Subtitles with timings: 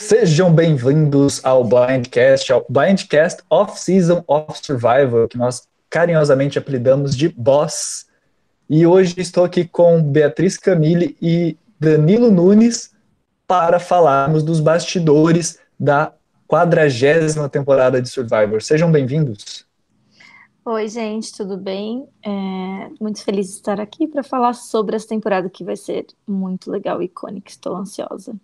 [0.00, 8.06] Sejam bem-vindos ao Blindcast, ao Blindcast Off-Season of Survival, que nós carinhosamente apelidamos de Boss.
[8.70, 12.94] E hoje estou aqui com Beatriz Camille e Danilo Nunes
[13.44, 16.12] para falarmos dos bastidores da
[16.46, 18.62] quadragésima temporada de Survivor.
[18.62, 19.66] Sejam bem-vindos.
[20.64, 22.08] Oi, gente, tudo bem?
[22.24, 22.30] É,
[23.00, 27.02] muito feliz de estar aqui para falar sobre essa temporada que vai ser muito legal
[27.02, 27.50] e icônica.
[27.50, 28.36] Estou ansiosa.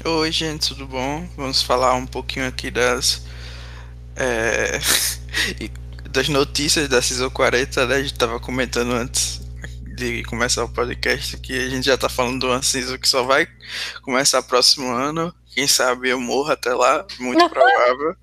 [0.00, 1.28] Oi, gente, tudo bom?
[1.36, 3.22] Vamos falar um pouquinho aqui das
[4.16, 4.78] é,
[6.10, 7.96] das notícias da Season 40, né?
[7.96, 9.40] A gente estava comentando antes
[9.96, 13.22] de começar o podcast que a gente já está falando do uma season que só
[13.22, 13.46] vai
[14.02, 15.34] começar próximo ano.
[15.54, 18.16] Quem sabe eu morro até lá, muito provável.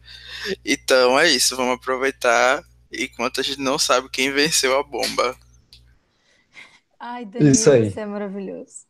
[0.66, 5.38] Então é isso, vamos aproveitar enquanto a gente não sabe quem venceu a bomba.
[7.00, 7.88] Ai, Danilo, isso aí.
[7.88, 8.89] Isso é maravilhoso.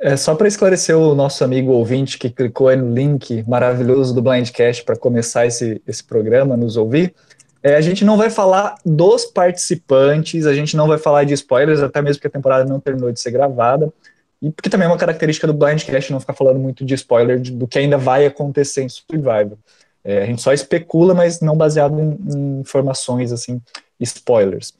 [0.00, 4.22] É só para esclarecer o nosso amigo ouvinte que clicou aí no link maravilhoso do
[4.22, 7.14] Blindcast para começar esse, esse programa, nos ouvir.
[7.62, 11.80] É, a gente não vai falar dos participantes, a gente não vai falar de spoilers,
[11.80, 13.92] até mesmo porque a temporada não terminou de ser gravada.
[14.40, 17.50] E porque também é uma característica do Blindcast não ficar falando muito de spoiler de,
[17.50, 19.58] do que ainda vai acontecer em Survivor.
[20.04, 23.60] É, a gente só especula, mas não baseado em, em, informações, assim,
[23.98, 24.72] spoilers.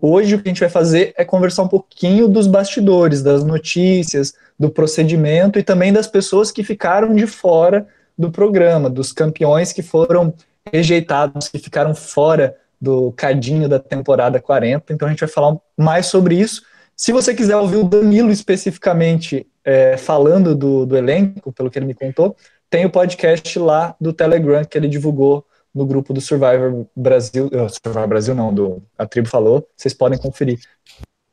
[0.00, 4.34] Hoje o que a gente vai fazer é conversar um pouquinho dos bastidores, das notícias,
[4.58, 9.82] do procedimento e também das pessoas que ficaram de fora do programa, dos campeões que
[9.82, 10.34] foram
[10.72, 14.92] rejeitados, que ficaram fora do cadinho da temporada 40.
[14.92, 16.62] Então a gente vai falar mais sobre isso.
[16.96, 21.86] Se você quiser ouvir o Danilo especificamente é, falando do, do elenco, pelo que ele
[21.86, 22.36] me contou,
[22.68, 25.44] tem o podcast lá do Telegram que ele divulgou
[25.74, 30.18] no grupo do Survivor Brasil, uh, Survivor Brasil não, do A Tribo Falou, vocês podem
[30.18, 30.60] conferir.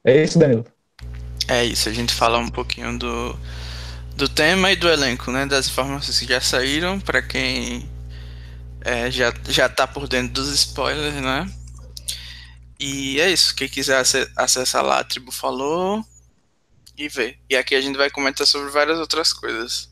[0.03, 0.66] É isso, Danilo?
[1.47, 3.38] É isso, a gente fala um pouquinho do,
[4.16, 7.90] do tema e do elenco, né, das informações que já saíram, para quem
[8.81, 11.47] é, já, já tá por dentro dos spoilers, né,
[12.84, 14.03] e é isso, quem quiser
[14.35, 16.03] acessar lá, a Tribo Falou
[16.97, 17.38] e ver.
[17.47, 19.88] E aqui a gente vai comentar sobre várias outras coisas.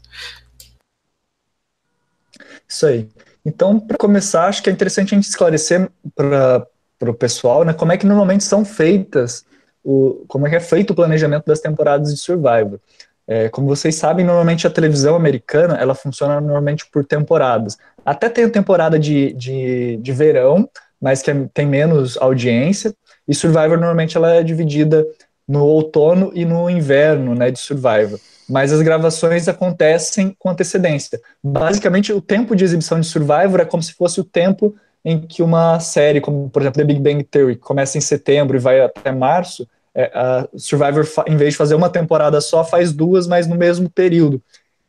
[2.68, 3.08] Isso aí.
[3.46, 6.68] Então, para começar, acho que é interessante a gente esclarecer para
[7.02, 9.46] o pessoal, né, como é que normalmente são feitas,
[9.84, 12.80] o, como é que é feito o planejamento das temporadas de Survivor.
[13.28, 17.78] É, como vocês sabem, normalmente a televisão americana, ela funciona normalmente por temporadas.
[18.04, 20.70] Até tem a temporada de, de, de verão,
[21.00, 22.94] mas que é, tem menos audiência,
[23.28, 25.06] e Survivor normalmente ela é dividida
[25.48, 31.22] no outono e no inverno, né, de Survivor mas as gravações acontecem com antecedência.
[31.44, 35.42] Basicamente, o tempo de exibição de Survivor é como se fosse o tempo em que
[35.44, 39.12] uma série, como por exemplo The Big Bang Theory, começa em setembro e vai até
[39.12, 40.12] março, é,
[40.56, 44.42] Survivor, em vez de fazer uma temporada só, faz duas, mas no mesmo período.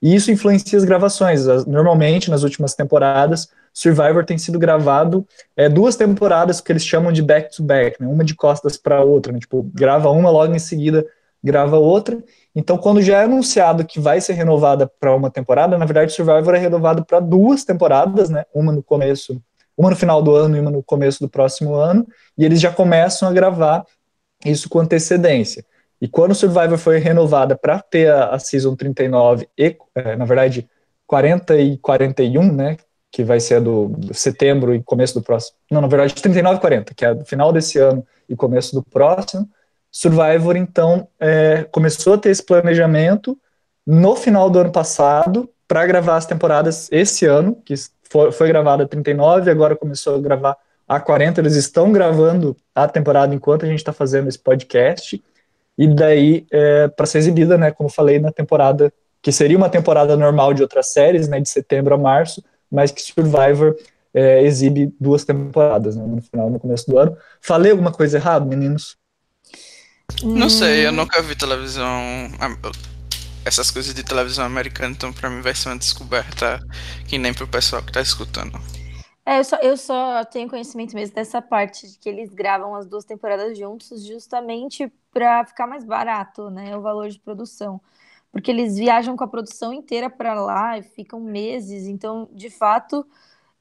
[0.03, 1.45] E isso influencia as gravações.
[1.67, 5.27] Normalmente, nas últimas temporadas, Survivor tem sido gravado
[5.57, 8.07] é, duas temporadas que eles chamam de back-to-back, -back, né?
[8.07, 9.33] uma de costas para outra.
[9.33, 9.39] Né?
[9.39, 11.07] Tipo, grava uma, logo em seguida
[11.43, 12.23] grava outra.
[12.55, 16.55] Então, quando já é anunciado que vai ser renovada para uma temporada, na verdade, Survivor
[16.55, 18.45] é renovado para duas temporadas, né?
[18.55, 19.41] Uma no começo,
[19.77, 22.07] uma no final do ano e uma no começo do próximo ano,
[22.37, 23.85] e eles já começam a gravar
[24.45, 25.65] isso com antecedência.
[26.01, 30.69] E quando Survivor foi renovada para ter a, a Season 39 e, é, na verdade,
[31.07, 32.77] 40 e 41, né?
[33.13, 35.57] Que vai ser do, do, setembro e começo do próximo.
[35.71, 38.83] Não, na verdade, 39 e 40, que é do final desse ano e começo do
[38.83, 39.49] próximo
[39.91, 43.37] Survivor, então, é, começou a ter esse planejamento
[43.87, 47.75] no final do ano passado para gravar as temporadas esse ano, que
[48.09, 50.57] foi, foi gravada a 39, agora começou a gravar
[50.87, 51.41] a 40.
[51.41, 55.23] Eles estão gravando a temporada enquanto a gente está fazendo esse podcast.
[55.79, 60.17] E daí, é, para ser exibida, né, como falei, na temporada, que seria uma temporada
[60.17, 63.77] normal de outras séries, né, de setembro a março, mas que Survivor
[64.13, 67.17] é, exibe duas temporadas, né, no final no começo do ano.
[67.41, 69.00] Falei alguma coisa errada, meninos?
[70.23, 70.97] Não sei, eu hum.
[70.97, 71.87] nunca vi televisão.
[73.45, 76.61] Essas coisas de televisão americana, então pra mim vai ser uma descoberta
[77.09, 78.61] que nem pro pessoal que tá escutando.
[79.25, 82.87] É, eu só, eu só tenho conhecimento mesmo dessa parte de que eles gravam as
[82.87, 86.77] duas temporadas juntos justamente para ficar mais barato, né?
[86.77, 87.81] O valor de produção.
[88.33, 93.07] Porque eles viajam com a produção inteira para lá e ficam meses, então, de fato,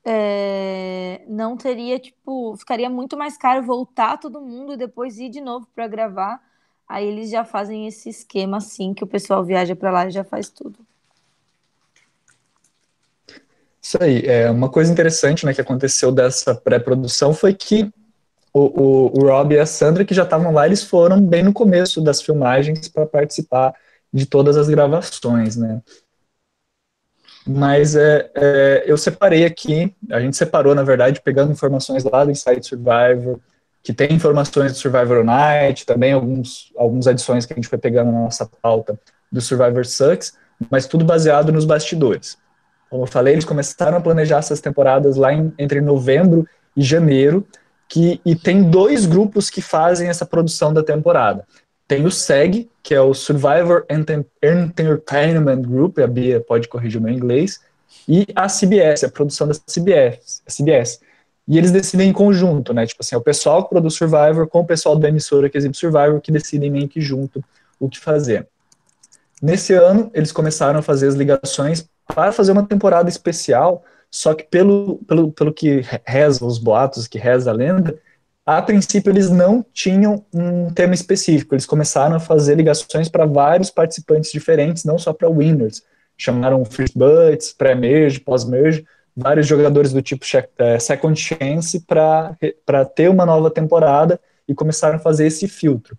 [0.03, 5.41] é, não teria, tipo, ficaria muito mais caro voltar todo mundo e depois ir de
[5.41, 6.41] novo para gravar.
[6.89, 10.23] Aí eles já fazem esse esquema assim, que o pessoal viaja para lá e já
[10.23, 10.79] faz tudo.
[13.79, 14.23] Isso aí.
[14.25, 17.93] É, uma coisa interessante né, que aconteceu dessa pré-produção foi que
[18.51, 21.53] o, o, o Rob e a Sandra, que já estavam lá, eles foram bem no
[21.53, 23.73] começo das filmagens para participar
[24.11, 25.81] de todas as gravações, né?
[27.47, 32.31] Mas é, é, eu separei aqui, a gente separou, na verdade, pegando informações lá do
[32.31, 33.39] Inside Survivor,
[33.81, 38.11] que tem informações do Survivor Night, também alguns, algumas adições que a gente foi pegando
[38.11, 38.99] na nossa pauta
[39.31, 40.33] do Survivor Sucks,
[40.69, 42.37] mas tudo baseado nos bastidores.
[42.89, 47.45] Como eu falei, eles começaram a planejar essas temporadas lá em, entre novembro e janeiro,
[47.87, 51.45] que, e tem dois grupos que fazem essa produção da temporada.
[51.87, 57.13] Tem o SEG, que é o Survivor Entertainment Group, a Bia pode corrigir o meu
[57.13, 57.59] inglês,
[58.07, 60.99] e a CBS, a produção da CBS, a CBS.
[61.49, 62.85] E eles decidem em conjunto, né?
[62.85, 65.75] Tipo assim, é o pessoal que produz Survivor com o pessoal da emissora que exibe
[65.75, 67.43] Survivor que decidem meio que junto
[67.79, 68.47] o que fazer.
[69.41, 74.43] Nesse ano, eles começaram a fazer as ligações para fazer uma temporada especial, só que
[74.43, 77.97] pelo, pelo, pelo que reza os boatos, que reza a lenda,
[78.45, 83.71] a princípio eles não tinham um tema específico, eles começaram a fazer ligações para vários
[83.71, 85.81] participantes diferentes, não só para winners.
[86.15, 86.95] Chamaram First
[87.57, 88.85] pré-merge, pós-merge,
[89.19, 90.25] vários jogadores do tipo
[90.57, 95.97] é, Second Chance para ter uma nova temporada e começaram a fazer esse filtro.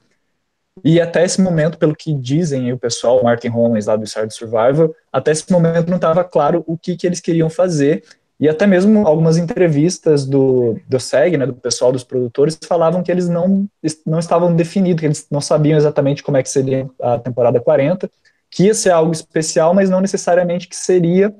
[0.83, 4.95] E até esse momento, pelo que dizem o pessoal, Martin Holmes lá do Star Survivor,
[5.13, 8.03] até esse momento não estava claro o que, que eles queriam fazer
[8.41, 13.13] e até mesmo algumas entrevistas do, do SEG, né, do pessoal dos produtores, falavam que
[13.13, 13.69] eles não,
[14.07, 18.11] não estavam definidos, que eles não sabiam exatamente como é que seria a temporada 40,
[18.51, 21.35] que ia ser algo especial, mas não necessariamente que seria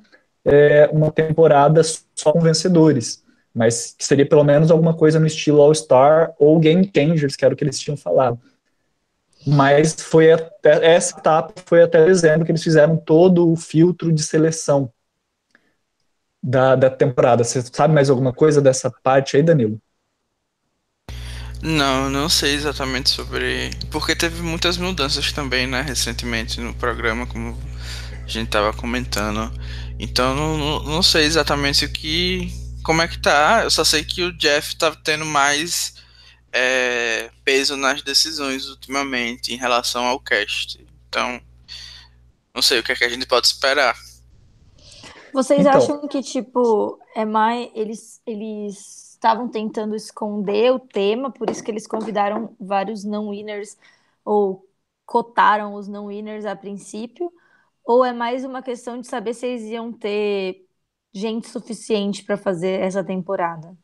[0.45, 1.83] é, uma temporada
[2.15, 3.23] só com vencedores,
[3.55, 7.55] mas que seria pelo menos alguma coisa no estilo All-Star ou Game Changers, que era
[7.55, 8.39] o que eles tinham falado.
[9.47, 14.23] Mas foi até, essa etapa foi até dezembro que eles fizeram todo o filtro de
[14.23, 14.93] seleção
[16.43, 17.43] da, da temporada.
[17.43, 19.81] Você sabe mais alguma coisa dessa parte aí, Danilo?
[21.63, 23.71] Não, não sei exatamente sobre.
[23.91, 27.59] Porque teve muitas mudanças também, né, recentemente no programa, como
[28.25, 29.51] a gente estava comentando.
[30.03, 32.49] Então não, não sei exatamente o que.
[32.83, 33.61] como é que tá.
[33.65, 35.95] Eu só sei que o Jeff tá tendo mais
[36.51, 40.83] é, peso nas decisões ultimamente em relação ao cast.
[41.07, 41.39] Então,
[42.55, 43.95] não sei o que, é que a gente pode esperar.
[45.35, 47.71] Vocês então, acham que, tipo, é mais.
[47.75, 53.77] Eles eles estavam tentando esconder o tema, por isso que eles convidaram vários não-winners
[54.25, 54.67] ou
[55.05, 57.31] cotaram os não-winners a princípio?
[57.85, 60.67] Ou é mais uma questão de saber se eles iam ter
[61.13, 63.77] gente suficiente para fazer essa temporada?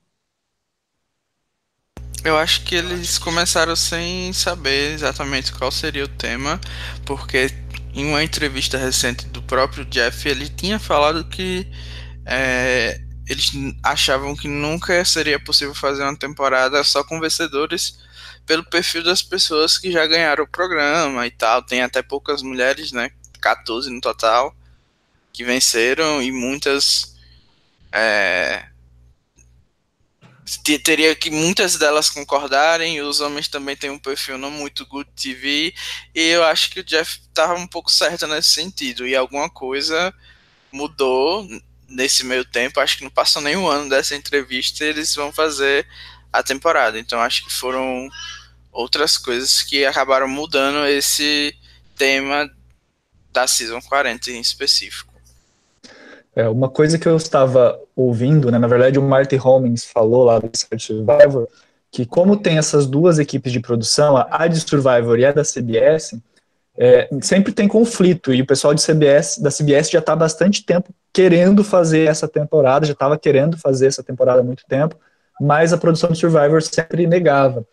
[2.24, 6.60] Eu acho que eles começaram sem saber exatamente qual seria o tema,
[7.04, 7.48] porque
[7.94, 11.66] em uma entrevista recente do próprio Jeff, ele tinha falado que
[12.26, 13.52] é, eles
[13.82, 17.98] achavam que nunca seria possível fazer uma temporada só com vencedores
[18.44, 21.62] pelo perfil das pessoas que já ganharam o programa e tal.
[21.62, 23.10] Tem até poucas mulheres, né?
[23.38, 24.54] 14 no total,
[25.32, 27.16] que venceram e muitas
[27.92, 28.66] é,
[30.84, 35.74] teria que muitas delas concordarem, os homens também têm um perfil não muito good TV,
[36.14, 40.14] e eu acho que o Jeff estava um pouco certo nesse sentido, e alguma coisa
[40.70, 41.48] mudou
[41.88, 45.86] nesse meio tempo, acho que não passou nem um ano dessa entrevista, eles vão fazer
[46.32, 48.08] a temporada, então acho que foram
[48.70, 51.56] outras coisas que acabaram mudando esse
[51.96, 52.48] tema
[53.36, 55.12] da Season 40 em específico.
[56.34, 60.38] É, uma coisa que eu estava ouvindo, né, na verdade o Marty Homings falou lá
[60.38, 61.46] do Survivor,
[61.90, 66.18] que como tem essas duas equipes de produção, a de Survivor e a da CBS,
[66.78, 70.64] é, sempre tem conflito, e o pessoal de CBS, da CBS já está há bastante
[70.64, 74.96] tempo querendo fazer essa temporada, já estava querendo fazer essa temporada há muito tempo,
[75.40, 77.66] mas a produção de Survivor sempre negava.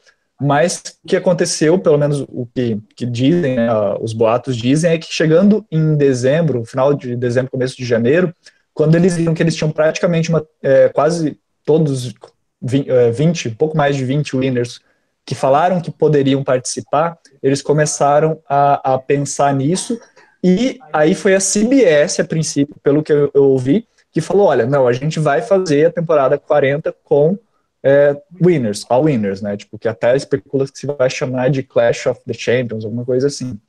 [0.43, 3.69] Mas o que aconteceu, pelo menos o que, que dizem, né,
[4.01, 8.33] os boatos dizem, é que chegando em dezembro, final de dezembro, começo de janeiro,
[8.73, 12.13] quando eles viram que eles tinham praticamente uma, é, quase todos
[12.61, 14.81] 20, é, pouco mais de 20 winners
[15.25, 19.97] que falaram que poderiam participar, eles começaram a, a pensar nisso,
[20.43, 24.65] e aí foi a CBS, a princípio, pelo que eu, eu ouvi, que falou, olha,
[24.65, 27.37] não, a gente vai fazer a temporada 40 com
[27.83, 29.57] é, winners, all winners, né?
[29.57, 33.27] Tipo, que até especula que se vai chamar de Clash of the Champions, alguma coisa
[33.27, 33.59] assim.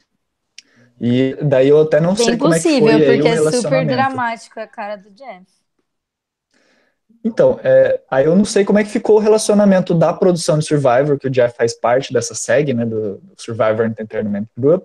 [1.00, 4.60] E daí eu até não sei como é que foi porque aí é super dramático
[4.60, 5.44] a cara do Jeff.
[7.24, 10.66] Então, é, aí eu não sei como é que ficou o relacionamento da produção de
[10.66, 14.84] Survivor, que o Jeff faz parte dessa SEG, né, do Survivor Entertainment Group,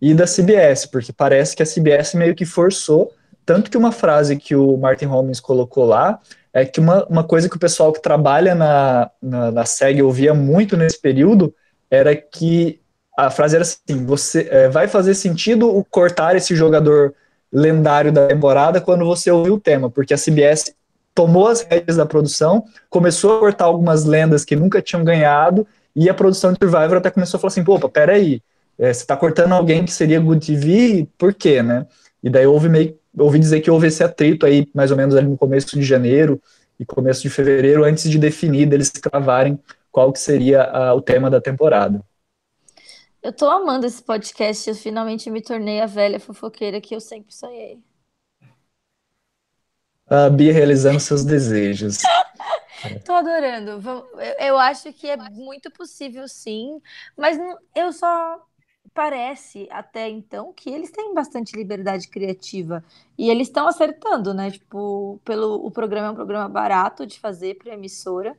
[0.00, 3.12] e da CBS, porque parece que a CBS meio que forçou,
[3.44, 6.20] tanto que uma frase que o Martin Holmes colocou lá
[6.52, 10.34] é que uma, uma coisa que o pessoal que trabalha na, na, na SEG ouvia
[10.34, 11.54] muito nesse período
[11.90, 12.80] era que
[13.16, 17.14] a frase era assim: você é, vai fazer sentido cortar esse jogador
[17.52, 20.74] lendário da temporada quando você ouvir o tema, porque a CBS
[21.14, 26.08] tomou as rédeas da produção, começou a cortar algumas lendas que nunca tinham ganhado, e
[26.08, 28.40] a produção de Survivor até começou a falar assim: pô, peraí,
[28.78, 31.86] é, você está cortando alguém que seria Good TV, por quê, né?
[32.22, 35.26] E daí houve meio, ouvi dizer que houve esse atrito aí, mais ou menos ali
[35.26, 36.40] no começo de janeiro
[36.78, 39.58] e começo de fevereiro, antes de definir, deles cravarem
[39.90, 42.02] qual que seria a, o tema da temporada.
[43.22, 47.34] Eu tô amando esse podcast, eu finalmente me tornei a velha fofoqueira que eu sempre
[47.34, 47.80] sonhei.
[50.06, 51.98] A Bia realizando seus desejos.
[53.04, 53.82] Tô adorando.
[54.38, 56.80] Eu acho que é muito possível, sim,
[57.16, 57.36] mas
[57.74, 58.40] eu só
[58.98, 62.82] parece até então que eles têm bastante liberdade criativa
[63.16, 64.50] e eles estão acertando, né?
[64.50, 68.36] Tipo, pelo o programa é um programa barato de fazer para emissora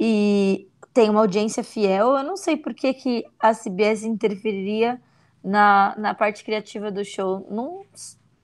[0.00, 2.16] e tem uma audiência fiel.
[2.16, 4.98] Eu não sei por que, que a CBS interferiria
[5.44, 7.46] na, na parte criativa do show.
[7.50, 7.84] Não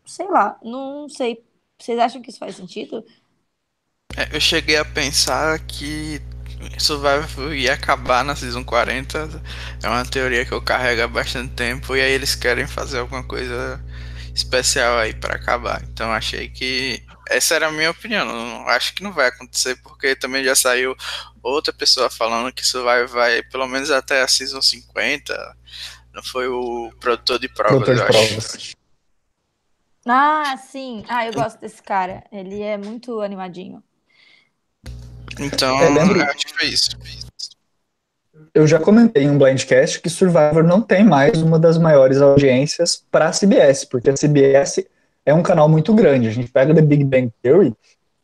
[0.05, 1.43] sei lá, não sei.
[1.79, 3.03] Vocês acham que isso faz sentido?
[4.15, 6.21] É, eu cheguei a pensar que
[6.79, 9.43] Survivor ia acabar na Season 40.
[9.83, 11.97] É uma teoria que eu carrego há bastante tempo.
[11.97, 13.83] E aí eles querem fazer alguma coisa
[14.35, 15.83] especial aí para acabar.
[15.85, 17.03] Então achei que.
[17.29, 18.25] Essa era a minha opinião.
[18.25, 20.97] Não, acho que não vai acontecer, porque também já saiu
[21.43, 25.57] outra pessoa falando que Survivor vai pelo menos até a Season 50.
[26.15, 28.75] Não foi o produtor de provas, produtor de provas.
[30.07, 31.05] Ah, sim.
[31.07, 32.25] Ah, eu gosto desse cara.
[32.33, 33.83] Ele é muito animadinho.
[35.41, 36.91] Então, eu lembro, acho que foi isso.
[38.55, 43.03] Eu já comentei em um blindcast que Survivor não tem mais uma das maiores audiências
[43.11, 44.85] para a CBS, porque a CBS
[45.25, 46.29] é um canal muito grande.
[46.29, 47.75] A gente pega The Big Bang Theory,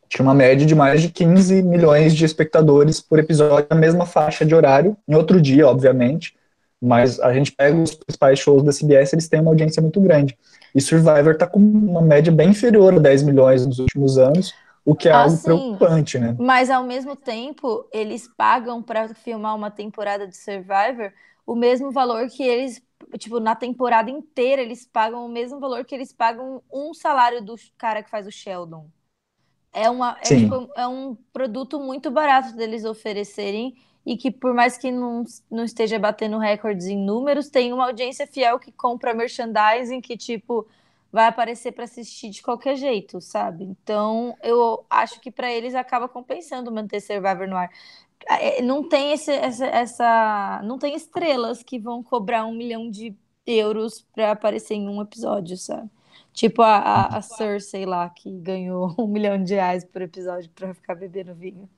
[0.09, 4.45] tinha uma média de mais de 15 milhões de espectadores por episódio na mesma faixa
[4.45, 6.35] de horário, em outro dia, obviamente,
[6.81, 10.37] mas a gente pega os principais shows da CBS, eles têm uma audiência muito grande.
[10.73, 14.53] E Survivor está com uma média bem inferior a 10 milhões nos últimos anos,
[14.85, 16.35] o que é algo preocupante, né?
[16.39, 21.11] Mas ao mesmo tempo, eles pagam para filmar uma temporada de Survivor
[21.45, 22.81] o mesmo valor que eles,
[23.17, 27.55] tipo, na temporada inteira, eles pagam o mesmo valor que eles pagam um salário do
[27.77, 28.87] cara que faz o Sheldon.
[29.71, 33.75] É, uma, é, tipo, é um produto muito barato deles oferecerem
[34.05, 38.25] e que, por mais que não, não esteja batendo recordes em números, tem uma audiência
[38.25, 40.65] fiel que compra merchandising que, tipo,
[41.15, 43.63] vai aparecer para assistir de qualquer jeito, sabe?
[43.63, 47.69] Então, eu acho que para eles acaba compensando manter Survivor no ar.
[48.27, 53.15] É, não tem esse, essa, essa, não tem estrelas que vão cobrar um milhão de
[53.47, 55.89] euros para aparecer em um episódio, sabe?
[56.33, 60.73] Tipo a, a, a Cersei lá, que ganhou um milhão de reais por episódio para
[60.73, 61.69] ficar bebendo vinho.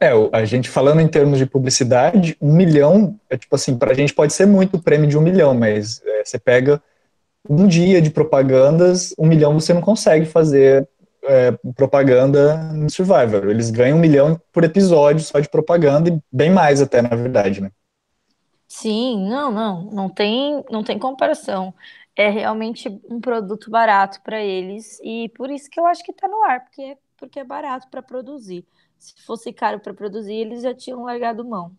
[0.00, 3.94] É, a gente falando em termos de publicidade, um milhão, é tipo assim, para a
[3.94, 6.82] gente pode ser muito o prêmio de um milhão, mas é, você pega
[7.48, 10.88] um dia de propagandas, um milhão você não consegue fazer
[11.24, 13.48] é, propaganda no Survivor.
[13.48, 17.60] Eles ganham um milhão por episódio só de propaganda e bem mais até, na verdade,
[17.60, 17.70] né?
[18.68, 21.72] Sim, não, não, não tem, não tem comparação.
[22.16, 26.26] É realmente um produto barato para eles e por isso que eu acho que está
[26.26, 28.66] no ar, porque é, porque é barato para produzir.
[28.98, 31.72] Se fosse caro para produzir, eles já tinham largado mão.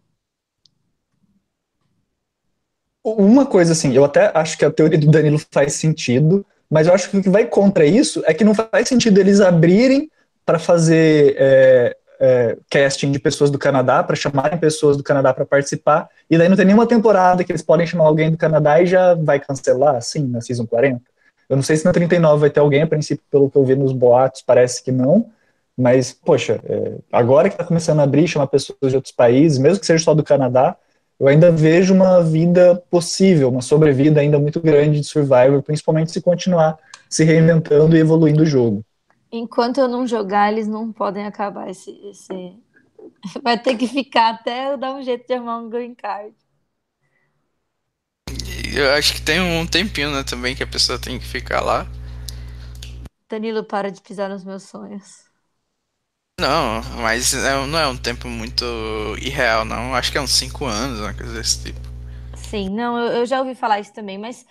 [3.03, 6.93] Uma coisa assim, eu até acho que a teoria do Danilo faz sentido, mas eu
[6.93, 10.11] acho que o que vai contra isso é que não faz sentido eles abrirem
[10.45, 15.45] para fazer é, é, casting de pessoas do Canadá, para chamarem pessoas do Canadá para
[15.45, 18.85] participar, e daí não tem nenhuma temporada que eles podem chamar alguém do Canadá e
[18.85, 21.01] já vai cancelar, assim, na Season 40.
[21.49, 23.75] Eu não sei se na 39 vai ter alguém, a princípio, pelo que eu vi
[23.75, 25.29] nos boatos, parece que não,
[25.77, 29.79] mas, poxa, é, agora que está começando a abrir, chamar pessoas de outros países, mesmo
[29.79, 30.75] que seja só do Canadá,
[31.19, 36.21] eu ainda vejo uma vida possível, uma sobrevida ainda muito grande de Survivor, principalmente se
[36.21, 36.77] continuar
[37.09, 38.83] se reinventando e evoluindo o jogo.
[39.31, 41.91] Enquanto eu não jogar, eles não podem acabar esse.
[42.09, 42.57] esse...
[43.43, 46.33] Vai ter que ficar até eu dar um jeito de arrumar um green card.
[48.75, 51.87] Eu acho que tem um tempinho, né, também, que a pessoa tem que ficar lá.
[53.29, 55.26] Danilo, para de pisar nos meus sonhos.
[56.39, 58.63] Não, mas é não é um tempo muito
[59.19, 59.95] irreal, não.
[59.95, 61.79] Acho que é uns 5 anos, uma coisa desse tipo.
[62.35, 64.45] Sim, não, eu, eu já ouvi falar isso também, mas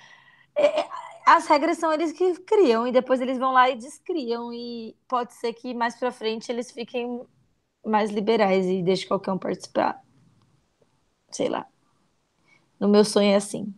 [0.57, 0.89] é, é,
[1.25, 5.35] as regras são eles que criam e depois eles vão lá e descriam e pode
[5.35, 7.25] ser que mais para frente eles fiquem
[7.85, 10.03] mais liberais e deixem qualquer um participar.
[11.31, 11.69] Sei lá.
[12.81, 13.73] No meu sonho é assim.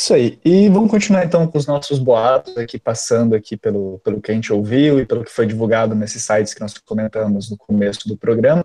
[0.00, 0.40] Isso aí.
[0.42, 4.34] E vamos continuar então com os nossos boatos aqui, passando aqui pelo, pelo que a
[4.34, 8.16] gente ouviu e pelo que foi divulgado nesses sites que nós comentamos no começo do
[8.16, 8.64] programa.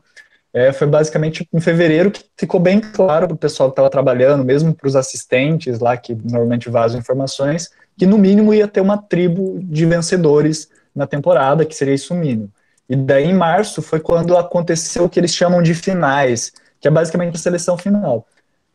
[0.53, 4.45] é, foi basicamente em fevereiro que ficou bem claro para o pessoal que estava trabalhando,
[4.45, 8.97] mesmo para os assistentes lá, que normalmente vazam informações, que no mínimo ia ter uma
[8.97, 12.49] tribo de vencedores na temporada, que seria isso mínimo.
[12.87, 16.91] E daí em março foi quando aconteceu o que eles chamam de finais, que é
[16.91, 18.25] basicamente a seleção final.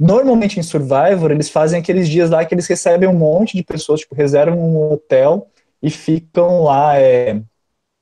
[0.01, 4.01] Normalmente em Survivor, eles fazem aqueles dias lá que eles recebem um monte de pessoas,
[4.01, 5.47] tipo, reservam um hotel
[5.83, 7.39] e ficam lá é,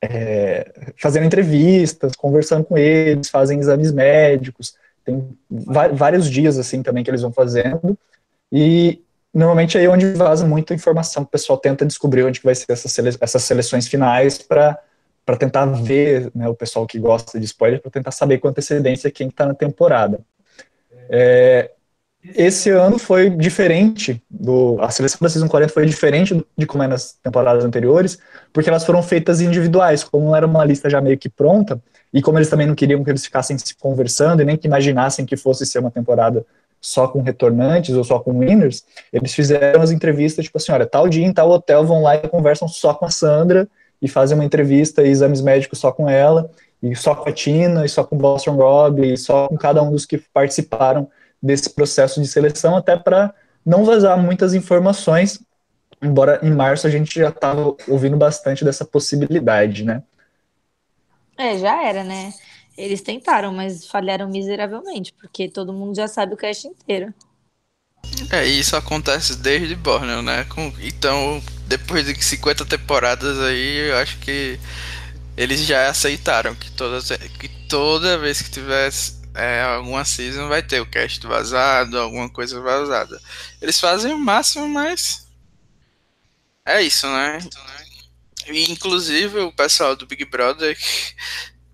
[0.00, 7.10] é, fazendo entrevistas, conversando com eles, fazem exames médicos, tem vários dias assim também que
[7.10, 7.98] eles vão fazendo,
[8.52, 9.02] e
[9.34, 12.70] normalmente é aí onde vaza muita informação, o pessoal tenta descobrir onde que vai ser
[12.70, 14.78] essas, sele essas seleções finais para
[15.26, 19.10] para tentar ver, né, o pessoal que gosta de spoiler, para tentar saber com antecedência
[19.10, 20.20] quem está na temporada.
[21.10, 21.70] É,
[22.34, 26.86] esse ano foi diferente, do, a seleção da Season 40 foi diferente de como é
[26.86, 28.18] nas temporadas anteriores,
[28.52, 31.80] porque elas foram feitas individuais, como era uma lista já meio que pronta,
[32.12, 35.26] e como eles também não queriam que eles ficassem se conversando e nem que imaginassem
[35.26, 36.44] que fosse ser uma temporada
[36.80, 41.08] só com retornantes ou só com winners, eles fizeram as entrevistas, tipo assim, olha, tal
[41.08, 43.68] dia em tal hotel vão lá e conversam só com a Sandra
[44.00, 47.84] e fazem uma entrevista e exames médicos só com ela, e só com a Tina,
[47.84, 51.08] e só com o Boston Rob, e só com cada um dos que participaram
[51.42, 55.40] desse processo de seleção, até para não vazar muitas informações,
[56.02, 60.02] embora em março a gente já estava ouvindo bastante dessa possibilidade, né?
[61.36, 62.32] É, já era, né?
[62.76, 67.12] Eles tentaram, mas falharam miseravelmente, porque todo mundo já sabe o cast inteiro.
[68.30, 70.44] É, isso acontece desde Borneo, né?
[70.44, 74.58] Com, então, depois de 50 temporadas aí, eu acho que
[75.36, 80.80] eles já aceitaram que, todas, que toda vez que tivesse é, alguma season vai ter
[80.80, 83.20] o cast vazado, alguma coisa vazada.
[83.62, 85.28] Eles fazem o máximo, mas
[86.66, 87.38] é isso, né?
[88.48, 90.76] E, inclusive o pessoal do Big Brother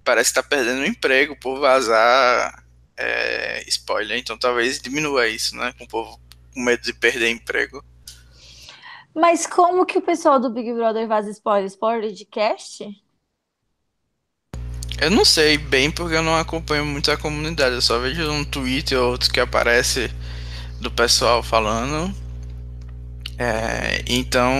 [0.04, 2.62] parece estar tá perdendo o emprego por vazar
[2.98, 5.72] é, spoiler, então talvez diminua isso, né?
[5.78, 6.20] Com o povo
[6.52, 7.82] com medo de perder emprego.
[9.14, 11.66] Mas como que o pessoal do Big Brother vaza spoiler?
[11.66, 12.84] Spoiler de cast?
[15.00, 17.74] Eu não sei bem porque eu não acompanho muito a comunidade.
[17.74, 20.10] Eu só vejo um tweet ou outro que aparece
[20.80, 22.14] do pessoal falando.
[23.36, 24.52] É, então,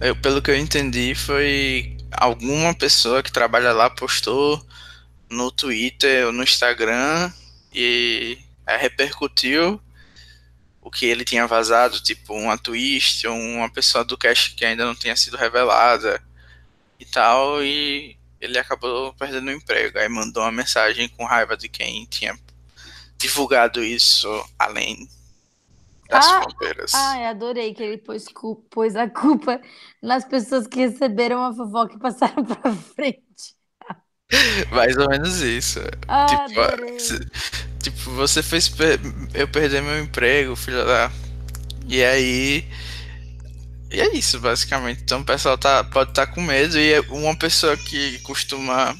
[0.00, 4.64] eu, pelo que eu entendi, foi alguma pessoa que trabalha lá postou
[5.28, 7.32] no Twitter ou no Instagram
[7.74, 9.80] e é, repercutiu
[10.80, 14.94] o que ele tinha vazado, tipo uma twist uma pessoa do cast que ainda não
[14.94, 16.22] tinha sido revelada
[17.00, 19.98] e tal, e ele acabou perdendo o emprego.
[19.98, 22.38] Aí mandou uma mensagem com raiva de quem tinha
[23.18, 25.08] divulgado isso além
[26.08, 26.94] das ah, fronteiras.
[26.94, 28.26] Ai, adorei que ele pôs,
[28.70, 29.60] pôs a culpa
[30.02, 33.56] nas pessoas que receberam a fofoca e passaram pra frente.
[34.70, 35.80] Mais ou menos isso.
[36.06, 36.60] Ah, tipo,
[37.82, 39.00] tipo, você fez per
[39.34, 41.10] eu perder meu emprego, filho da.
[41.88, 42.68] E aí
[43.90, 45.02] e é isso, basicamente.
[45.02, 46.78] Então o pessoal tá, pode estar tá com medo.
[46.78, 48.96] E é uma pessoa que costuma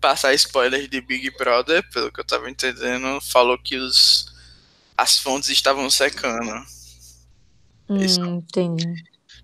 [0.00, 4.32] passar spoilers de Big Brother, pelo que eu tava entendendo, falou que os,
[4.96, 6.52] as fontes estavam secando.
[7.88, 8.24] Hum, isso.
[8.24, 8.86] entendi.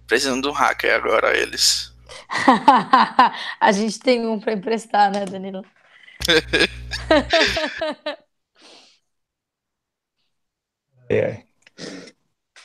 [0.06, 1.92] Precisando de um hacker agora, eles.
[3.60, 5.64] A gente tem um para emprestar, né, Danilo?
[11.08, 11.44] é.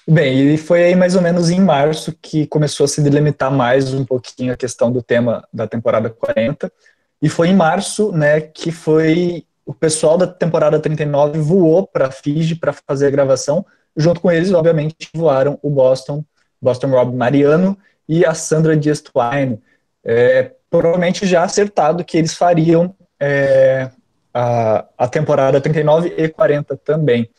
[0.10, 3.94] Bem, e foi aí mais ou menos em março que começou a se delimitar mais
[3.94, 6.72] um pouquinho a questão do tema da temporada 40.
[7.22, 12.56] E foi em março, né, que foi o pessoal da temporada 39 voou para Fiji
[12.56, 13.66] para fazer a gravação.
[13.98, 16.24] Junto com eles, obviamente, voaram o Boston,
[16.62, 19.62] Boston Rob Mariano e a Sandra Dias Twine.
[20.06, 23.90] É, provavelmente já acertado que eles fariam é,
[24.34, 27.30] a, a temporada 39 e 40 também.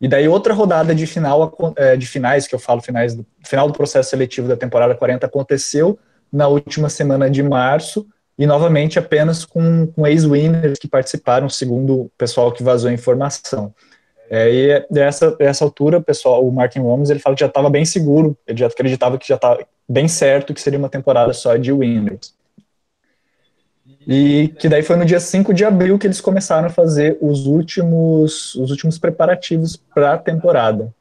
[0.00, 3.66] E daí outra rodada de final é, de finais, que eu falo finais do final
[3.66, 5.98] do processo seletivo da temporada 40 aconteceu
[6.32, 8.06] na última semana de março
[8.38, 13.72] e novamente apenas com, com ex-winners que participaram, segundo o pessoal que vazou a informação.
[14.28, 17.84] É, e dessa, dessa altura, pessoal, o Martin Holmes, ele fala que já estava bem
[17.84, 21.72] seguro, ele já acreditava que já estava bem certo que seria uma temporada só de
[21.72, 22.35] winners.
[24.06, 27.46] E que daí foi no dia 5 de abril que eles começaram a fazer os
[27.46, 30.94] últimos, os últimos preparativos para a temporada.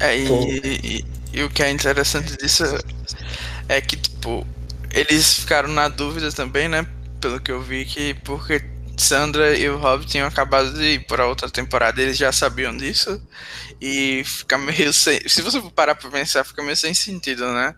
[0.00, 2.64] É, e, e, e, o que é interessante disso
[3.68, 4.44] é que, tipo,
[4.92, 6.84] eles ficaram na dúvida também, né?
[7.20, 8.60] Pelo que eu vi, que porque
[8.96, 13.22] Sandra e o Rob tinham acabado de ir para outra temporada, eles já sabiam disso.
[13.80, 15.20] E fica meio sem.
[15.28, 17.72] Se você parar pra pensar, fica meio sem sentido, né?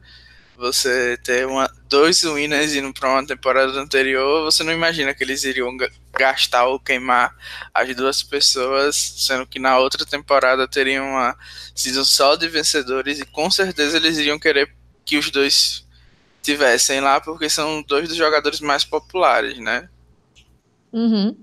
[0.56, 5.44] Você ter uma, dois winners indo para uma temporada anterior, você não imagina que eles
[5.44, 5.76] iriam
[6.12, 7.34] gastar ou queimar
[7.72, 11.36] as duas pessoas, sendo que na outra temporada teriam uma
[11.74, 14.72] season só de vencedores e com certeza eles iriam querer
[15.04, 15.84] que os dois
[16.42, 19.88] tivessem lá, porque são dois dos jogadores mais populares, né?
[20.92, 21.36] Uhum.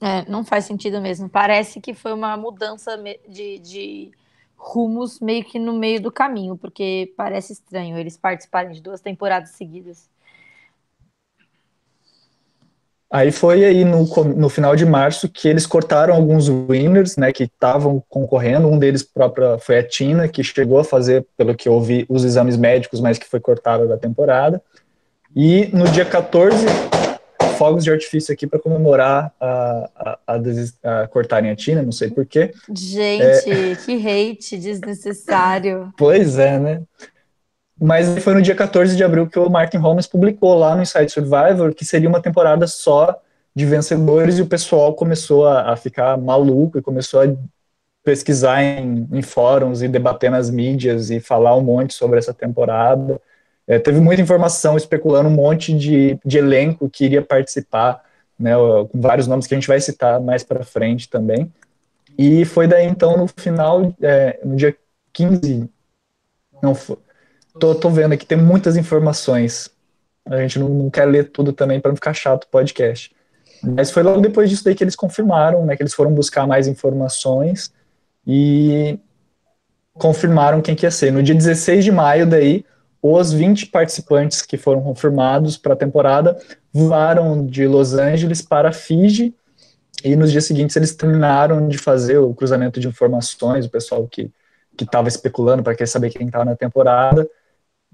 [0.00, 1.28] É, não faz sentido mesmo.
[1.28, 4.10] Parece que foi uma mudança de, de
[4.62, 9.50] rumos meio que no meio do caminho, porque parece estranho eles participarem de duas temporadas
[9.50, 10.08] seguidas.
[13.10, 17.44] Aí foi aí no, no final de março que eles cortaram alguns winners, né, que
[17.44, 18.68] estavam concorrendo.
[18.68, 22.56] Um deles própria foi a Tina, que chegou a fazer, pelo que eu os exames
[22.56, 24.62] médicos, mas que foi cortada da temporada.
[25.36, 26.64] E no dia 14,
[27.62, 32.10] fogos de artifício aqui para comemorar a, a, a, a, cortarem a Tina, não sei
[32.10, 32.52] porquê.
[32.74, 33.76] Gente, é...
[33.86, 35.94] que hate desnecessário.
[35.96, 36.82] Pois é, né?
[37.80, 41.08] Mas foi no dia 14 de abril que o Martin Holmes publicou lá no Inside
[41.08, 43.16] Survivor que seria uma temporada só
[43.54, 47.32] de vencedores e o pessoal começou a, a ficar maluco e começou a
[48.02, 53.20] pesquisar em, em, fóruns e debater nas mídias e falar um monte sobre essa temporada.
[53.66, 58.02] É, teve muita informação especulando um monte de, de elenco que iria participar,
[58.38, 61.52] né, com vários nomes que a gente vai citar mais para frente também.
[62.18, 64.76] E foi daí então no final, é, no dia
[65.12, 65.68] 15,
[66.62, 66.74] não
[67.58, 69.70] Tô, tô vendo aqui, tem muitas informações.
[70.24, 73.14] A gente não, não quer ler tudo também para não ficar chato o podcast.
[73.62, 76.66] Mas foi logo depois disso daí que eles confirmaram, né, que eles foram buscar mais
[76.66, 77.72] informações
[78.26, 78.98] e
[79.94, 81.12] confirmaram quem que ia ser.
[81.12, 82.64] No dia 16 de maio, daí,
[83.02, 86.38] os 20 participantes que foram confirmados para a temporada
[86.72, 89.34] voaram de Los Angeles para Fiji
[90.04, 94.30] e nos dias seguintes eles terminaram de fazer o cruzamento de informações, o pessoal que
[94.80, 97.28] estava especulando para querer saber quem estava na temporada,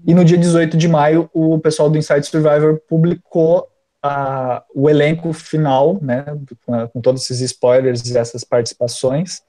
[0.05, 3.67] e no dia 18 de maio, o pessoal do Inside Survivor publicou
[4.01, 6.23] a, o elenco final, né,
[6.65, 9.41] com, com, todos esses spoilers e essas participações.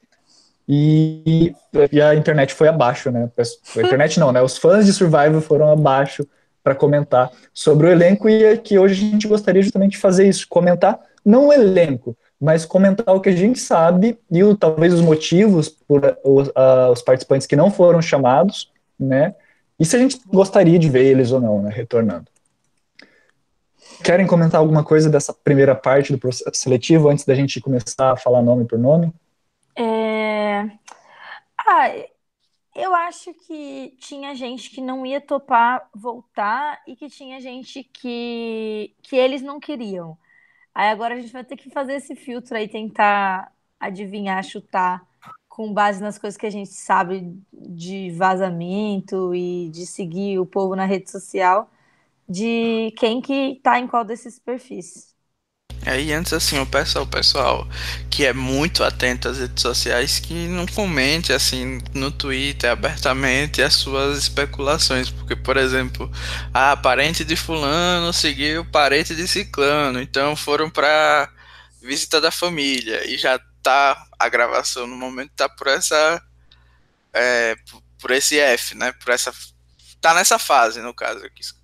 [0.73, 1.53] E,
[1.91, 3.29] e, a internet foi abaixo, né?
[3.37, 4.41] A internet não, né?
[4.41, 6.25] Os fãs de Survivor foram abaixo
[6.63, 10.29] para comentar sobre o elenco e é que hoje a gente gostaria justamente de fazer
[10.29, 14.95] isso, comentar não o elenco, mas comentar o que a gente sabe e o, talvez
[14.95, 19.35] os motivos por uh, os participantes que não foram chamados, né?
[19.77, 22.27] E se a gente gostaria de ver eles ou não, né, retornando.
[24.05, 28.17] Querem comentar alguma coisa dessa primeira parte do processo seletivo antes da gente começar a
[28.17, 29.13] falar nome por nome?
[29.81, 30.79] É...
[31.59, 31.89] Ah,
[32.77, 38.95] eu acho que tinha gente que não ia topar voltar e que tinha gente que,
[39.03, 40.19] que eles não queriam.
[40.75, 45.07] Aí agora a gente vai ter que fazer esse filtro aí, tentar adivinhar, chutar
[45.49, 50.77] com base nas coisas que a gente sabe de vazamento e de seguir o povo
[50.77, 51.71] na rede social,
[52.29, 55.10] de quem que tá em qual desses perfis.
[55.87, 57.67] Aí antes assim, eu peço ao pessoal
[58.11, 63.75] que é muito atento às redes sociais que não comente assim no Twitter abertamente as
[63.75, 66.11] suas especulações, porque por exemplo,
[66.53, 71.33] a ah, parente de fulano seguiu parente de ciclano, então foram para
[71.83, 76.23] visita da família e já tá a gravação no momento tá por essa
[77.13, 77.57] é,
[77.99, 78.93] por esse F, né?
[78.93, 79.33] Por essa
[80.01, 81.21] tá nessa fase, no caso,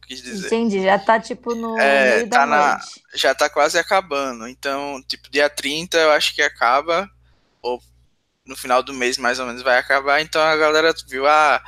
[0.06, 0.46] quis, dizer.
[0.46, 3.02] Entendi, já tá tipo no é, meio tá da na, noite.
[3.14, 4.48] Já tá quase acabando.
[4.48, 7.08] Então, tipo, dia 30 eu acho que acaba
[7.60, 7.80] ou
[8.46, 10.20] no final do mês mais ou menos vai acabar.
[10.20, 11.62] Então a galera viu ah,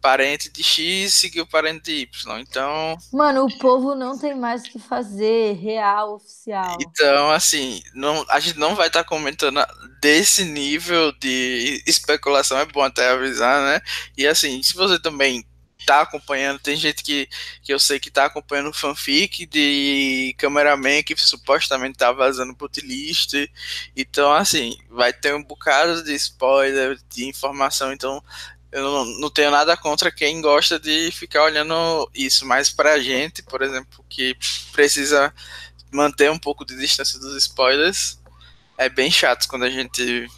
[0.00, 2.40] parente de X seguiu parente de Y.
[2.40, 2.96] Então.
[3.12, 6.76] Mano, o povo não tem mais o que fazer, real, oficial.
[6.80, 9.60] Então, assim, não, a gente não vai estar tá comentando
[10.00, 13.80] desse nível de especulação, é bom até avisar, né?
[14.16, 15.44] E assim, se você também
[15.90, 17.28] tá acompanhando, tem gente que,
[17.62, 23.34] que eu sei que tá acompanhando fanfic de cameraman que supostamente tá vazando botlist.
[23.96, 28.22] Então, assim, vai ter um bocado de spoiler, de informação, então
[28.70, 33.42] eu não, não, tenho nada contra quem gosta de ficar olhando isso, mas pra gente,
[33.42, 34.36] por exemplo, que
[34.70, 35.34] precisa
[35.90, 38.16] manter um pouco de distância dos spoilers,
[38.78, 40.28] é bem chato quando a gente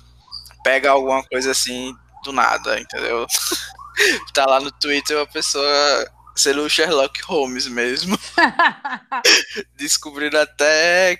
[0.64, 3.26] pega alguma coisa assim do nada, entendeu?
[4.32, 8.16] tá lá no Twitter uma pessoa sendo o Sherlock Holmes mesmo,
[9.76, 11.18] descobrindo até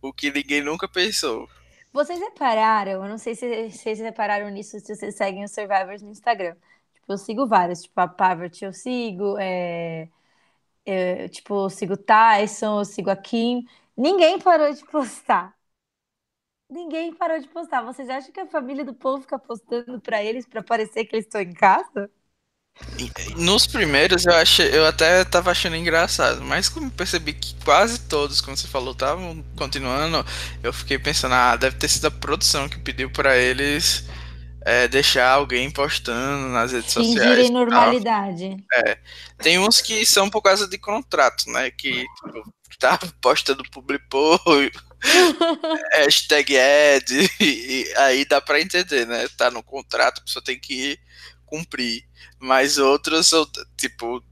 [0.00, 1.48] o que ninguém nunca pensou.
[1.92, 6.10] Vocês repararam, eu não sei se vocês repararam nisso, se vocês seguem os Survivors no
[6.10, 6.54] Instagram.
[6.94, 10.08] Tipo, eu sigo vários, tipo, a Parvati eu sigo, é,
[10.86, 13.66] é, tipo, eu sigo Tyson, eu sigo a Kim.
[13.96, 15.54] Ninguém parou de postar.
[16.72, 17.82] Ninguém parou de postar.
[17.82, 21.26] Vocês acham que a família do povo fica postando para eles para parecer que eles
[21.26, 22.10] estão em casa?
[23.36, 28.40] Nos primeiros eu achei, eu até tava achando engraçado, mas como percebi que quase todos,
[28.40, 30.24] como você falou, estavam continuando,
[30.62, 34.08] eu fiquei pensando, ah, deve ter sido a produção que pediu para eles
[34.64, 37.36] é, deixar alguém postando nas redes Fingirem sociais.
[37.36, 38.64] Fingirem normalidade.
[38.72, 38.98] É.
[39.36, 41.70] Tem uns que são por causa de contrato, né?
[41.70, 44.04] Que tipo, tá postando public
[45.92, 49.26] hashtag ad, e aí dá para entender, né?
[49.36, 50.98] Tá no contrato, a pessoa tem que
[51.46, 52.04] cumprir.
[52.38, 53.30] Mas outros,
[53.76, 54.22] tipo,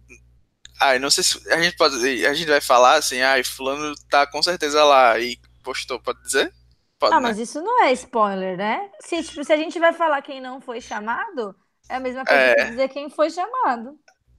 [0.81, 4.27] ai, não sei se a gente pode, a gente vai falar assim, ai, fulano tá
[4.27, 6.53] com certeza lá e postou, pode dizer?
[6.99, 7.29] Pode, ah, né?
[7.29, 8.91] mas isso não é spoiler, né?
[9.01, 11.55] Se, tipo, se a gente vai falar quem não foi chamado,
[11.89, 12.55] é a mesma coisa é...
[12.55, 13.99] que dizer quem foi chamado.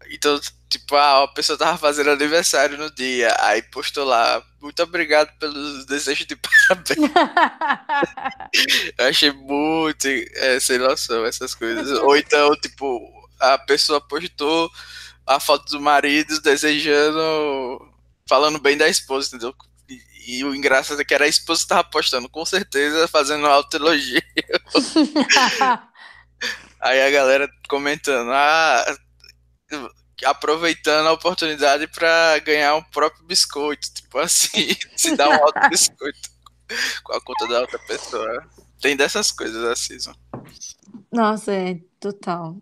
[0.10, 5.30] Então, tipo, ah, a pessoa tava fazendo aniversário no dia, aí postou lá, muito obrigado
[5.38, 7.12] pelos desejos de parabéns.
[8.98, 11.92] Eu achei muito é, sem noção essas coisas.
[12.00, 13.02] Ou então, tipo,
[13.40, 14.72] a pessoa postou
[15.26, 17.94] a foto do marido desejando,
[18.28, 19.54] falando bem da esposa, entendeu?
[19.90, 23.46] E, e o engraçado é que era a esposa que tava postando, com certeza, fazendo
[23.48, 24.22] autoelogio.
[26.80, 28.98] Aí a galera comentando, ah,
[30.26, 36.30] aproveitando a oportunidade para ganhar um próprio biscoito, tipo assim, se dar um alto biscoito
[37.04, 38.44] com a conta da outra pessoa.
[38.82, 40.14] Tem dessas coisas a season.
[41.12, 42.58] Nossa, é total.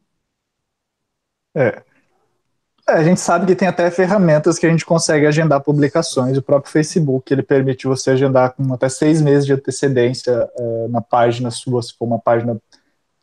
[1.55, 1.83] É.
[2.87, 2.93] é.
[2.93, 6.37] A gente sabe que tem até ferramentas que a gente consegue agendar publicações.
[6.37, 10.99] O próprio Facebook ele permite você agendar com até seis meses de antecedência é, na
[10.99, 12.59] página sua, se for uma página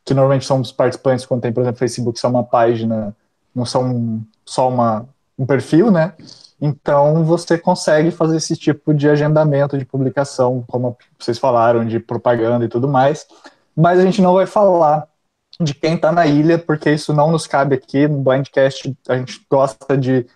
[0.05, 3.15] que normalmente são os participantes quando tem, por exemplo, Facebook, são uma página
[3.57, 6.13] não são só uma, um perfil, né?
[6.61, 12.65] Então você consegue fazer esse tipo de agendamento de publicação, como vocês falaram, de propaganda
[12.65, 13.27] e tudo mais.
[13.75, 15.09] Mas a gente não vai falar
[15.61, 18.95] de quem está na ilha, porque isso não nos cabe aqui no Blindcast.
[19.09, 20.27] A gente gosta de,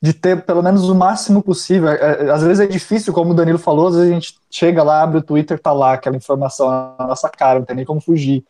[0.00, 1.88] de ter pelo menos o máximo possível.
[1.88, 4.82] É, é, às vezes é difícil, como o Danilo falou, às vezes a gente chega
[4.82, 8.00] lá, abre o Twitter, tá lá aquela informação na nossa cara, não tem nem como
[8.00, 8.44] fugir.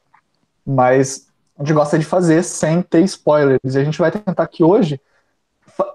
[0.64, 1.25] Mas
[1.58, 3.74] a gente gosta de fazer sem ter spoilers.
[3.74, 5.00] E a gente vai tentar aqui hoje.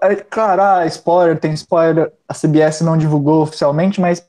[0.02, 2.12] É, claro, ah, spoiler, tem spoiler.
[2.28, 4.26] A CBS não divulgou oficialmente, mas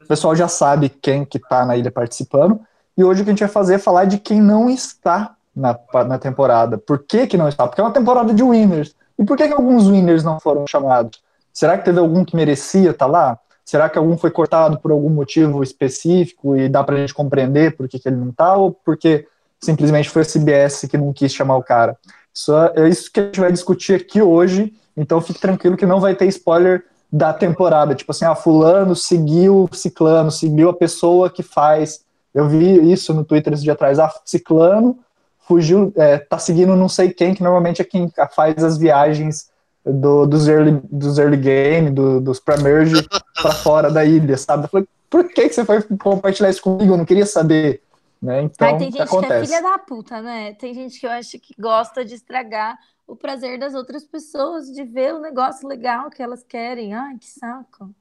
[0.00, 2.60] o pessoal já sabe quem que tá na ilha participando.
[2.96, 5.78] E hoje o que a gente vai fazer é falar de quem não está na,
[6.06, 6.78] na temporada.
[6.78, 7.66] Por que, que não está?
[7.66, 8.94] Porque é uma temporada de winners.
[9.18, 11.22] E por que, que alguns winners não foram chamados?
[11.52, 13.38] Será que teve algum que merecia estar tá lá?
[13.64, 17.88] Será que algum foi cortado por algum motivo específico e dá pra gente compreender por
[17.88, 18.54] que, que ele não tá?
[18.56, 19.26] Ou porque
[19.64, 21.96] simplesmente foi a CBS que não quis chamar o cara.
[22.32, 25.86] Isso é, é isso que a gente vai discutir aqui hoje, então fique tranquilo que
[25.86, 31.30] não vai ter spoiler da temporada, tipo assim, ah, fulano seguiu ciclano, seguiu a pessoa
[31.30, 32.00] que faz,
[32.34, 34.98] eu vi isso no Twitter esse dia atrás, ah, ciclano
[35.46, 39.48] fugiu, é, tá seguindo não sei quem, que normalmente é quem faz as viagens
[39.84, 43.06] do, dos, early, dos early game, do, dos pre-merge
[43.40, 44.64] para fora da ilha, sabe?
[44.64, 46.94] Eu falei, por que, que você foi compartilhar isso comigo?
[46.94, 47.82] Eu não queria saber.
[48.24, 48.42] Né?
[48.42, 49.28] Então, Aí tem gente acontece.
[49.28, 50.54] que é filha da puta, né?
[50.54, 54.84] Tem gente que eu acho que gosta de estragar o prazer das outras pessoas, de
[54.84, 56.94] ver o negócio legal que elas querem.
[56.94, 57.94] Ai, que saco.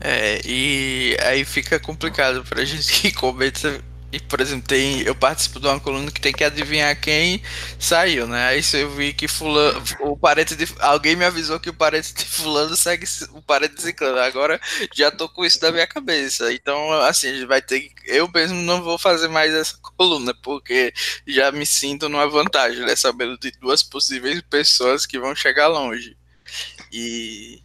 [0.00, 5.60] É, e aí fica complicado pra gente que comenta e, por exemplo, tem, eu participo
[5.60, 7.42] de uma coluna que tem que adivinhar quem
[7.78, 8.46] saiu, né?
[8.48, 12.24] Aí eu vi que fulano, o parente de, alguém me avisou que o parente de
[12.24, 14.18] fulano segue o parente de ciclano.
[14.18, 14.58] Agora
[14.94, 16.50] já tô com isso na minha cabeça.
[16.52, 20.92] Então, assim, a gente vai ter eu mesmo não vou fazer mais essa coluna, porque
[21.26, 22.96] já me sinto numa vantagem, né?
[22.96, 26.16] Sabendo de duas possíveis pessoas que vão chegar longe.
[26.90, 27.62] E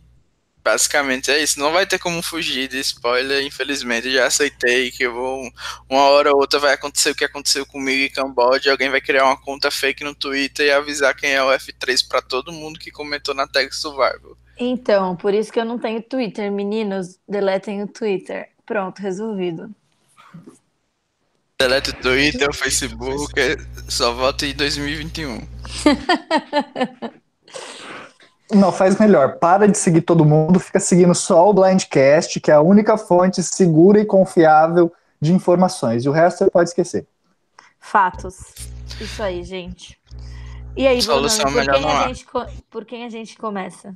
[0.63, 1.59] Basicamente é isso.
[1.59, 4.09] Não vai ter como fugir de spoiler, infelizmente.
[4.09, 5.51] Já aceitei que eu vou.
[5.89, 8.71] Uma hora ou outra vai acontecer o que aconteceu comigo em Camboja.
[8.71, 12.21] Alguém vai criar uma conta fake no Twitter e avisar quem é o F3 para
[12.21, 14.37] todo mundo que comentou na tag Survival.
[14.57, 16.49] Então, por isso que eu não tenho Twitter.
[16.49, 18.49] Meninos, deletem o Twitter.
[18.65, 19.69] Pronto, resolvido.
[21.59, 23.33] Delete o Twitter, o Facebook,
[23.89, 25.41] só volta em 2021.
[28.51, 29.37] Não, faz melhor.
[29.37, 33.41] Para de seguir todo mundo, fica seguindo só o Blindcast, que é a única fonte
[33.41, 36.03] segura e confiável de informações.
[36.03, 37.07] E o resto você pode esquecer.
[37.79, 38.53] Fatos.
[38.99, 39.97] Isso aí, gente.
[40.75, 42.25] E aí, Bruno, por, quem a gente,
[42.69, 43.95] por quem a gente começa?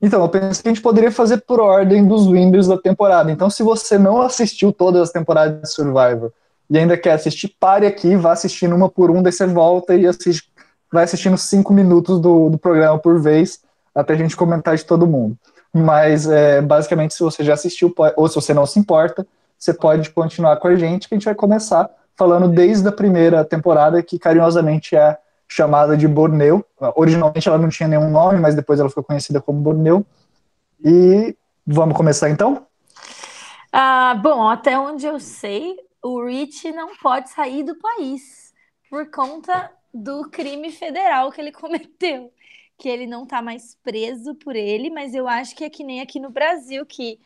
[0.00, 3.32] Então, eu pensei que a gente poderia fazer por ordem dos winners da temporada.
[3.32, 6.32] Então, se você não assistiu todas as temporadas de Survivor
[6.68, 10.06] e ainda quer assistir, pare aqui, vá assistindo uma por um, daí você volta e
[10.06, 10.52] assiste
[10.94, 13.60] vai assistindo cinco minutos do, do programa por vez,
[13.92, 15.36] até a gente comentar de todo mundo.
[15.72, 19.26] Mas, é, basicamente, se você já assistiu, ou se você não se importa,
[19.58, 23.44] você pode continuar com a gente, que a gente vai começar falando desde a primeira
[23.44, 26.64] temporada, que carinhosamente é chamada de Borneu.
[26.94, 30.06] Originalmente ela não tinha nenhum nome, mas depois ela ficou conhecida como Borneu.
[30.84, 32.66] E vamos começar então?
[33.72, 38.52] Ah, bom, até onde eu sei, o Rich não pode sair do país
[38.88, 42.32] por conta do crime federal que ele cometeu.
[42.76, 46.00] Que ele não tá mais preso por ele, mas eu acho que é que nem
[46.00, 47.20] aqui no Brasil, que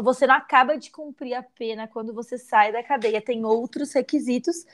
[0.00, 3.20] você não acaba de cumprir a pena quando você sai da cadeia.
[3.20, 4.64] Tem outros requisitos.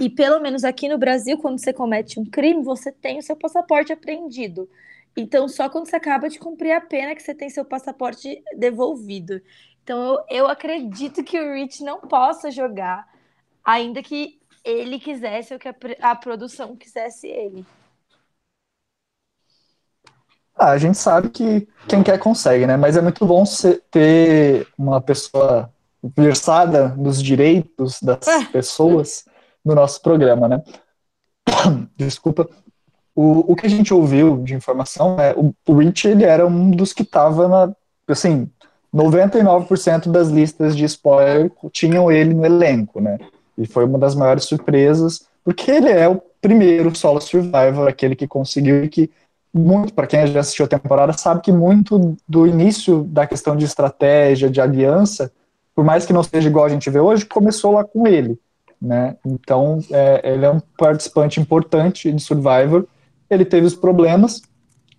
[0.00, 3.36] E pelo menos aqui no Brasil, quando você comete um crime, você tem o seu
[3.36, 4.68] passaporte apreendido.
[5.16, 9.40] Então, só quando você acaba de cumprir a pena que você tem seu passaporte devolvido.
[9.82, 13.08] Então, eu, eu acredito que o Rich não possa jogar,
[13.64, 14.37] ainda que
[14.70, 17.64] ele quisesse ou que a, a produção quisesse ele.
[20.54, 22.76] Ah, a gente sabe que quem quer consegue, né?
[22.76, 23.44] Mas é muito bom
[23.90, 25.72] ter uma pessoa
[26.16, 28.44] versada nos direitos das é.
[28.46, 29.24] pessoas
[29.64, 30.62] no nosso programa, né?
[31.96, 32.48] Desculpa.
[33.14, 36.70] O, o que a gente ouviu de informação é o, o Rich ele era um
[36.70, 37.74] dos que estava na
[38.06, 38.48] assim
[38.94, 43.18] 99% das listas de spoiler tinham ele no elenco, né?
[43.58, 48.26] E foi uma das maiores surpresas, porque ele é o primeiro solo survivor, aquele que
[48.26, 49.10] conseguiu e que
[49.52, 53.64] muito, para quem já assistiu a temporada, sabe que muito do início da questão de
[53.64, 55.32] estratégia, de aliança,
[55.74, 58.38] por mais que não seja igual a gente vê hoje, começou lá com ele.
[58.80, 59.16] Né?
[59.24, 62.86] Então, é, ele é um participante importante de Survivor.
[63.28, 64.42] Ele teve os problemas,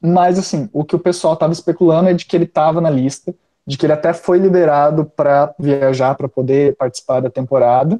[0.01, 3.33] mas assim, o que o pessoal estava especulando é de que ele estava na lista,
[3.65, 7.99] de que ele até foi liberado para viajar para poder participar da temporada.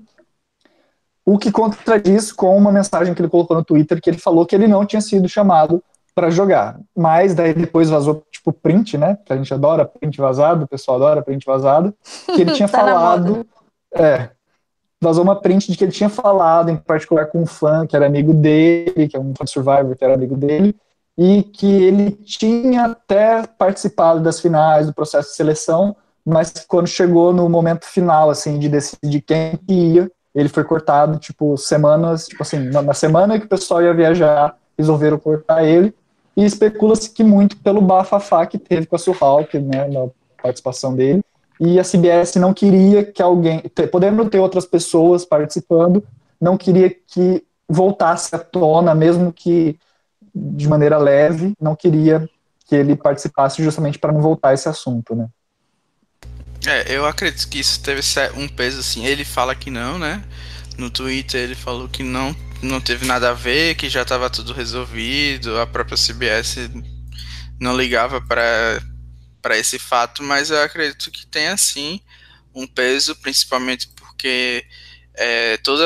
[1.30, 4.56] O que contradiz com uma mensagem que ele colocou no Twitter que ele falou que
[4.56, 5.84] ele não tinha sido chamado
[6.16, 6.80] para jogar.
[6.98, 9.16] Mas daí depois vazou, tipo, print, né?
[9.24, 11.94] Que a gente adora print vazado, o pessoal adora print vazado.
[12.26, 13.46] Que ele tinha tá falado.
[13.94, 14.30] É.
[15.00, 18.08] Vazou uma print de que ele tinha falado, em particular com um fã que era
[18.08, 20.76] amigo dele, que é um fã Survivor que era amigo dele,
[21.16, 27.32] e que ele tinha até participado das finais do processo de seleção, mas quando chegou
[27.32, 32.60] no momento final, assim, de decidir quem ia, ele foi cortado, tipo, semanas, tipo assim,
[32.70, 35.94] na semana que o pessoal ia viajar, resolveram cortar ele,
[36.36, 40.08] e especula-se que muito pelo bafafá que teve com a Suhalk, né, na
[40.42, 41.22] participação dele,
[41.60, 46.04] e a CBS não queria que alguém, podendo ter outras pessoas participando,
[46.40, 49.78] não queria que voltasse à tona, mesmo que
[50.34, 52.30] de maneira leve, não queria
[52.66, 55.28] que ele participasse justamente para não voltar esse assunto, né.
[56.66, 58.02] É, eu acredito que isso teve
[58.36, 59.06] um peso assim.
[59.06, 60.24] Ele fala que não, né?
[60.78, 64.54] No Twitter ele falou que não não teve nada a ver, que já estava tudo
[64.54, 66.70] resolvido, a própria CBS
[67.60, 72.02] não ligava para esse fato, mas eu acredito que tem sim
[72.54, 74.66] um peso, principalmente porque
[75.16, 75.86] é, toda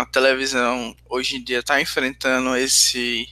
[0.00, 3.28] a televisão hoje em dia está enfrentando esse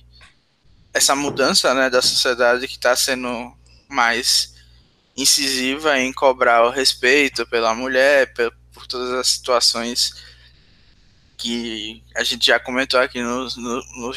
[0.92, 3.52] essa mudança né, da sociedade que está sendo
[3.88, 4.53] mais
[5.16, 10.12] incisiva em cobrar o respeito pela mulher, por, por todas as situações
[11.36, 13.54] que a gente já comentou aqui nos,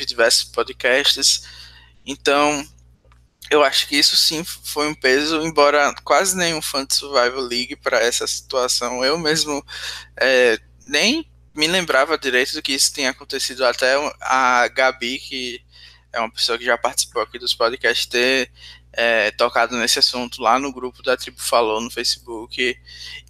[0.05, 1.43] diversos podcasts.
[2.05, 2.65] Então,
[3.49, 7.75] eu acho que isso sim foi um peso, embora quase nenhum fã de Survival League
[7.75, 9.03] para essa situação.
[9.03, 9.65] Eu mesmo
[10.17, 13.65] é, nem me lembrava direito do que isso tinha acontecido.
[13.65, 15.61] Até a Gabi, que
[16.13, 18.51] é uma pessoa que já participou aqui dos podcasts, ter
[18.97, 22.75] é, tocado nesse assunto lá no grupo da Tribo Falou no Facebook.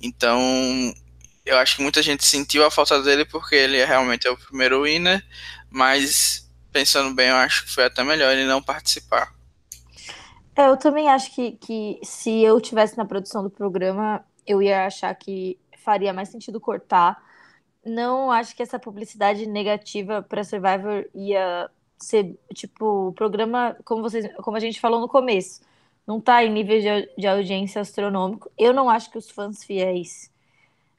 [0.01, 0.41] Então,
[1.45, 4.37] eu acho que muita gente sentiu a falta dele porque ele é realmente é o
[4.37, 5.21] primeiro winner,
[5.69, 9.35] mas pensando bem, eu acho que foi até melhor ele não participar.
[10.55, 14.85] É, eu também acho que, que se eu tivesse na produção do programa, eu ia
[14.85, 17.21] achar que faria mais sentido cortar.
[17.85, 24.27] Não acho que essa publicidade negativa para Survivor ia ser, tipo, o programa, como, vocês,
[24.37, 25.61] como a gente falou no começo,
[26.05, 28.51] não tá em nível de, de audiência astronômico.
[28.57, 30.31] Eu não acho que os fãs fiéis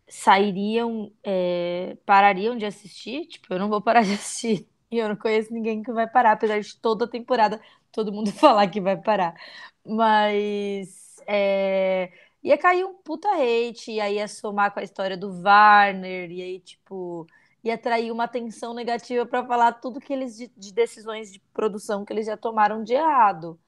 [0.09, 3.27] sairiam, é, parariam de assistir.
[3.27, 4.69] Tipo, eu não vou parar de assistir.
[4.91, 7.61] E eu não conheço ninguém que vai parar, apesar de toda a temporada
[7.93, 9.35] todo mundo falar que vai parar.
[9.85, 12.11] Mas é,
[12.43, 16.43] ia cair um puta hate, e aí ia somar com a história do Warner, e
[16.43, 17.27] aí, tipo,
[17.63, 22.05] ia atrair uma atenção negativa para falar tudo que eles de, de, decisões de produção
[22.05, 23.59] que eles já tomaram de errado.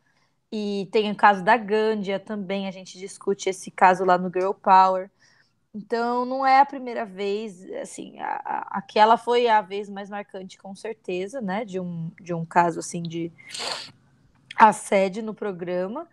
[0.53, 4.53] E tem o caso da Gandia também, a gente discute esse caso lá no Girl
[4.53, 5.11] Power.
[5.72, 10.59] Então, não é a primeira vez, assim, a, a, aquela foi a vez mais marcante,
[10.59, 13.30] com certeza, né, de um, de um caso, assim, de
[14.57, 16.09] assédio no programa.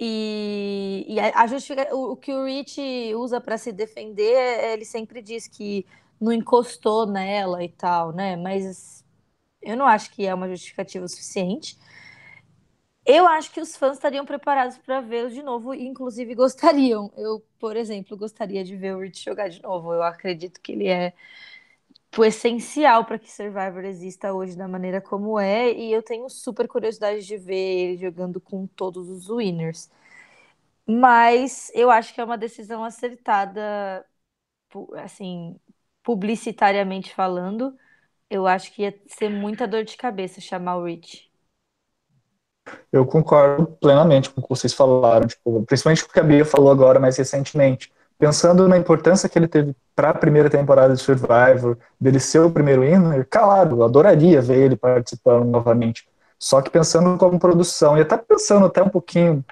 [0.00, 2.80] E, e a, a justifica, o, o, que o Rich
[3.16, 5.84] usa para se defender, ele sempre diz que
[6.20, 8.36] não encostou nela e tal, né?
[8.36, 9.04] Mas
[9.62, 11.78] eu não acho que é uma justificativa suficiente.
[13.04, 17.10] Eu acho que os fãs estariam preparados para vê-lo de novo inclusive, gostariam.
[17.16, 19.92] Eu, por exemplo, gostaria de ver o Rich jogar de novo.
[19.94, 21.14] Eu acredito que ele é
[22.16, 26.66] o essencial para que Survivor exista hoje da maneira como é, e eu tenho super
[26.68, 29.88] curiosidade de ver ele jogando com todos os winners.
[30.86, 34.04] Mas eu acho que é uma decisão acertada,
[35.02, 35.58] assim,
[36.08, 37.76] publicitariamente falando.
[38.30, 41.28] Eu acho que ia ser muita dor de cabeça chamar o Rich.
[42.90, 46.70] Eu concordo plenamente com o que vocês falaram, tipo, principalmente o que a Bia falou
[46.70, 51.78] agora mais recentemente pensando na importância que ele teve para a primeira temporada de Survivor,
[52.00, 56.08] dele ser o primeiro winner, claro, adoraria ver ele participando novamente.
[56.38, 59.44] Só que pensando como produção, e até pensando até um pouquinho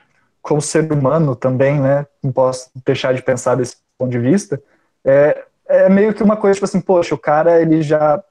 [0.42, 2.06] como ser humano também, né?
[2.22, 4.60] Não posso deixar de pensar desse ponto de vista.
[5.04, 8.22] É, é meio que uma coisa tipo assim, poxa, o cara ele já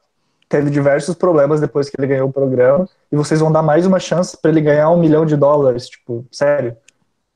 [0.48, 4.00] teve diversos problemas depois que ele ganhou o programa, e vocês vão dar mais uma
[4.00, 6.78] chance para ele ganhar um milhão de dólares, tipo, sério.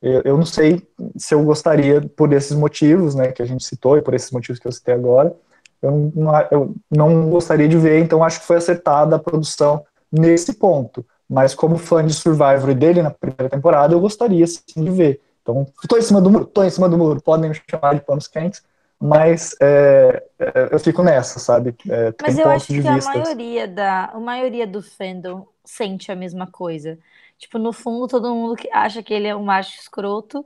[0.01, 0.87] Eu, eu, não sei
[1.17, 4.59] se eu gostaria, por esses motivos, né, que a gente citou e por esses motivos
[4.59, 5.35] que eu citei agora,
[5.81, 10.53] eu não, eu não gostaria de ver, então acho que foi acertada a produção nesse
[10.53, 11.05] ponto.
[11.29, 15.21] Mas como fã de Survivor dele na primeira temporada, eu gostaria sim de ver.
[15.41, 18.01] Então, estou em cima do muro, estou em cima do muro, podem me chamar de
[18.01, 18.61] panos quentes,
[19.01, 21.75] mas é, é, eu fico nessa, sabe?
[21.89, 26.49] É, mas eu acho que a maioria, da, a maioria do fandom sente a mesma
[26.51, 26.99] coisa.
[27.37, 30.45] Tipo, no fundo, todo mundo acha que ele é um macho escroto,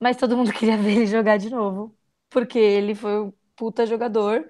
[0.00, 1.96] mas todo mundo queria ver ele jogar de novo.
[2.30, 4.48] Porque ele foi um puta jogador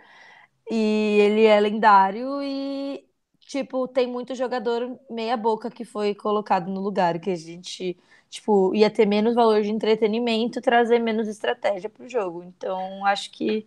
[0.70, 0.76] e
[1.20, 3.06] ele é lendário e,
[3.40, 7.98] tipo, tem muito jogador meia-boca que foi colocado no lugar que a gente,
[8.30, 12.44] tipo, ia ter menos valor de entretenimento, trazer menos estratégia pro jogo.
[12.44, 13.66] Então, acho que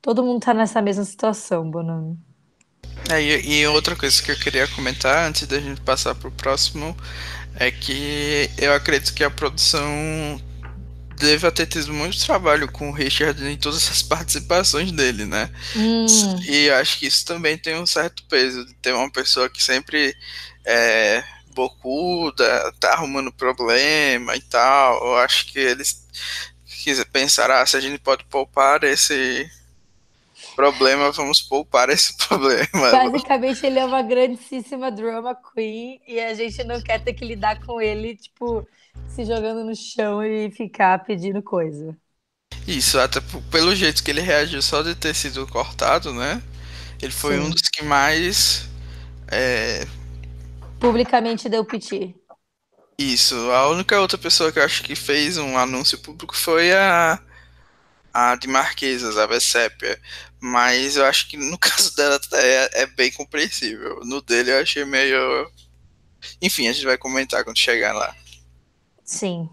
[0.00, 2.16] todo mundo tá nessa mesma situação, Bonami.
[3.10, 6.96] É, e, e outra coisa que eu queria comentar antes da gente passar pro próximo
[7.56, 9.88] é que eu acredito que a produção
[11.18, 15.50] deve ter tido muito trabalho com o Richard em todas as participações dele, né?
[15.76, 16.06] Hum.
[16.46, 20.14] E acho que isso também tem um certo peso, de ter uma pessoa que sempre
[20.64, 21.22] é
[21.58, 25.04] bocuda, tá arrumando problema e tal.
[25.04, 26.06] Eu acho que eles
[27.12, 29.50] pensaram, ah, se a gente pode poupar esse
[30.54, 32.90] problema, vamos poupar esse problema.
[33.10, 37.60] Basicamente, ele é uma grandíssima drama queen e a gente não quer ter que lidar
[37.64, 38.66] com ele, tipo,
[39.08, 41.96] se jogando no chão e ficar pedindo coisa.
[42.66, 46.42] Isso, até pelo jeito que ele reagiu só de ter sido cortado, né?
[47.00, 47.42] Ele foi Sim.
[47.42, 48.68] um dos que mais.
[49.28, 49.86] É...
[50.80, 52.14] Publicamente deu piti.
[52.98, 57.20] Isso, a única outra pessoa que eu acho que fez um anúncio público foi a,
[58.12, 60.00] a de Marquesas, a Vessépia.
[60.40, 64.00] Mas eu acho que no caso dela é, é bem compreensível.
[64.04, 65.50] No dele eu achei meio.
[66.42, 68.14] Enfim, a gente vai comentar quando chegar lá.
[69.04, 69.48] Sim.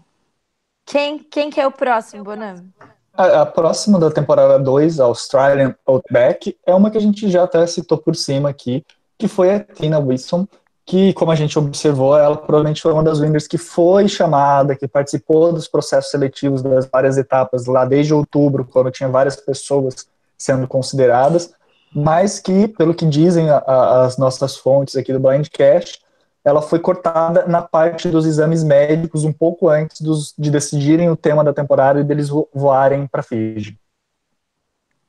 [0.84, 2.68] Quem, quem que é o próximo, Bonam?
[3.12, 7.66] A, a, próxima da temporada 2, Australian Outback, é uma que a gente já até
[7.66, 8.84] citou por cima aqui,
[9.18, 10.46] que foi a Tina Wilson,
[10.86, 14.86] que, como a gente observou, ela provavelmente foi uma das winners que foi chamada, que
[14.86, 20.06] participou dos processos seletivos das várias etapas lá desde outubro, quando tinha várias pessoas
[20.38, 21.52] sendo consideradas,
[21.92, 26.00] mas que, pelo que dizem a, a, as nossas fontes aqui do Blindcast,
[26.44, 31.16] ela foi cortada na parte dos exames médicos um pouco antes dos, de decidirem o
[31.16, 33.76] tema da temporada e deles voarem para Fiji.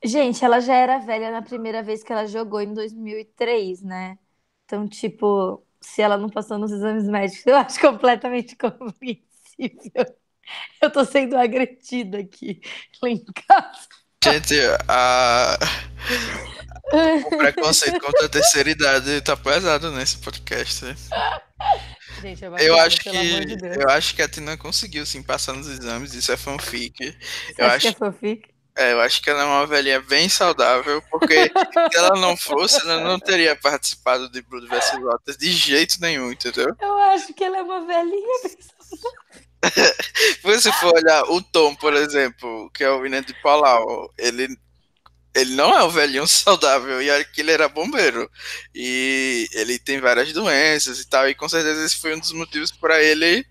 [0.02, 4.18] Gente, ela já era velha na primeira vez que ela jogou em 2003, né?
[4.64, 10.06] Então, tipo, se ela não passou nos exames médicos, eu acho completamente compreensível.
[10.80, 12.60] Eu tô sendo agredida aqui
[13.02, 13.86] lá em casa.
[14.24, 14.54] Gente,
[14.88, 15.58] a...
[16.92, 20.86] o preconceito contra a terceira idade tá pesado nesse podcast.
[22.20, 25.68] Gente, é eu acho que de eu acho que a Tina conseguiu sim passar nos
[25.68, 27.04] exames, isso é fanfic.
[27.04, 28.57] Você eu acho que é fanfic?
[28.78, 31.50] É, eu acho que ela é uma velhinha bem saudável, porque
[31.92, 35.00] se ela não fosse, ela não teria participado de Blood vs.
[35.00, 36.72] Lotus de jeito nenhum, entendeu?
[36.80, 39.18] Eu acho que ela é uma velhinha bem saudável.
[40.14, 44.56] Se você for olhar o Tom, por exemplo, que é o William de Palau, ele,
[45.34, 48.30] ele não é um velhinho saudável, e que ele era bombeiro.
[48.72, 52.70] E ele tem várias doenças e tal, e com certeza esse foi um dos motivos
[52.70, 53.44] para ele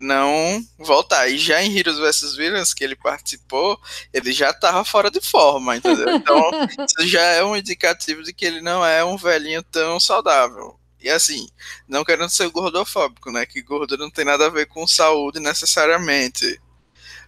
[0.00, 1.28] não voltar.
[1.28, 3.78] E já em Heroes vs Villains, que ele participou,
[4.12, 6.08] ele já tava fora de forma, entendeu?
[6.14, 6.40] Então,
[6.86, 10.78] isso já é um indicativo de que ele não é um velhinho tão saudável.
[11.00, 11.48] E assim,
[11.86, 13.46] não querendo ser gordofóbico, né?
[13.46, 16.60] Que gordo não tem nada a ver com saúde necessariamente.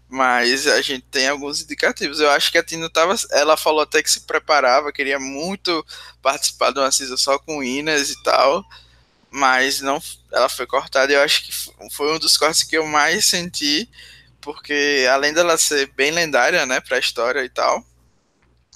[0.09, 2.21] mas a gente tem alguns indicativos.
[2.21, 5.85] Eu acho que a Tina tava, ela falou até que se preparava, queria muito
[6.21, 8.65] participar de uma CISA só com Inas e tal,
[9.31, 10.03] mas não,
[10.33, 11.13] ela foi cortada.
[11.13, 11.53] Eu acho que
[11.93, 13.89] foi um dos cortes que eu mais senti,
[14.41, 17.85] porque além dela ser bem lendária, né, para a história e tal,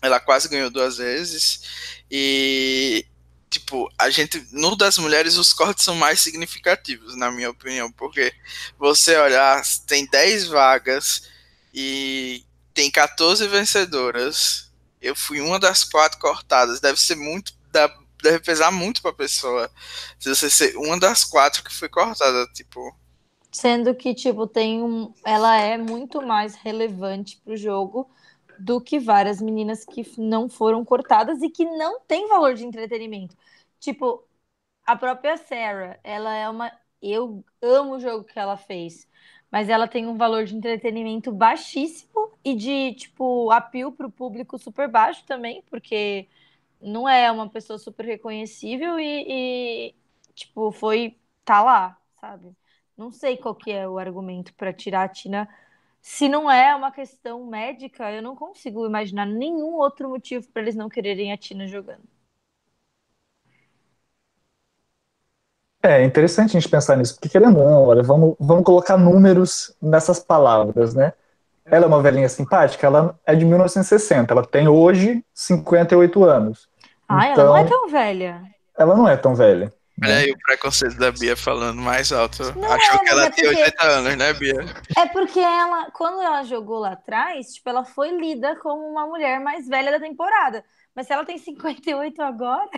[0.02, 3.06] ela quase ganhou duas vezes e
[3.54, 8.32] tipo, a gente, no das mulheres, os cortes são mais significativos, na minha opinião, porque
[8.78, 11.30] você olhar, tem 10 vagas
[11.72, 12.44] e
[12.74, 14.72] tem 14 vencedoras.
[15.00, 16.80] Eu fui uma das quatro cortadas.
[16.80, 17.52] Deve ser muito.
[18.24, 19.70] Deve pesar muito pra pessoa.
[20.18, 22.80] Se você ser uma das quatro que foi cortada, tipo.
[23.52, 25.12] Sendo que, tipo, tem um.
[25.24, 28.10] Ela é muito mais relevante pro jogo
[28.58, 33.36] do que várias meninas que não foram cortadas e que não tem valor de entretenimento.
[33.78, 34.24] Tipo,
[34.86, 36.72] a própria Sarah, ela é uma.
[37.02, 39.06] Eu amo o jogo que ela fez,
[39.50, 44.58] mas ela tem um valor de entretenimento baixíssimo e de, tipo, apelo para o público
[44.58, 46.26] super baixo também, porque
[46.84, 49.94] não é uma pessoa super reconhecível e, e,
[50.34, 51.18] tipo, foi.
[51.44, 52.54] tá lá, sabe?
[52.96, 55.48] Não sei qual que é o argumento para tirar a Tina
[56.04, 60.74] se não é uma questão médica, eu não consigo imaginar nenhum outro motivo para eles
[60.74, 62.02] não quererem a Tina jogando.
[65.82, 69.74] É interessante a gente pensar nisso, porque querendo ou não, olha, vamos, vamos colocar números
[69.80, 71.14] nessas palavras, né?
[71.64, 76.68] Ela é uma velhinha simpática, ela é de 1960, ela tem hoje 58 anos.
[77.18, 78.42] Ah, então, ela não é então, tão velha.
[78.76, 79.72] Ela não é tão velha.
[80.02, 82.42] Olha aí o preconceito da Bia falando mais alto.
[82.58, 83.62] Não Achou é, que ela é tinha porque...
[83.62, 84.64] 80 anos, né, Bia?
[84.98, 89.38] É porque ela, quando ela jogou lá atrás, tipo, ela foi lida como uma mulher
[89.38, 90.64] mais velha da temporada.
[90.94, 92.70] Mas se ela tem 58 agora,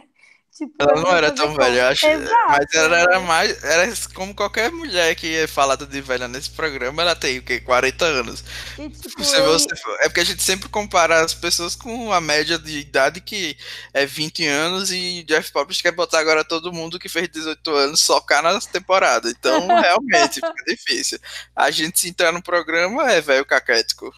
[0.56, 2.06] Tipo, ela não era tão velha, eu acho.
[2.06, 2.48] Exato.
[2.48, 3.62] Mas ela era mais.
[3.62, 7.60] Era como qualquer mulher que é falada de velha nesse programa, ela tem o quê?
[7.60, 8.42] 40 anos.
[8.78, 9.66] E, tipo, você, você,
[10.00, 13.54] é porque a gente sempre compara as pessoas com a média de idade que
[13.92, 18.00] é 20 anos e Jeff Popper quer botar agora todo mundo que fez 18 anos
[18.00, 19.28] socar na temporada.
[19.28, 21.18] Então, realmente, fica difícil.
[21.54, 24.10] A gente se entrar no programa é velho caquético.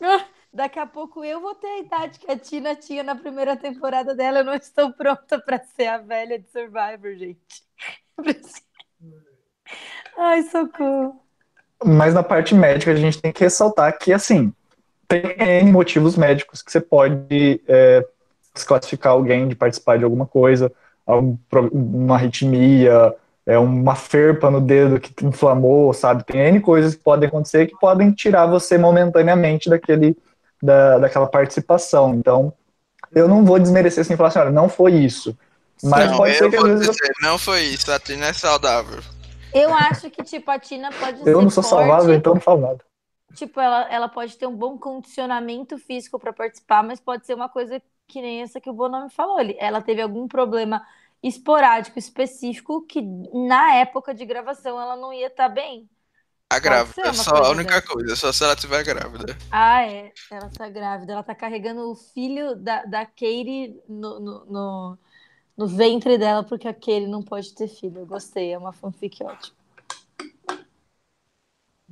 [0.52, 4.14] Daqui a pouco eu vou ter a idade que a Tina tinha na primeira temporada
[4.14, 4.38] dela.
[4.38, 7.62] Eu não estou pronta para ser a velha de Survivor, gente.
[10.18, 11.22] Ai, socorro.
[11.84, 14.52] Mas na parte médica a gente tem que ressaltar que, assim,
[15.06, 18.06] tem motivos médicos que você pode é,
[18.54, 20.72] desclassificar alguém de participar de alguma coisa,
[21.72, 23.14] uma arritmia,
[23.46, 26.24] é, uma ferpa no dedo que inflamou, sabe?
[26.24, 30.16] Tem N coisas que podem acontecer que podem tirar você momentaneamente daquele
[30.62, 32.14] da, daquela participação.
[32.14, 32.52] Então,
[33.12, 35.36] eu não vou desmerecer assim e falar assim, olha, não foi isso.
[35.82, 36.90] Mas não, pode ser que às vezes.
[36.90, 39.00] Dizer, não foi isso, a Tina é saudável.
[39.52, 42.60] Eu acho que, tipo, a Tina pode Eu não sou forte, saudável, então não falo
[42.60, 42.84] nada.
[43.34, 47.48] Tipo, ela, ela pode ter um bom condicionamento físico para participar, mas pode ser uma
[47.48, 49.38] coisa que nem essa que o Bonome falou.
[49.58, 50.84] Ela teve algum problema
[51.22, 55.88] esporádico, específico, que na época de gravação ela não ia estar tá bem.
[56.50, 59.36] A grávida, é só a única coisa, só se ela estiver grávida.
[59.52, 60.10] Ah, é.
[60.28, 61.12] Ela tá grávida.
[61.12, 64.98] Ela tá carregando o filho da, da Katie no, no, no,
[65.56, 68.00] no ventre dela, porque a Katie não pode ter filho.
[68.00, 69.56] Eu gostei, é uma fanfic ótima.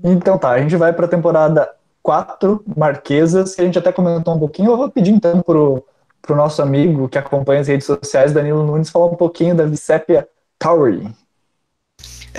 [0.02, 4.40] Então tá, a gente vai pra temporada 4, Marquesas, que a gente até comentou um
[4.40, 4.72] pouquinho.
[4.72, 5.86] Eu vou pedir então pro,
[6.20, 10.28] pro nosso amigo que acompanha as redes sociais, Danilo Nunes, falar um pouquinho da Vicépia
[10.58, 11.14] Towery.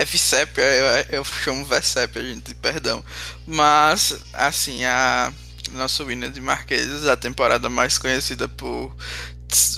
[0.00, 3.04] É VCEP, eu, eu chamo VCEP, a gente, perdão.
[3.46, 5.30] Mas, assim, a
[5.72, 8.96] nossa winner de Marquesas, a temporada mais conhecida por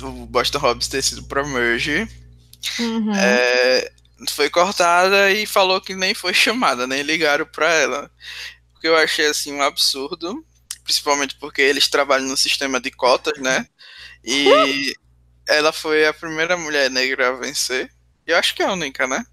[0.01, 2.07] o Boston Hobbs ter sido pro Merge,
[2.79, 3.13] uhum.
[3.17, 3.91] é,
[4.31, 8.09] foi cortada e falou que nem foi chamada, nem ligaram pra ela.
[8.77, 10.47] O que eu achei, assim, um absurdo,
[10.85, 13.67] principalmente porque eles trabalham no sistema de cotas, né?
[14.25, 14.95] E
[15.49, 17.91] ela foi a primeira mulher negra a vencer.
[18.25, 19.27] E eu acho que é a única, né?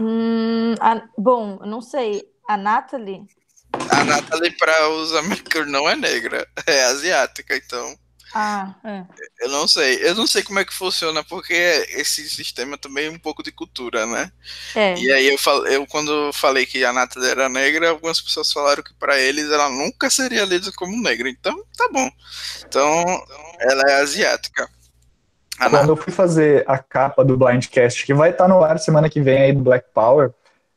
[0.00, 2.22] Hum, a, bom, não sei.
[2.48, 3.26] A Natalie?
[3.90, 7.96] A Natalie, para os americanos, não é negra, é asiática, então.
[8.36, 9.04] Ah, é.
[9.44, 10.00] Eu não sei.
[10.02, 11.54] Eu não sei como é que funciona, porque
[11.90, 14.32] esse sistema também é um pouco de cultura, né?
[14.74, 14.98] É.
[14.98, 18.82] E aí eu, fal, eu quando falei que a Natalie era negra, algumas pessoas falaram
[18.82, 21.28] que para eles ela nunca seria lida como negra.
[21.28, 22.10] Então, tá bom.
[22.66, 23.24] Então,
[23.60, 24.68] ela é asiática.
[25.58, 29.08] Ah, Quando eu fui fazer a capa do Blindcast, que vai estar no ar semana
[29.08, 30.32] que vem aí do Black Power,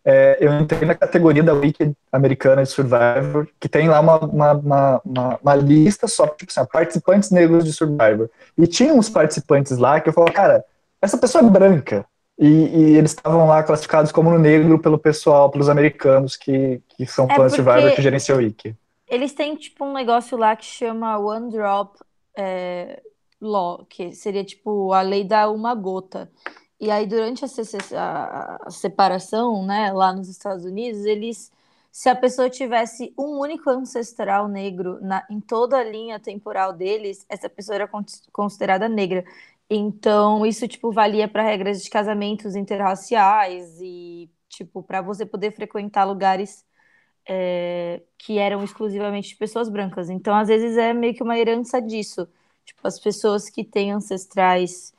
[0.09, 4.53] é, eu entrei na categoria da Wiki americana de Survivor, que tem lá uma, uma,
[4.53, 8.30] uma, uma, uma lista só, tipo assim, participantes negros de Survivor.
[8.57, 10.65] E tinha uns participantes lá que eu falava, cara,
[11.01, 12.05] essa pessoa é branca.
[12.39, 17.05] E, e eles estavam lá classificados como no negro pelo pessoal, pelos americanos que, que
[17.05, 18.75] são é fãs de Survivor que gerenciam o Wiki.
[19.09, 21.97] Eles têm, tipo, um negócio lá que chama One Drop
[22.38, 23.01] é,
[23.41, 26.31] Law, que seria, tipo, a lei da uma gota.
[26.79, 27.47] E aí, durante a,
[27.97, 31.51] a, a separação, né, lá nos Estados Unidos, eles
[31.91, 37.25] se a pessoa tivesse um único ancestral negro na, em toda a linha temporal deles,
[37.27, 37.89] essa pessoa era
[38.31, 39.23] considerada negra.
[39.69, 46.03] Então, isso, tipo, valia para regras de casamentos interraciais e, tipo, para você poder frequentar
[46.05, 46.63] lugares
[47.27, 50.09] é, que eram exclusivamente de pessoas brancas.
[50.09, 52.27] Então, às vezes, é meio que uma herança disso.
[52.68, 54.93] Tipo, as pessoas que têm ancestrais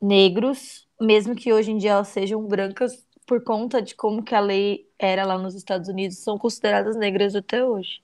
[0.00, 4.40] negros, mesmo que hoje em dia elas sejam brancas, por conta de como que a
[4.40, 8.00] lei era lá nos Estados Unidos, são consideradas negras até hoje.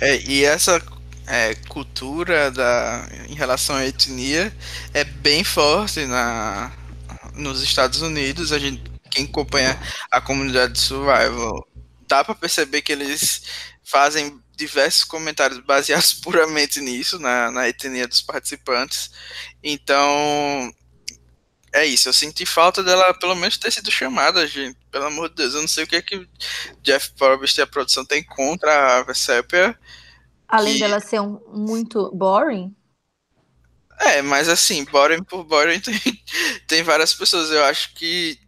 [0.00, 0.82] É, e essa
[1.26, 4.52] é, cultura da, em relação à etnia
[4.94, 6.72] é bem forte na,
[7.34, 8.52] nos Estados Unidos.
[8.52, 9.78] A gente, quem acompanha
[10.10, 11.68] a comunidade de survival
[12.08, 13.42] dá para perceber que eles
[13.84, 19.10] fazem diversos comentários baseados puramente nisso, na, na etnia dos participantes.
[19.62, 20.72] Então,
[21.72, 22.08] é isso.
[22.08, 24.78] Eu senti falta dela, pelo menos, ter sido chamada, gente.
[24.90, 26.28] Pelo amor de Deus, eu não sei o que é que
[26.82, 29.78] Jeff Probst e a produção tem contra a Versépia.
[30.46, 30.80] Além que...
[30.80, 32.74] dela ser um, muito boring?
[33.98, 36.00] É, mas assim, boring por boring tem,
[36.68, 37.50] tem várias pessoas.
[37.50, 38.38] Eu acho que.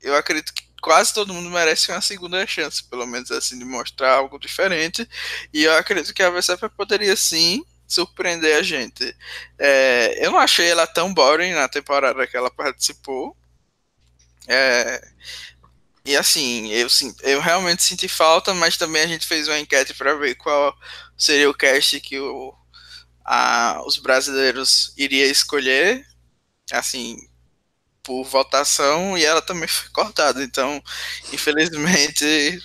[0.00, 4.14] Eu acredito que quase todo mundo merece uma segunda chance, pelo menos assim, de mostrar
[4.14, 5.04] algo diferente.
[5.52, 9.12] E eu acredito que a Versépia poderia sim surpreender a gente.
[9.58, 13.36] É, eu não achei ela tão boring na temporada que ela participou.
[14.46, 15.04] É,
[16.04, 16.86] e assim, eu,
[17.24, 20.72] eu realmente senti falta, mas também a gente fez uma enquete para ver qual
[21.18, 22.54] seria o cast que o,
[23.24, 26.06] a, os brasileiros iriam escolher,
[26.70, 27.16] assim,
[28.06, 30.42] por votação, e ela também foi cortada.
[30.42, 30.80] Então,
[31.32, 32.60] infelizmente.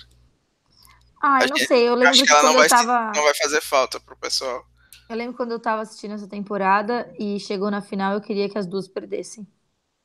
[1.20, 3.12] Ah, eu não gente, sei, eu lembro acho que, ela não vai, tava...
[3.14, 4.64] não vai fazer falta pro pessoal.
[5.10, 8.56] Eu lembro quando eu tava assistindo essa temporada e chegou na final, eu queria que
[8.56, 9.46] as duas perdessem.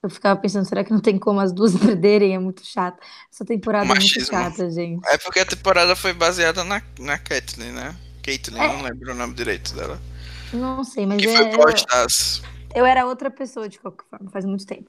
[0.04, 2.36] Eu ficava pensando, será que não tem como as duas perderem?
[2.36, 3.00] É muito chato.
[3.32, 4.36] Essa temporada Machismo.
[4.36, 5.08] é muito chata, gente.
[5.08, 7.96] É porque a temporada foi baseada na, na Caitlyn, né?
[8.24, 8.68] Caitlyn, é.
[8.68, 10.00] não lembro o nome direito dela.
[10.54, 11.36] Não sei, mas que é...
[11.36, 12.42] foi pós
[12.78, 14.88] Eu era outra pessoa, de qualquer forma, faz muito tempo.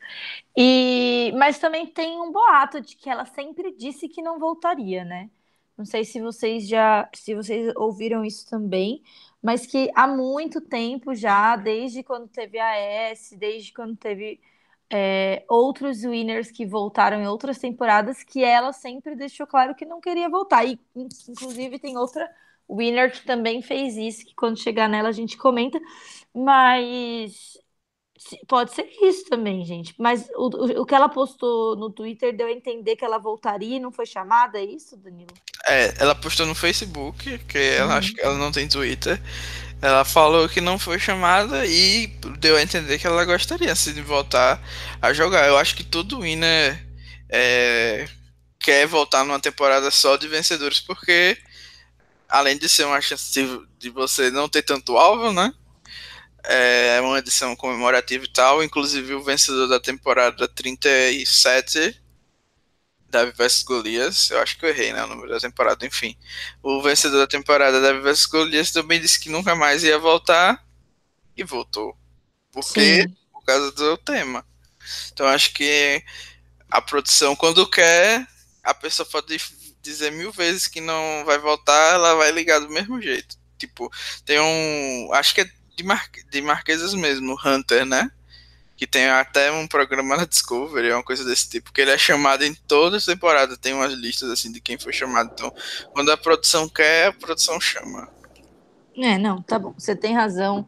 [0.57, 1.33] E...
[1.37, 5.31] Mas também tem um boato de que ela sempre disse que não voltaria, né?
[5.77, 9.03] Não sei se vocês já, se vocês ouviram isso também,
[9.43, 14.39] mas que há muito tempo já, desde quando teve a S, desde quando teve
[14.91, 20.01] é, outros winners que voltaram em outras temporadas, que ela sempre deixou claro que não
[20.01, 20.65] queria voltar.
[20.67, 22.29] E, inclusive, tem outra
[22.71, 25.81] winner que também fez isso, que quando chegar nela a gente comenta,
[26.35, 27.57] mas
[28.47, 29.95] pode ser isso também, gente.
[29.99, 33.81] Mas o, o, que ela postou no Twitter deu a entender que ela voltaria e
[33.81, 35.33] não foi chamada, é isso, Danilo?
[35.67, 37.99] É, ela postou no Facebook, que ela uhum.
[37.99, 39.21] acho que ela não tem Twitter.
[39.81, 42.09] Ela falou que não foi chamada e
[42.39, 44.61] deu a entender que ela gostaria assim, de voltar
[45.01, 45.47] a jogar.
[45.47, 46.85] Eu acho que todo winner
[47.29, 48.09] é,
[48.59, 51.39] quer voltar numa temporada só de vencedores, porque
[52.29, 55.53] além de ser uma chance de, de você não ter tanto alvo, né?
[56.45, 58.63] É uma edição comemorativa e tal.
[58.63, 62.01] Inclusive o vencedor da temporada 37
[63.11, 66.17] Davi vs Golias, eu acho que eu errei, né, o número da temporada, enfim.
[66.63, 70.63] O vencedor da temporada, Davi vs Golias, também disse que nunca mais ia voltar
[71.35, 71.97] e voltou.
[72.53, 73.11] Por quê?
[73.33, 74.45] Por causa do tema.
[75.11, 76.05] Então acho que
[76.71, 78.27] a produção, quando quer,
[78.63, 79.41] a pessoa pode
[79.81, 83.37] dizer mil vezes que não vai voltar, ela vai ligar do mesmo jeito.
[83.57, 83.91] Tipo,
[84.25, 85.11] tem um.
[85.15, 88.11] Acho que é de, Mar de Marquesas mesmo, Hunter, né?
[88.77, 92.45] que tem até um programa na Discovery, uma coisa desse tipo, que ele é chamado
[92.45, 95.31] em todas as temporadas, tem umas listas assim de quem foi chamado.
[95.33, 95.53] Então,
[95.93, 98.09] quando a produção quer, a produção chama.
[98.97, 100.65] É, não, tá bom, você tem razão.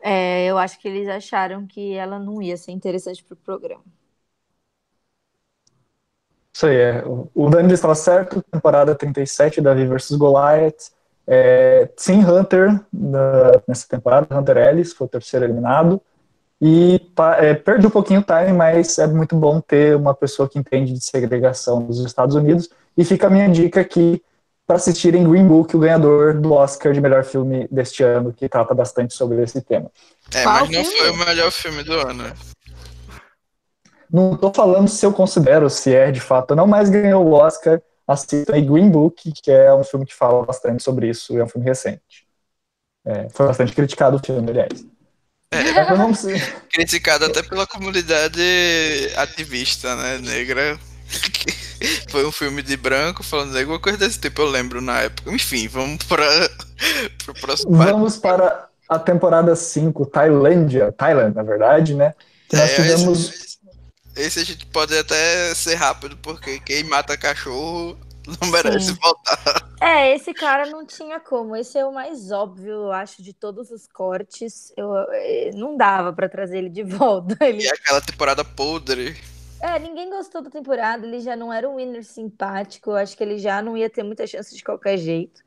[0.00, 3.84] É, eu acho que eles acharam que ela não ia ser interessante pro programa.
[6.50, 7.04] Isso aí, é.
[7.34, 10.92] O Dani estava certo, temporada 37, Davi versus Goliath.
[11.26, 16.00] É, sim, Hunter na, nessa temporada, Hunter Ellis foi o terceiro eliminado.
[16.60, 17.00] E
[17.38, 20.92] é, perde um pouquinho o time, mas é muito bom ter uma pessoa que entende
[20.92, 22.70] de segregação dos Estados Unidos.
[22.96, 24.22] E fica a minha dica aqui
[24.66, 28.72] para assistirem Green Book, o ganhador do Oscar de melhor filme deste ano, que trata
[28.74, 29.90] bastante sobre esse tema.
[30.32, 32.32] É, mas não foi o melhor filme do ano.
[34.10, 37.82] Não estou falando se eu considero, se é de fato não, mas ganhou o Oscar.
[38.06, 41.48] Assistam aí Green Book, que é um filme que fala bastante sobre isso, é um
[41.48, 42.26] filme recente.
[43.04, 44.84] É, foi bastante criticado o filme, aliás.
[45.50, 45.62] É,
[46.70, 48.40] criticado até pela comunidade
[49.16, 50.78] ativista, né, negra.
[52.10, 55.30] foi um filme de branco falando alguma coisa desse tipo, eu lembro na época.
[55.30, 56.24] Enfim, vamos para
[57.28, 57.76] o próximo.
[57.76, 62.14] Vamos para a temporada 5, Tailândia, Thailand, na verdade, né?
[62.48, 63.53] Que nós é, tivemos.
[64.16, 67.98] Esse, a gente pode até ser rápido, porque quem mata cachorro
[68.40, 68.98] não merece Sim.
[69.02, 69.74] voltar.
[69.80, 71.56] É, esse cara não tinha como.
[71.56, 74.72] Esse é o mais óbvio, eu acho, de todos os cortes.
[74.76, 77.36] Eu, eh, não dava para trazer ele de volta.
[77.44, 77.64] Ele...
[77.64, 79.16] E aquela temporada podre.
[79.60, 81.06] É, ninguém gostou da temporada.
[81.06, 82.90] Ele já não era um winner simpático.
[82.90, 85.42] Eu acho que ele já não ia ter muita chance de qualquer jeito.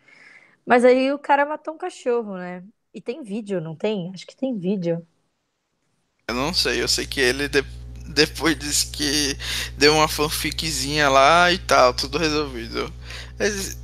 [0.66, 2.64] Mas aí o cara matou um cachorro, né?
[2.94, 4.12] E tem vídeo, não tem?
[4.14, 5.06] Acho que tem vídeo.
[6.28, 7.48] Eu não sei, eu sei que ele.
[8.14, 9.38] depois disse que
[9.78, 12.92] deu uma fanficzinha lá e tal, tudo resolvido.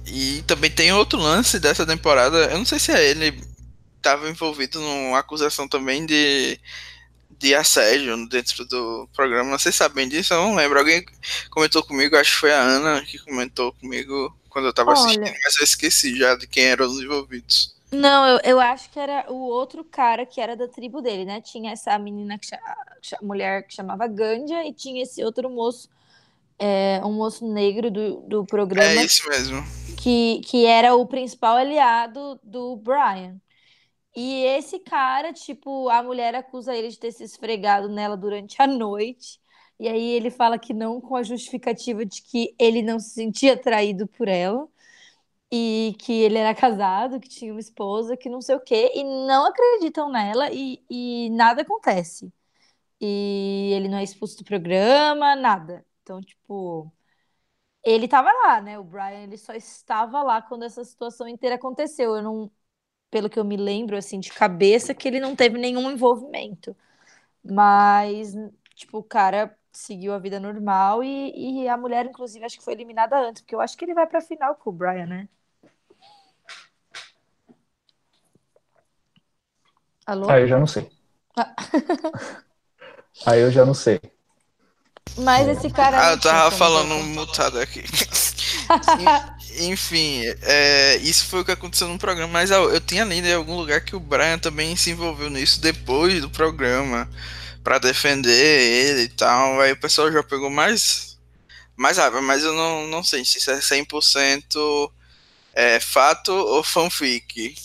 [0.07, 3.39] E também tem outro lance dessa temporada, eu não sei se é ele
[3.97, 6.59] estava envolvido numa acusação também de,
[7.39, 9.57] de assédio dentro do programa.
[9.57, 10.33] Vocês sabem disso?
[10.33, 10.77] Eu não lembro.
[10.77, 11.05] Alguém
[11.49, 15.57] comentou comigo, acho que foi a Ana que comentou comigo quando eu estava assistindo, mas
[15.57, 17.73] eu esqueci já de quem eram os envolvidos.
[17.93, 21.39] Não, eu, eu acho que era o outro cara que era da tribo dele, né?
[21.41, 22.49] Tinha essa menina, que
[23.21, 25.89] mulher que chamava Gandia, e tinha esse outro moço,
[26.57, 29.01] é, um moço negro do, do programa.
[29.01, 29.63] É isso mesmo.
[29.97, 33.39] Que, que era o principal aliado do Brian.
[34.15, 38.67] E esse cara, tipo, a mulher acusa ele de ter se esfregado nela durante a
[38.67, 39.39] noite.
[39.79, 43.53] E aí ele fala que não, com a justificativa de que ele não se sentia
[43.53, 44.67] atraído por ela
[45.53, 49.03] e que ele era casado, que tinha uma esposa, que não sei o quê, e
[49.03, 52.33] não acreditam nela e, e nada acontece.
[53.01, 55.85] E ele não é expulso do programa, nada.
[56.03, 56.91] Então, tipo,
[57.83, 58.79] ele tava lá, né?
[58.79, 62.15] O Brian, ele só estava lá quando essa situação inteira aconteceu.
[62.15, 62.51] Eu não,
[63.11, 66.75] pelo que eu me lembro, assim, de cabeça, que ele não teve nenhum envolvimento.
[67.43, 68.33] Mas,
[68.75, 72.73] tipo, o cara seguiu a vida normal e, e a mulher, inclusive, acho que foi
[72.73, 75.29] eliminada antes, porque eu acho que ele vai pra final com o Brian, né?
[80.05, 80.29] Alô?
[80.29, 80.89] Aí eu já não sei.
[81.37, 81.53] Ah.
[83.25, 83.99] Aí eu já não sei.
[85.17, 86.09] Mas esse cara.
[86.09, 87.83] Ah, eu tava falando mutado aqui.
[89.59, 93.33] Enfim, é, isso foi o que aconteceu no programa, mas eu, eu tinha lido em
[93.33, 97.07] algum lugar que o Brian também se envolveu nisso depois do programa
[97.63, 99.61] para defender ele e tal.
[99.61, 101.19] Aí o pessoal já pegou mais
[101.75, 104.91] mais raiva, mas eu não, não sei se isso é 100%
[105.53, 107.55] é, fato ou fanfic.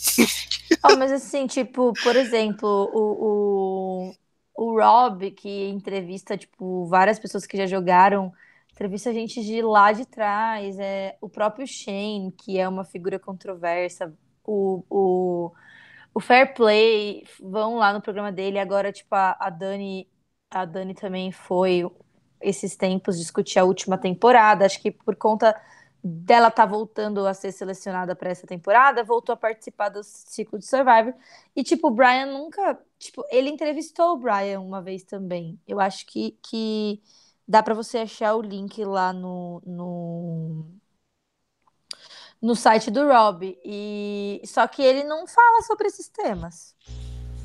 [0.84, 4.14] Oh, mas assim, tipo, por exemplo, o, o,
[4.54, 8.32] o Rob, que entrevista, tipo, várias pessoas que já jogaram,
[8.72, 14.14] entrevista gente de lá de trás, é, o próprio Shane, que é uma figura controversa,
[14.44, 15.52] o, o,
[16.14, 20.08] o Fair Play, vão lá no programa dele, agora, tipo, a, a Dani,
[20.50, 21.84] a Dani também foi
[22.40, 25.54] esses tempos discutir a última temporada, acho que por conta
[26.02, 30.66] dela tá voltando a ser selecionada para essa temporada, voltou a participar do ciclo de
[30.66, 31.14] Survivor.
[31.54, 32.78] E, tipo, o Brian nunca.
[32.98, 35.60] Tipo, ele entrevistou o Brian uma vez também.
[35.66, 37.00] Eu acho que, que
[37.46, 40.66] dá para você achar o link lá no, no,
[42.40, 43.58] no site do Rob.
[43.64, 46.76] E, só que ele não fala sobre esses temas.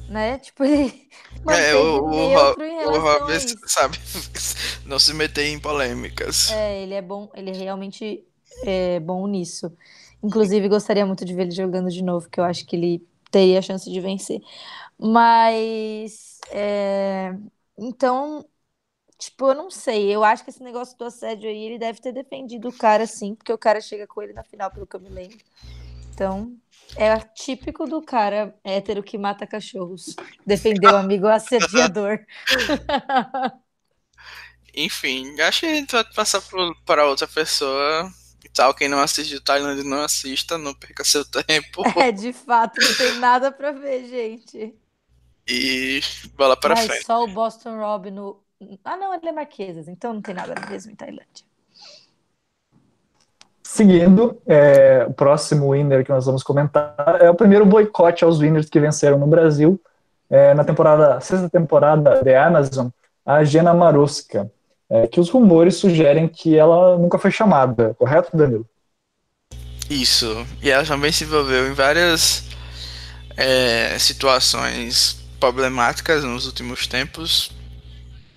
[0.09, 0.37] Né?
[0.39, 1.09] Tipo, ele
[1.49, 3.97] é, o, o, o Rob, sabe,
[4.85, 6.51] não se meter em polêmicas.
[6.51, 8.25] É, ele é bom, ele realmente
[8.63, 9.71] é bom nisso.
[10.23, 13.59] Inclusive, gostaria muito de ver ele jogando de novo, que eu acho que ele teria
[13.59, 14.41] a chance de vencer.
[14.97, 16.39] Mas.
[16.49, 17.35] É...
[17.77, 18.45] Então,
[19.17, 20.15] tipo, eu não sei.
[20.15, 23.35] Eu acho que esse negócio do assédio aí, ele deve ter defendido o cara, sim,
[23.35, 25.37] porque o cara chega com ele na final, pelo que eu me lembro.
[26.13, 26.55] Então,
[26.95, 30.15] é típico do cara hétero que mata cachorros.
[30.45, 32.19] Defender o amigo assediador.
[34.75, 36.41] Enfim, acho que a gente vai passar
[36.85, 38.11] para outra pessoa
[38.53, 38.73] tal.
[38.73, 41.83] Quem não assistiu Thailand não assista, não perca seu tempo.
[41.97, 44.73] É, de fato, não tem nada pra ver, gente.
[45.47, 46.01] E
[46.35, 47.05] bola para Mas frente.
[47.05, 48.41] Só o Boston Rob no.
[48.83, 51.45] Ah, não, ele é Marquesas, então não tem nada mesmo em Tailândia.
[53.61, 58.69] Seguindo, é, o próximo winner que nós vamos comentar é o primeiro boicote aos winners
[58.69, 59.81] que venceram no Brasil.
[60.29, 62.89] É, na temporada, sexta temporada de Amazon,
[63.25, 64.49] a Gena Maruska
[64.89, 68.67] é, que os rumores sugerem que ela nunca foi chamada, correto, Danilo?
[69.89, 72.45] Isso, e ela também se envolveu em várias
[73.35, 77.51] é, situações problemáticas nos últimos tempos.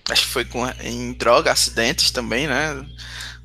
[0.09, 2.85] Acho que foi com, em droga, acidentes também, né?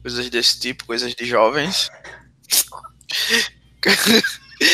[0.00, 1.90] Coisas desse tipo, coisas de jovens.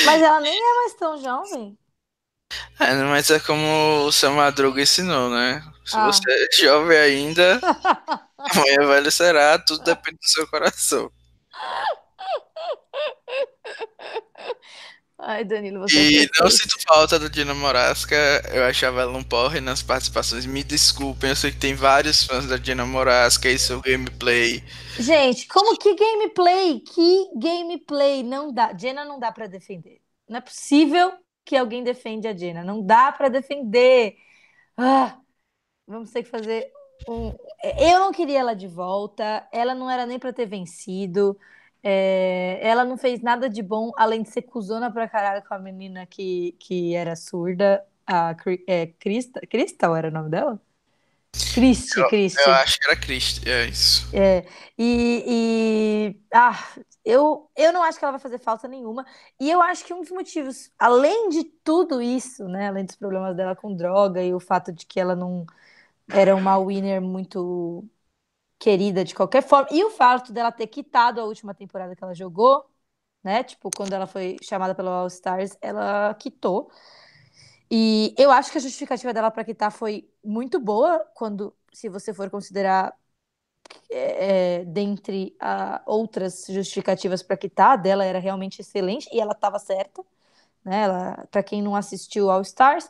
[0.04, 1.78] Mas ela nem é mais tão jovem.
[2.80, 5.62] É, mas é como o seu Madruga ensinou, né?
[5.84, 6.06] Se ah.
[6.06, 7.60] você é jovem ainda,
[8.38, 11.10] Amanhã velho será, tudo depende do seu coração.
[15.20, 18.16] Ai, Danilo, você E é não sinto falta da Dina Morasca,
[18.54, 20.46] eu achava ela um porre nas participações.
[20.46, 24.62] Me desculpem, eu sei que tem vários fãs da Dina Morasca e seu gameplay.
[24.98, 26.80] Gente, como que gameplay?
[26.80, 28.22] Que gameplay?
[28.22, 28.72] Não dá.
[28.78, 30.00] Jenna não dá para defender.
[30.28, 31.12] Não é possível
[31.48, 32.62] que alguém defende a Jenna.
[32.62, 34.16] Não dá para defender.
[34.76, 35.20] Ah,
[35.86, 36.72] vamos ter que fazer
[37.08, 37.30] um.
[37.80, 39.48] Eu não queria ela de volta.
[39.52, 41.38] Ela não era nem para ter vencido.
[41.82, 45.58] É, ela não fez nada de bom, além de ser cuzona pra caralho com a
[45.58, 48.34] menina que, que era surda, a
[48.66, 50.60] é, Crista, Crystal era o nome dela?
[51.32, 52.40] Cristi, Cristi.
[52.40, 54.08] Eu acho que era Cristi, é isso.
[54.14, 54.44] É,
[54.78, 56.54] e, e ah,
[57.04, 59.04] eu, eu não acho que ela vai fazer falta nenhuma.
[59.38, 63.36] E eu acho que um dos motivos, além de tudo isso, né, além dos problemas
[63.36, 65.44] dela com droga e o fato de que ela não
[66.12, 67.84] era uma winner muito
[68.58, 69.68] querida de qualquer forma.
[69.72, 72.64] E o fato dela ter quitado a última temporada que ela jogou,
[73.22, 73.44] né?
[73.44, 76.70] Tipo, quando ela foi chamada pelo All Stars, ela quitou.
[77.70, 82.14] E eu acho que a justificativa dela para quitar foi muito boa, quando, se você
[82.14, 82.94] for considerar
[83.90, 89.58] é, é dentre a, outras justificativas para quitar, dela era realmente excelente e ela estava
[89.58, 90.04] certa.
[90.64, 90.86] Né?
[91.30, 92.88] Para quem não assistiu All Stars,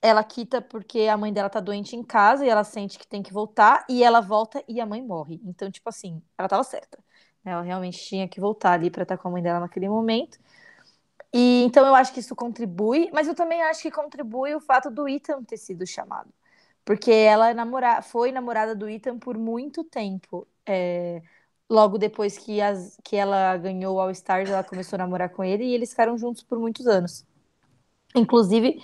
[0.00, 3.22] ela quita porque a mãe dela tá doente em casa e ela sente que tem
[3.22, 5.40] que voltar e ela volta e a mãe morre.
[5.44, 6.98] Então, tipo assim, ela tava certa.
[7.44, 7.52] Né?
[7.52, 10.38] Ela realmente tinha que voltar ali para estar com a mãe dela naquele momento.
[11.32, 14.90] E então eu acho que isso contribui, mas eu também acho que contribui o fato
[14.90, 16.32] do Ethan ter sido chamado.
[16.84, 20.48] Porque ela namora, foi namorada do Ethan por muito tempo.
[20.66, 21.22] É,
[21.68, 25.44] logo depois que, as, que ela ganhou o All Stars, ela começou a namorar com
[25.44, 27.26] ele e eles ficaram juntos por muitos anos.
[28.14, 28.82] Inclusive,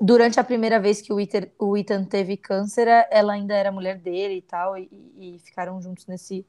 [0.00, 3.98] durante a primeira vez que o Ethan, o Ethan teve câncer, ela ainda era mulher
[3.98, 6.46] dele e tal, e, e, ficaram juntos nesse,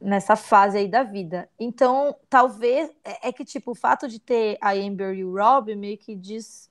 [0.00, 1.48] nessa fase aí da vida.
[1.58, 5.74] Então, talvez, é, é, que, tipo, o fato de ter a Amber e o Rob
[5.74, 6.70] meio que diz,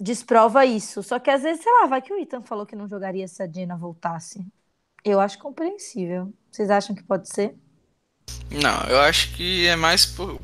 [0.00, 1.02] desprova isso.
[1.02, 3.42] Só que às vezes, sei lá, vai que o Ethan falou que não jogaria se
[3.42, 4.44] a Dina voltasse.
[5.04, 6.32] Eu acho compreensível.
[6.50, 7.54] Vocês acham que pode ser?
[8.50, 10.40] Não, eu acho que é mais por.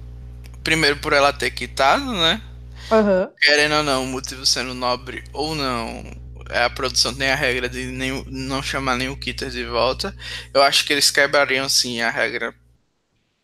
[0.63, 2.41] Primeiro por ela ter quitado, né?
[2.91, 3.31] Uhum.
[3.39, 6.03] Querendo ou não, o motivo sendo nobre ou não,
[6.51, 10.17] a produção tem a regra de nem, não chamar nenhum Kitter de volta.
[10.53, 12.55] Eu acho que eles quebrariam sim a regra.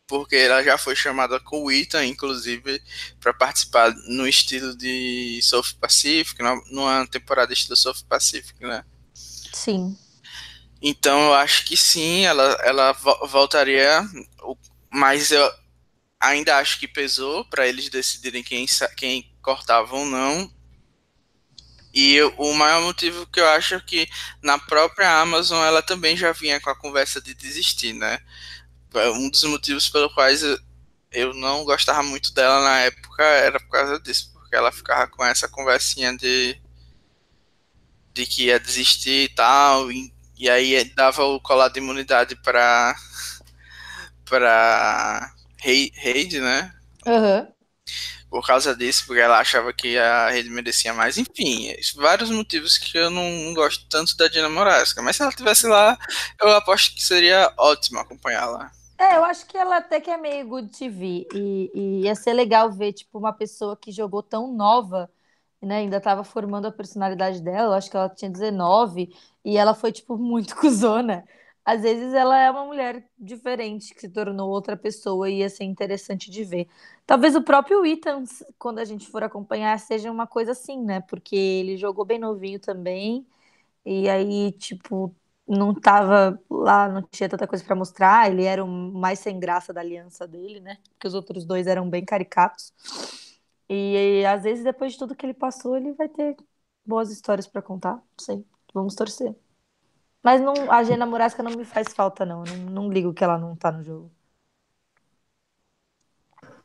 [0.07, 2.83] Porque ela já foi chamada com o Ethan, inclusive,
[3.21, 6.43] para participar no estilo de South Pacific,
[6.73, 8.85] numa temporada estilo South Pacific, né?
[9.15, 9.97] Sim.
[10.83, 12.93] Então eu acho que sim, ela, ela
[13.29, 14.03] voltaria,
[14.91, 15.49] mas eu
[16.19, 20.51] ainda acho que pesou para eles decidirem quem, quem cortava ou não.
[21.93, 24.09] E o maior motivo que eu acho é que
[24.43, 28.21] na própria Amazon ela também já vinha com a conversa de desistir, né?
[28.95, 30.43] Um dos motivos pelos quais
[31.13, 35.25] eu não gostava muito dela na época era por causa disso, porque ela ficava com
[35.25, 36.61] essa conversinha de
[38.13, 42.95] de que ia desistir e tal, e, e aí dava o colar de imunidade para
[44.25, 46.75] para Reid, né?
[47.07, 47.60] Uhum
[48.31, 51.19] por causa disso, porque ela achava que a rede merecia mais.
[51.19, 55.03] Enfim, vários motivos que eu não, gosto tanto da Dina Morasca.
[55.03, 55.99] Mas se ela estivesse lá,
[56.41, 58.71] eu aposto que seria ótimo acompanhá-la.
[58.97, 61.27] É, eu acho que ela até que é meio good TV.
[61.35, 65.11] E, e ia ser legal ver, tipo, uma pessoa que jogou tão nova,
[65.61, 65.79] né?
[65.79, 67.71] Ainda estava formando a personalidade dela.
[67.71, 69.13] Eu acho que ela tinha 19
[69.45, 71.25] e ela foi, tipo, muito cuzona
[71.75, 75.65] às vezes ela é uma mulher diferente que se tornou outra pessoa e ia ser
[75.65, 76.69] interessante de ver.
[77.07, 78.25] Talvez o próprio Ethan,
[78.59, 81.01] quando a gente for acompanhar, seja uma coisa assim, né?
[81.03, 83.27] Porque ele jogou bem novinho também,
[83.85, 85.15] e aí, tipo,
[85.49, 89.73] não tava lá, não tinha tanta coisa para mostrar, ele era o mais sem graça
[89.73, 90.79] da aliança dele, né?
[90.93, 92.73] Porque os outros dois eram bem caricatos.
[93.69, 96.37] E, e às vezes, depois de tudo que ele passou, ele vai ter
[96.85, 97.95] boas histórias para contar.
[97.97, 98.45] Não sei,
[98.75, 99.35] vamos torcer.
[100.23, 102.45] Mas não, a Gena Murasca não me faz falta, não.
[102.45, 102.57] não.
[102.57, 104.11] Não ligo que ela não tá no jogo.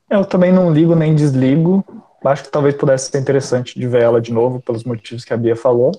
[0.09, 1.83] Eu também não ligo nem desligo.
[2.23, 5.37] Acho que talvez pudesse ser interessante de ver ela de novo, pelos motivos que a
[5.37, 5.91] Bia falou.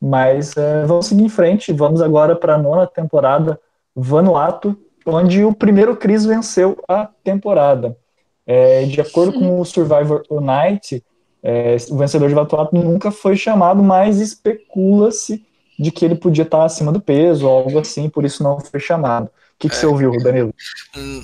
[0.00, 1.72] Mas é, vamos seguir em frente.
[1.72, 3.60] Vamos agora para a nona temporada,
[3.94, 4.76] Vanuatu,
[5.06, 7.96] onde o primeiro Cris venceu a temporada.
[8.44, 11.04] É, de acordo com o Survivor Unite,
[11.42, 15.46] é, o vencedor de Vanuatu nunca foi chamado, mas especula-se
[15.82, 18.80] de que ele podia estar acima do peso ou algo assim, por isso não foi
[18.80, 19.26] chamado.
[19.26, 20.54] O que, que é, você ouviu, Danilo?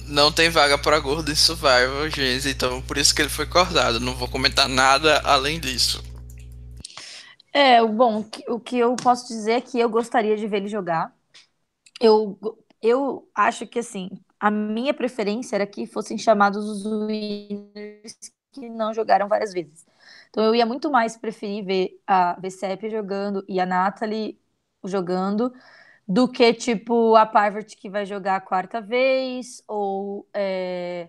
[0.09, 4.00] Não tem vaga para gordo em Survival, gente, então por isso que ele foi cortado.
[4.00, 6.02] Não vou comentar nada além disso.
[7.52, 11.12] É, bom, o que eu posso dizer é que eu gostaria de ver ele jogar.
[12.00, 12.38] eu,
[12.82, 18.18] eu acho que assim, a minha preferência era que fossem chamados os winners
[18.52, 19.86] que não jogaram várias vezes.
[20.30, 24.40] Então eu ia muito mais preferir ver a VCEP jogando e a Natalie
[24.85, 25.53] jogando
[26.07, 31.09] do que tipo a Parvati que vai jogar a quarta vez ou é,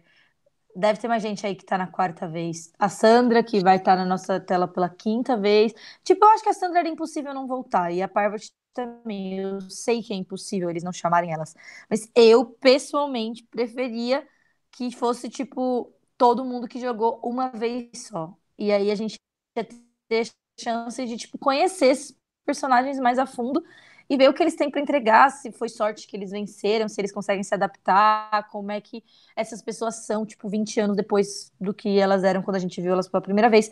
[0.76, 2.72] deve ter mais gente aí que tá na quarta vez.
[2.80, 5.74] A Sandra, que vai estar tá na nossa tela pela quinta vez.
[6.04, 7.92] Tipo, eu acho que a Sandra era impossível não voltar.
[7.92, 9.40] E a Parvati também.
[9.40, 11.56] Eu sei que é impossível eles não chamarem elas.
[11.90, 14.26] Mas eu, pessoalmente, preferia
[14.72, 18.34] que fosse, tipo, todo mundo que jogou uma vez só.
[18.58, 19.20] E aí a gente
[19.58, 19.68] ia
[20.08, 22.19] ter chance de, tipo, conhecer esses
[22.50, 23.64] personagens mais a fundo
[24.10, 27.00] e ver o que eles têm para entregar, se foi sorte que eles venceram, se
[27.00, 29.04] eles conseguem se adaptar, como é que
[29.36, 32.94] essas pessoas são, tipo, 20 anos depois do que elas eram quando a gente viu
[32.94, 33.72] elas pela primeira vez.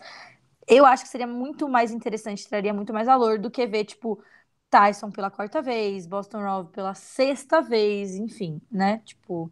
[0.68, 4.22] Eu acho que seria muito mais interessante, traria muito mais valor do que ver, tipo,
[4.70, 9.02] Tyson pela quarta vez, Boston Rob pela sexta vez, enfim, né?
[9.06, 9.52] Tipo,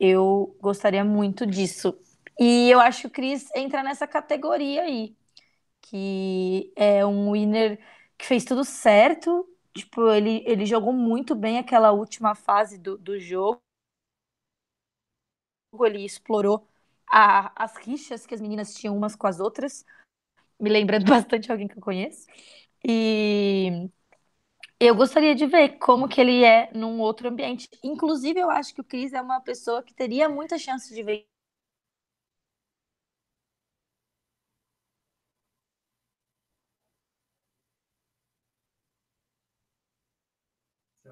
[0.00, 1.96] eu gostaria muito disso.
[2.40, 5.14] E eu acho que o Chris entra nessa categoria aí,
[5.82, 7.78] que é um winner
[8.18, 9.46] que fez tudo certo,
[9.78, 13.60] Tipo, ele, ele jogou muito bem aquela última fase do, do jogo.
[15.84, 16.66] Ele explorou
[17.08, 19.84] a, as rixas que as meninas tinham umas com as outras,
[20.58, 22.26] me lembrando bastante alguém que eu conheço.
[22.84, 23.88] E
[24.80, 27.68] eu gostaria de ver como que ele é num outro ambiente.
[27.82, 31.04] Inclusive, eu acho que o Chris é uma pessoa que teria muita chance de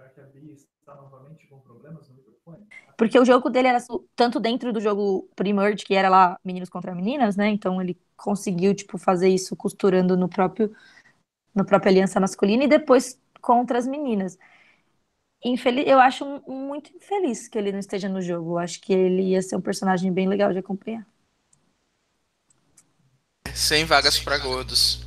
[0.07, 2.67] ver que a Bia está novamente com problemas no microfone?
[2.97, 3.79] Porque o jogo dele era
[4.15, 7.49] tanto dentro do jogo Pre-Merge, que era lá meninos contra meninas, né?
[7.49, 10.75] Então ele conseguiu, tipo, fazer isso costurando no próprio
[11.55, 14.39] no própria aliança masculina e depois contra as meninas.
[15.43, 18.53] Infeliz, eu acho muito infeliz que ele não esteja no jogo.
[18.53, 21.07] Eu acho que ele ia ser um personagem bem legal de acompanhar.
[23.55, 25.07] Sem vagas para gordos.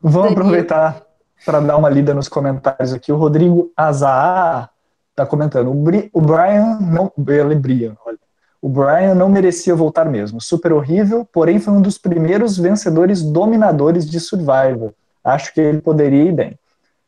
[0.00, 1.09] Vamos aproveitar
[1.44, 3.12] para dar uma lida nos comentários aqui.
[3.12, 4.68] O Rodrigo Azaa
[5.10, 5.70] está comentando.
[5.70, 7.12] O, Bri, o Brian não.
[7.16, 8.18] Brian, olha.
[8.62, 10.40] O Brian não merecia voltar mesmo.
[10.40, 14.92] Super horrível, porém foi um dos primeiros vencedores dominadores de Survivor.
[15.24, 16.58] Acho que ele poderia ir bem.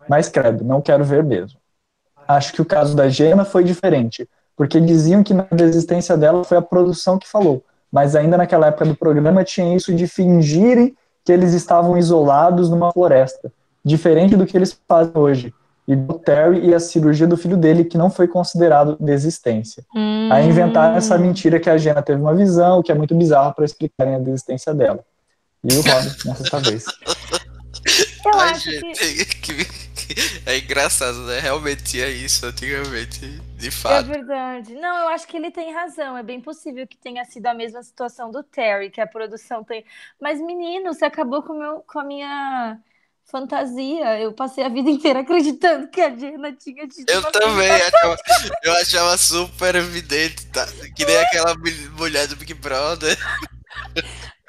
[0.09, 1.59] Mas credo, não quero ver mesmo.
[2.27, 4.27] Acho que o caso da Gema foi diferente,
[4.57, 7.63] porque diziam que na desistência dela foi a produção que falou.
[7.91, 12.91] Mas ainda naquela época do programa tinha isso de fingirem que eles estavam isolados numa
[12.93, 13.53] floresta
[13.85, 15.55] diferente do que eles fazem hoje.
[15.87, 19.85] E do Terry e a cirurgia do filho dele, que não foi considerado desistência.
[19.95, 20.29] Hum.
[20.31, 23.65] Aí inventaram essa mentira que a Jenna teve uma visão, que é muito bizarro para
[23.65, 25.05] explicarem a desistência dela.
[25.65, 26.85] E o Rob, nessa vez.
[28.25, 29.93] Eu Ai, acho gente, que...
[30.47, 31.39] É engraçado, né?
[31.39, 33.21] Realmente é isso, antigamente,
[33.57, 34.11] de fato.
[34.11, 34.75] É verdade.
[34.75, 36.17] Não, eu acho que ele tem razão.
[36.17, 39.85] É bem possível que tenha sido a mesma situação do Terry, que a produção tem.
[40.21, 42.79] Mas, menino, você acabou com, meu, com a minha
[43.25, 44.21] fantasia.
[44.21, 47.09] Eu passei a vida inteira acreditando que a Jenna tinha tido.
[47.09, 48.17] Eu também, achava,
[48.63, 50.67] eu achava super evidente, tá?
[50.95, 51.55] que nem aquela
[51.97, 53.17] mulher do Big Brother.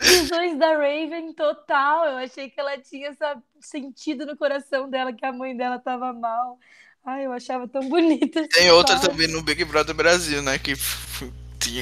[0.01, 2.05] Visões da Raven total.
[2.05, 6.11] Eu achei que ela tinha essa sentido no coração dela que a mãe dela tava
[6.11, 6.59] mal.
[7.05, 8.47] Ai, eu achava tão bonita.
[8.49, 10.57] Tem outra também no Big Brother Brasil, né?
[10.57, 10.73] Que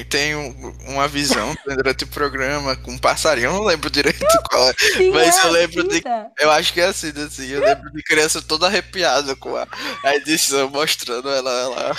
[0.08, 4.70] tem um, uma visão durante o programa com um passarinho, eu não lembro direito qual
[4.70, 6.02] é, Sim, mas é eu lembro de.
[6.38, 9.66] Eu acho que é assim, assim, eu lembro de criança toda arrepiada com a,
[10.04, 11.96] a edição mostrando ela, ela.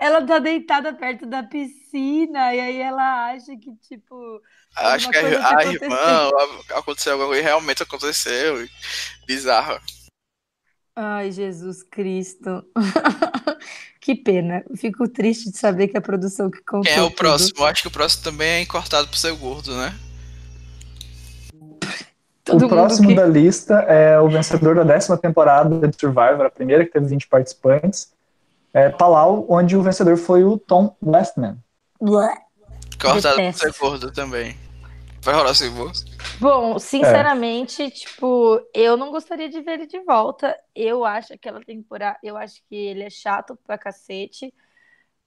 [0.00, 4.40] Ela tá deitada perto da piscina, e aí ela acha que, tipo.
[4.74, 6.30] Acho que a, a irmã
[6.74, 8.66] aconteceu alguma coisa, realmente aconteceu.
[9.26, 9.78] Bizarro.
[10.94, 12.64] Ai, Jesus Cristo.
[14.02, 14.64] Que pena.
[14.74, 16.82] Fico triste de saber que a produção que contou.
[16.82, 17.18] Quem é o tudo...
[17.18, 17.64] próximo?
[17.64, 19.94] Acho que o próximo também é encortado por ser gordo, né?
[22.42, 23.14] Todo o próximo que...
[23.14, 27.28] da lista é o vencedor da décima temporada de Survivor, a primeira que teve 20
[27.28, 28.12] participantes.
[28.74, 31.56] É Palau, onde o vencedor foi o Tom Westman.
[33.00, 34.56] Cortado por ser gordo também.
[35.22, 36.04] Vai rolar sem voz?
[36.40, 37.90] Bom, sinceramente, é.
[37.90, 40.56] tipo, eu não gostaria de ver ele de volta.
[40.74, 44.52] Eu acho aquela temporada, eu acho que ele é chato pra cacete.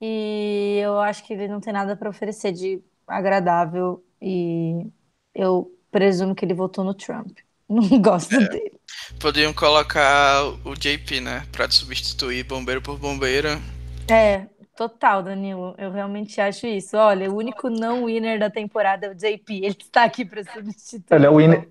[0.00, 4.04] E eu acho que ele não tem nada para oferecer de agradável.
[4.20, 4.86] E
[5.34, 7.38] eu presumo que ele votou no Trump.
[7.68, 8.48] Não gosto é.
[8.48, 8.80] dele.
[9.18, 11.44] Podiam colocar o JP, né?
[11.50, 13.60] Pra substituir bombeiro por bombeira.
[14.08, 14.46] É,
[14.76, 15.74] Total, Danilo.
[15.78, 16.96] Eu realmente acho isso.
[16.96, 19.64] Olha, o único não winner da temporada é o JP.
[19.64, 21.16] Ele está aqui para substituir.
[21.16, 21.68] Ele é o winner.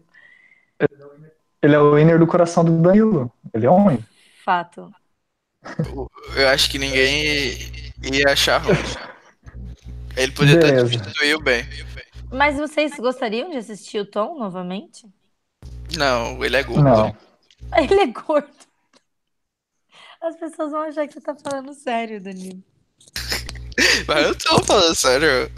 [1.61, 3.31] Ele é o winner do coração do Danilo.
[3.53, 4.03] Ele é homem.
[4.43, 4.91] Fato.
[6.35, 7.57] Eu acho que ninguém
[8.11, 8.75] ia achar ruim.
[10.17, 11.63] Ele podia ter substituído bem.
[12.31, 15.07] Mas vocês gostariam de assistir o Tom novamente?
[15.95, 16.83] Não, ele é gordo.
[16.83, 17.15] Não.
[17.75, 18.47] Ele é gordo.
[20.21, 22.63] As pessoas vão achar que você tá falando sério, Danilo.
[24.07, 25.51] Mas eu tô falando sério.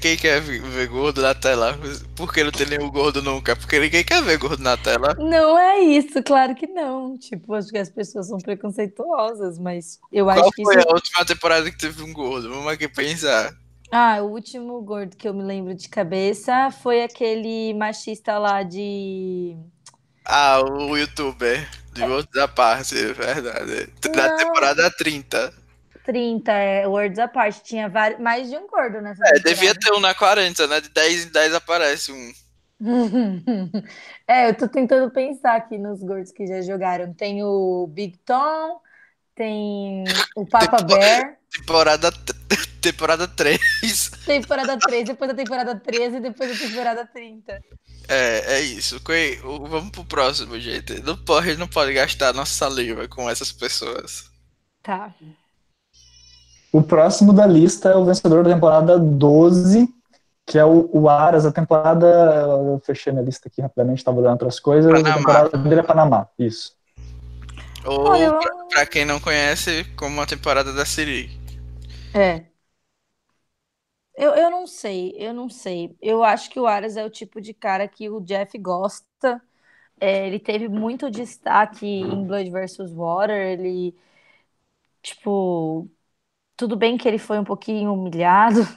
[0.00, 1.78] Quem quer ver gordo na tela?
[2.16, 3.54] Por que não tem nenhum gordo nunca?
[3.54, 5.14] Porque ninguém quer ver gordo na tela.
[5.18, 7.18] Não é isso, claro que não.
[7.18, 10.88] Tipo, acho que as pessoas são preconceituosas, mas eu Qual acho que foi isso.
[10.88, 12.48] a última temporada que teve um gordo?
[12.48, 13.54] Vamos aqui pensar.
[13.90, 19.54] Ah, o último gordo que eu me lembro de cabeça foi aquele machista lá de.
[20.24, 21.68] Ah, o youtuber.
[21.92, 23.92] De Worlds da parte, é verdade.
[24.14, 24.36] Da Não.
[24.36, 25.52] temporada 30.
[26.08, 27.60] 30, é, Words Apart.
[27.62, 29.40] Tinha vários, mais de um gordo nessa É, temporada.
[29.40, 30.80] devia ter um na 40, né?
[30.80, 32.32] De 10 em 10 aparece um.
[34.26, 37.12] É, eu tô tentando pensar aqui nos gordos que já jogaram.
[37.14, 38.80] Tem o Big Tom,
[39.34, 42.10] tem o Papa Bear, Temporada,
[42.80, 44.10] temporada 3.
[44.24, 47.64] temporada 3, depois da temporada 13 e depois da temporada 30.
[48.08, 49.00] É, é isso.
[49.68, 51.00] Vamos pro próximo, gente.
[51.02, 54.30] Não pode, não pode gastar nossa saliva com essas pessoas.
[54.82, 55.14] Tá.
[56.72, 59.88] O próximo da lista é o vencedor da temporada 12,
[60.46, 61.46] que é o, o Aras.
[61.46, 62.06] A temporada.
[62.06, 64.92] Eu fechei minha lista aqui rapidamente, estava olhando outras coisas.
[64.92, 65.10] Panamá.
[65.10, 66.72] A temporada dele é Panamá, isso.
[67.86, 71.30] Ou, Olha, eu- pra, pra quem não conhece, como a temporada da Siri.
[72.14, 72.48] É.
[74.16, 75.96] Eu, eu não sei, eu não sei.
[76.02, 79.40] Eu acho que o Aras é o tipo de cara que o Jeff gosta.
[80.00, 82.92] É, ele teve muito destaque em Blood vs.
[82.92, 83.36] Water.
[83.60, 83.96] Ele,
[85.02, 85.88] tipo,
[86.58, 88.68] tudo bem que ele foi um pouquinho humilhado.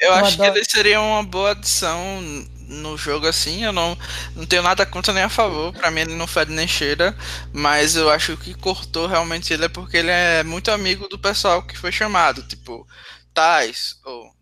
[0.00, 0.58] Eu Eu acho que adoro.
[0.58, 2.20] ele seria uma boa adição
[2.68, 3.64] no jogo assim.
[3.64, 3.96] Eu não,
[4.34, 5.72] não tenho nada contra nem a favor.
[5.74, 7.16] Pra mim ele não fede nem cheira.
[7.52, 11.62] Mas eu acho que cortou realmente ele é porque ele é muito amigo do pessoal
[11.62, 12.42] que foi chamado.
[12.46, 12.86] Tipo,
[13.34, 14.32] Tais, ou.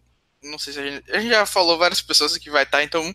[0.42, 1.12] Não sei se a gente.
[1.12, 3.14] A gente já falou várias pessoas que vai estar, então.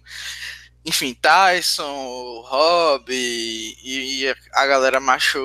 [0.86, 5.40] Enfim, Tyson, Rob e, e a galera macho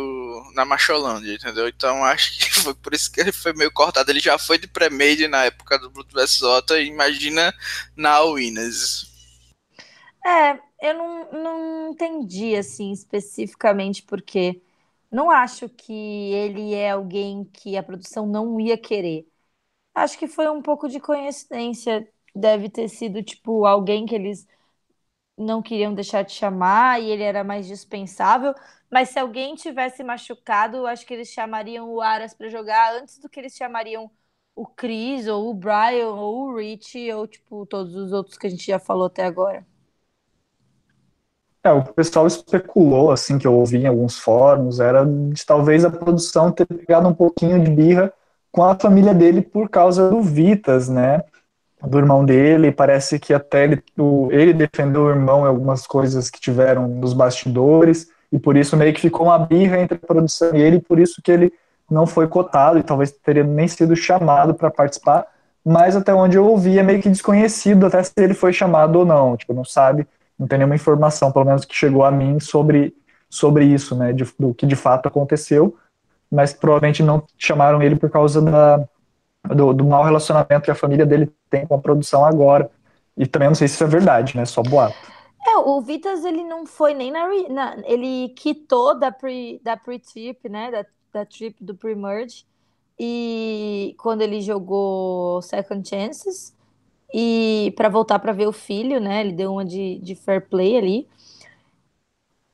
[0.55, 1.67] na Macholândia, entendeu?
[1.67, 4.11] Então acho que foi por isso que ele foi meio cortado.
[4.11, 6.43] Ele já foi de pré-made na época do Blood vs.
[6.43, 7.55] Ota, imagina
[7.97, 9.09] na Winners.
[10.25, 10.61] É,
[10.91, 14.63] eu não, não entendi, assim, especificamente porque
[15.11, 19.27] não acho que ele é alguém que a produção não ia querer.
[19.95, 22.09] Acho que foi um pouco de coincidência.
[22.35, 24.47] Deve ter sido, tipo, alguém que eles
[25.37, 28.55] não queriam deixar de chamar e ele era mais dispensável.
[28.91, 33.29] Mas se alguém tivesse machucado, acho que eles chamariam o Aras para jogar antes do
[33.29, 34.11] que eles chamariam
[34.55, 38.51] o Chris, ou o Brian, ou o Rich, ou, tipo, todos os outros que a
[38.51, 39.67] gente já falou até agora.
[41.63, 45.91] É, o pessoal especulou, assim, que eu ouvi em alguns fóruns, era de talvez a
[45.91, 48.13] produção ter pegado um pouquinho de birra
[48.51, 51.23] com a família dele por causa do Vitas, né?
[51.83, 56.29] Do irmão dele, parece que até ele, o, ele defendeu o irmão em algumas coisas
[56.29, 60.55] que tiveram nos bastidores, e por isso meio que ficou uma birra entre a produção
[60.55, 61.53] e ele, por isso que ele
[61.91, 65.27] não foi cotado e talvez teria nem sido chamado para participar,
[65.65, 69.05] mas até onde eu ouvi é meio que desconhecido até se ele foi chamado ou
[69.05, 70.07] não, tipo, não sabe
[70.41, 72.95] não tem nenhuma informação, pelo menos que chegou a mim, sobre,
[73.29, 75.77] sobre isso, né, de, do que de fato aconteceu,
[76.33, 78.79] mas provavelmente não chamaram ele por causa da,
[79.55, 82.71] do, do mau relacionamento que a família dele tem com a produção agora,
[83.17, 85.11] e também não sei se isso é verdade, né, só boato.
[85.47, 90.49] É, o Vitas, ele não foi nem na, na- ele quitou da pre, da pre-trip,
[90.49, 92.47] né, da, da trip do pre-merge,
[92.99, 96.55] e quando ele jogou Second Chances,
[97.13, 100.77] e para voltar para ver o filho, né, ele deu uma de, de fair play
[100.77, 101.09] ali,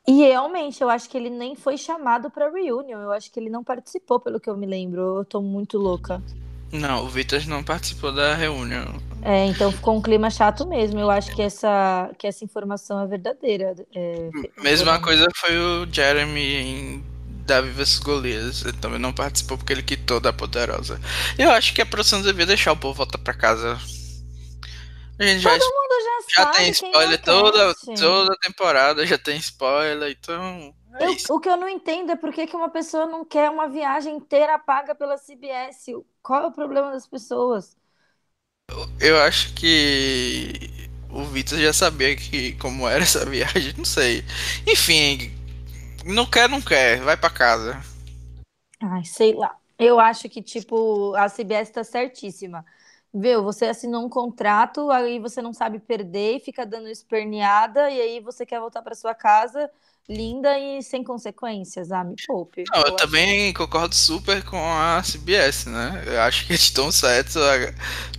[0.08, 3.50] e realmente, eu acho que ele nem foi chamado para reunion, eu acho que ele
[3.50, 6.22] não participou, pelo que eu me lembro, eu tô muito louca.
[6.76, 9.00] Não, o Vitas não participou da reunião.
[9.22, 13.06] É, então ficou um clima chato mesmo, eu acho que essa, que essa informação é
[13.06, 13.74] verdadeira.
[13.94, 14.30] É,
[14.62, 17.04] Mesma coisa foi o Jeremy em
[17.46, 18.62] Davi vs Golias.
[18.62, 21.00] Ele também não participou porque ele quitou da Poderosa.
[21.38, 23.78] Eu acho que a produção devia deixar o povo voltar pra casa.
[25.18, 29.06] A gente já, Todo mundo já, já sabe tem quem spoiler é toda, toda temporada,
[29.06, 30.74] já tem spoiler, então.
[30.98, 33.50] É Eu- o que eu não entendo é por que, que uma pessoa não quer
[33.50, 35.92] uma viagem inteira paga pela CBS.
[36.22, 37.76] Qual é o problema das pessoas?
[39.00, 40.70] Eu acho que
[41.10, 44.24] o Vitor já sabia que como era essa viagem, não sei.
[44.66, 45.32] Enfim,
[46.04, 47.80] não quer, não quer, vai pra casa.
[48.80, 49.58] Ai, sei lá.
[49.78, 52.64] Eu acho que, tipo, a CBS tá certíssima.
[53.18, 58.20] Viu, você assinou um contrato, aí você não sabe perder, fica dando esperneada, e aí
[58.20, 59.70] você quer voltar para sua casa
[60.08, 62.64] linda e sem consequências, ah, me poupe.
[62.72, 66.04] Não, eu, eu também concordo super com a CBS, né?
[66.06, 67.36] Eu acho que eles estão certos.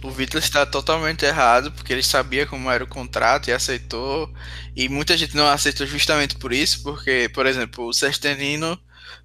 [0.04, 4.30] O Vitor está totalmente errado, porque ele sabia como era o contrato e aceitou.
[4.76, 8.78] E muita gente não aceitou justamente por isso, porque, por exemplo, o Sestenino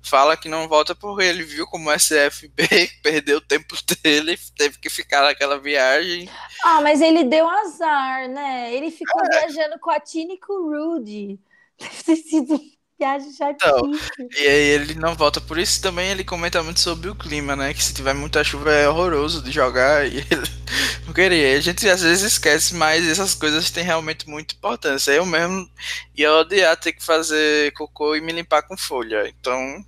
[0.03, 4.79] fala que não volta porque ele viu como o SFB perdeu o tempo dele, teve
[4.79, 6.29] que ficar naquela viagem.
[6.65, 8.75] Ah, mas ele deu azar, né?
[8.75, 9.29] Ele ficou é.
[9.29, 11.39] viajando com a Tini e com o Rudy.
[11.79, 12.61] Deve ter sido
[13.03, 13.29] viagem.
[13.51, 15.41] Então, e aí ele não volta.
[15.41, 17.74] Por isso também ele comenta muito sobre o clima, né?
[17.74, 20.07] Que se tiver muita chuva é horroroso de jogar.
[20.07, 20.27] E ele
[21.07, 21.57] não queria.
[21.57, 25.11] A gente às vezes esquece, mas essas coisas têm realmente muita importância.
[25.11, 25.69] Eu mesmo
[26.16, 29.29] ia odiar ter que fazer cocô e me limpar com folha.
[29.29, 29.85] Então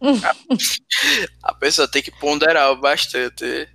[1.42, 3.68] a, pessoa tem que ponderar bastante.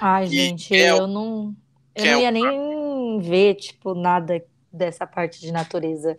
[0.00, 1.54] Ai, gente, é eu não.
[1.94, 6.18] Eu não é ia nem ver, tipo, nada dessa parte de natureza.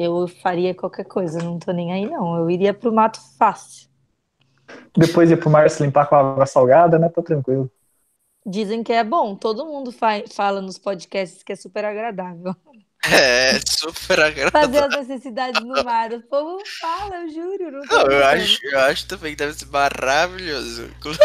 [0.00, 2.36] Eu faria qualquer coisa, não tô nem aí, não.
[2.36, 3.88] Eu iria pro mato fácil.
[4.96, 7.08] Depois ia pro mar se limpar com água salgada, né?
[7.08, 7.68] Tô tranquilo.
[8.46, 9.34] Dizem que é bom.
[9.34, 12.54] Todo mundo fa fala nos podcasts que é super agradável.
[13.04, 14.50] É, super agradável.
[14.52, 16.12] Fazer as necessidades no mar.
[16.12, 17.70] O povo fala, eu juro.
[17.90, 20.84] Não, não eu, acho, eu acho também que deve ser maravilhoso.
[20.96, 21.24] Inclusive.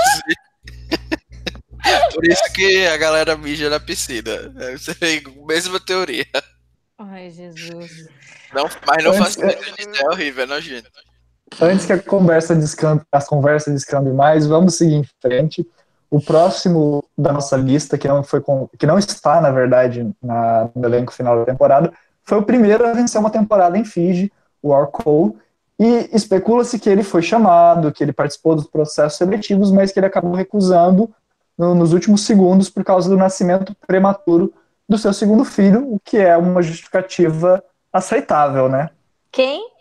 [2.14, 4.50] Por isso que a galera mija na piscina.
[4.50, 6.26] Deve ser a mesma teoria.
[6.98, 8.08] Ai, Jesus.
[8.53, 10.89] Não, mas não faça isso, é horrível, é nojento.
[11.61, 15.67] Antes que a conversa descambe, as conversas descambem mais, vamos seguir em frente.
[16.09, 20.69] O próximo da nossa lista, que não, foi com, que não está, na verdade, na,
[20.75, 21.91] no elenco final da temporada,
[22.23, 24.31] foi o primeiro a vencer uma temporada em Fiji,
[24.61, 25.35] o Orko,
[25.80, 30.05] e especula-se que ele foi chamado, que ele participou dos processos seletivos, mas que ele
[30.05, 31.09] acabou recusando
[31.57, 34.53] no, nos últimos segundos por causa do nascimento prematuro
[34.88, 37.63] do seu segundo filho, o que é uma justificativa
[37.94, 38.90] aceitável, né?
[39.32, 39.72] Quem?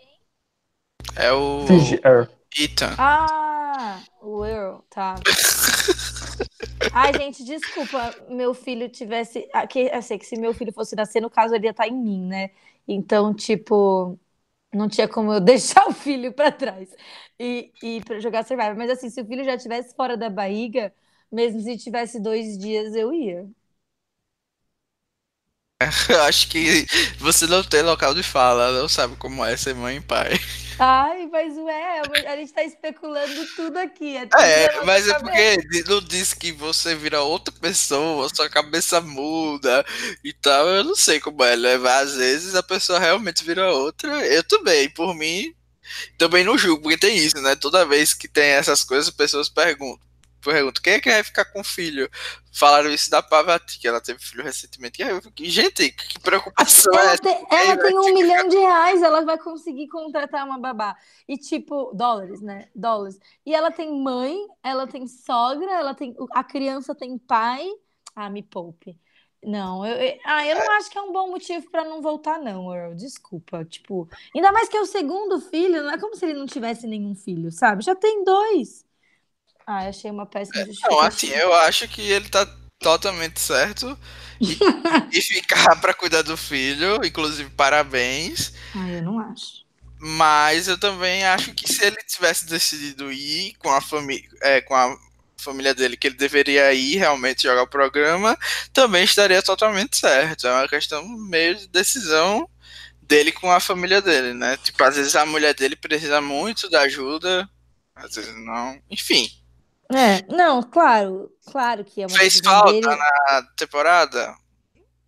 [1.15, 2.29] É o Fiji Air.
[2.59, 2.93] Ethan.
[2.97, 5.15] Ah, o Earl, tá.
[6.93, 9.49] Ai, gente, desculpa, meu filho tivesse.
[9.51, 11.93] Aqui, eu sei que se meu filho fosse nascer, no caso, ele ia estar em
[11.95, 12.51] mim, né?
[12.87, 14.19] Então, tipo,
[14.73, 16.89] não tinha como eu deixar o filho para trás
[17.39, 18.75] e, e para jogar Survivor.
[18.77, 20.93] Mas assim, se o filho já estivesse fora da barriga,
[21.31, 23.47] mesmo se tivesse dois dias, eu ia.
[26.09, 26.85] Eu acho que
[27.17, 30.39] você não tem local de fala, não sabe como é ser mãe e pai.
[30.79, 34.17] Ai, mas ué, a gente tá especulando tudo aqui.
[34.17, 34.27] É,
[34.63, 39.85] é mas é porque não diz que você vira outra pessoa, sua cabeça muda
[40.23, 40.67] e tal.
[40.67, 41.75] Eu não sei como é, né?
[41.75, 44.25] Às vezes a pessoa realmente vira outra.
[44.25, 45.53] Eu também, por mim,
[46.17, 47.55] também não julgo, porque tem isso, né?
[47.55, 51.45] Toda vez que tem essas coisas, as pessoas perguntam pergunto, quem é que vai ficar
[51.45, 52.09] com o filho?
[52.55, 55.01] Falaram isso da Pavati, que ela teve filho recentemente.
[55.01, 58.57] E aí eu fiquei, gente, que preocupação ela é tem, Ela tem um milhão de
[58.57, 60.95] reais, ela vai conseguir contratar uma babá.
[61.27, 62.69] E tipo, dólares, né?
[62.75, 63.19] Dólares.
[63.43, 66.15] E ela tem mãe, ela tem sogra, ela tem.
[66.31, 67.67] A criança tem pai.
[68.15, 68.95] Ah, me poupe.
[69.45, 72.39] Não, eu, eu, ah, eu não acho que é um bom motivo para não voltar,
[72.39, 72.93] não, Earl.
[72.93, 73.65] Desculpa.
[73.65, 76.87] Tipo, ainda mais que é o segundo filho, não é como se ele não tivesse
[76.87, 77.83] nenhum filho, sabe?
[77.83, 78.85] Já tem dois.
[79.65, 81.01] Ah, achei uma péssima justificativa.
[81.01, 82.45] Não, assim, eu acho que ele tá
[82.79, 83.97] totalmente certo.
[84.39, 84.57] E,
[85.17, 88.53] e ficar para cuidar do filho, inclusive parabéns.
[88.75, 89.63] Ah, eu não acho.
[89.99, 94.75] Mas eu também acho que se ele tivesse decidido ir com a família, é, com
[94.75, 94.97] a
[95.37, 98.37] família dele, que ele deveria ir realmente jogar o programa,
[98.73, 100.47] também estaria totalmente certo.
[100.47, 102.49] É uma questão meio de decisão
[103.01, 104.57] dele com a família dele, né?
[104.57, 107.49] Tipo, às vezes a mulher dele precisa muito da ajuda,
[107.95, 108.81] às vezes não.
[108.89, 109.29] Enfim,
[109.93, 112.85] é, não, claro, claro que é uma Fez falta dele.
[112.85, 114.35] na temporada?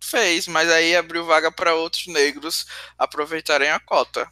[0.02, 2.66] Fez, mas aí abriu vaga para outros negros
[2.98, 4.28] aproveitarem a cota.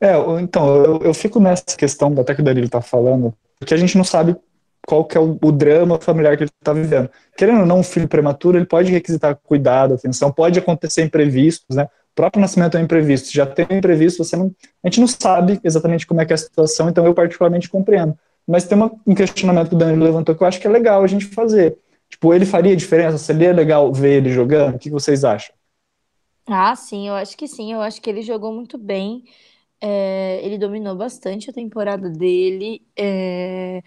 [0.00, 3.76] É, então, eu, eu fico nessa questão, até que o Danilo tá falando, porque a
[3.76, 4.36] gente não sabe
[4.86, 7.10] qual que é o, o, drama familiar que ele está vivendo.
[7.36, 11.84] Querendo ou não, um filho prematuro, ele pode requisitar cuidado, atenção, pode acontecer imprevistos, né?
[11.84, 13.30] O próprio nascimento é imprevisto.
[13.30, 16.34] Já tem um imprevisto, você não, a gente não sabe exatamente como é que é
[16.34, 18.16] a situação, então eu particularmente compreendo.
[18.48, 21.02] Mas tem uma, um questionamento que o Danilo levantou que eu acho que é legal
[21.02, 21.78] a gente fazer.
[22.08, 23.18] Tipo, ele faria diferença?
[23.18, 24.76] Seria legal ver ele jogando?
[24.76, 25.54] O que vocês acham?
[26.46, 27.72] Ah, sim, eu acho que sim.
[27.72, 29.24] Eu acho que ele jogou muito bem.
[29.80, 32.86] É, ele dominou bastante a temporada dele.
[32.96, 33.82] É,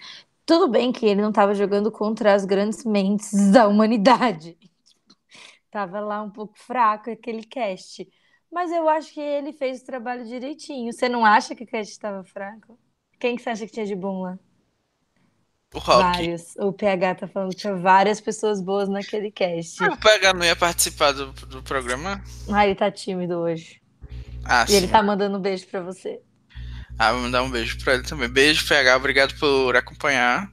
[0.45, 4.57] tudo bem que ele não estava jogando contra as grandes mentes da humanidade.
[5.69, 8.07] Tava lá um pouco fraco aquele cast.
[8.51, 10.91] Mas eu acho que ele fez o trabalho direitinho.
[10.91, 12.77] Você não acha que o cast estava fraco?
[13.19, 14.37] Quem que você acha que tinha de bom lá?
[15.73, 16.07] O Rock.
[16.07, 16.55] Vários.
[16.57, 19.77] O PH tá falando que tinha várias pessoas boas naquele cast.
[19.79, 22.23] Ah, o PH não ia participar do, do programa?
[22.47, 23.81] Ah, ele tá tímido hoje.
[24.45, 24.75] Ah, E sim.
[24.75, 26.21] ele tá mandando um beijo pra você.
[26.97, 28.29] Ah, vou mandar um beijo pra ele também.
[28.29, 28.95] Beijo, PH.
[28.97, 30.49] Obrigado por acompanhar.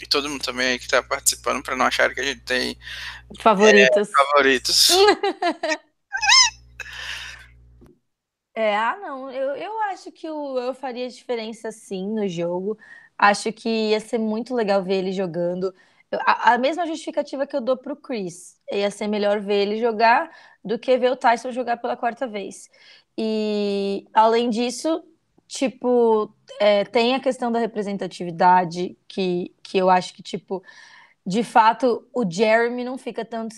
[0.00, 2.76] E todo mundo também aí que tá participando, pra não acharem que a gente tem
[3.40, 4.10] Favoritos.
[4.14, 4.90] favoritos.
[8.54, 9.30] É, ah, não.
[9.30, 12.78] Eu, eu acho que o, eu faria diferença sim no jogo.
[13.18, 15.74] Acho que ia ser muito legal ver ele jogando.
[16.26, 18.58] A, a mesma justificativa que eu dou pro Chris.
[18.72, 20.30] Ia ser melhor ver ele jogar
[20.64, 22.68] do que ver o Tyson jogar pela quarta vez.
[23.16, 25.02] E além disso,
[25.46, 30.62] tipo, é, tem a questão da representatividade, que, que eu acho que, tipo,
[31.26, 33.54] de fato, o Jeremy não fica tanto,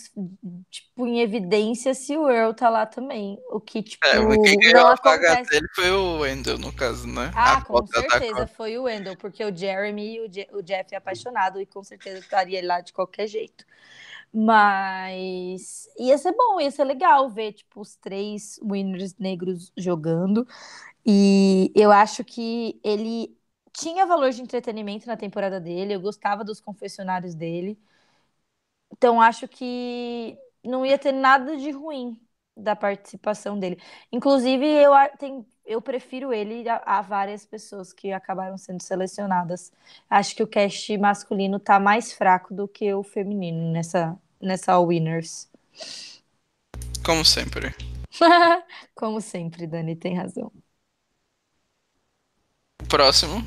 [0.69, 3.39] tipo, em evidência se o Earl tá lá também.
[3.49, 7.31] O que, tipo, É, quem ganhou a vaga dele foi o Wendell, no caso, né?
[7.37, 10.93] Ah, a com certeza foi o Wendell, porque o Jeremy e o, Je- o Jeff
[10.93, 13.65] é apaixonado e com certeza estaria lá de qualquer jeito.
[14.33, 20.47] Mas ia ser bom, ia ser legal ver, tipo, os três winners negros jogando.
[21.05, 23.37] E eu acho que ele
[23.77, 27.77] tinha valor de entretenimento na temporada dele, eu gostava dos confessionários dele.
[28.91, 32.19] Então acho que não ia ter nada de ruim
[32.55, 33.77] da participação dele.
[34.11, 39.73] Inclusive, eu, tem, eu prefiro ele a, a várias pessoas que acabaram sendo selecionadas.
[40.09, 44.87] Acho que o cast masculino tá mais fraco do que o feminino nessa, nessa All
[44.87, 45.49] Winners.
[47.05, 47.75] Como sempre.
[48.95, 50.51] Como sempre, Dani tem razão.
[52.87, 53.43] Próximo.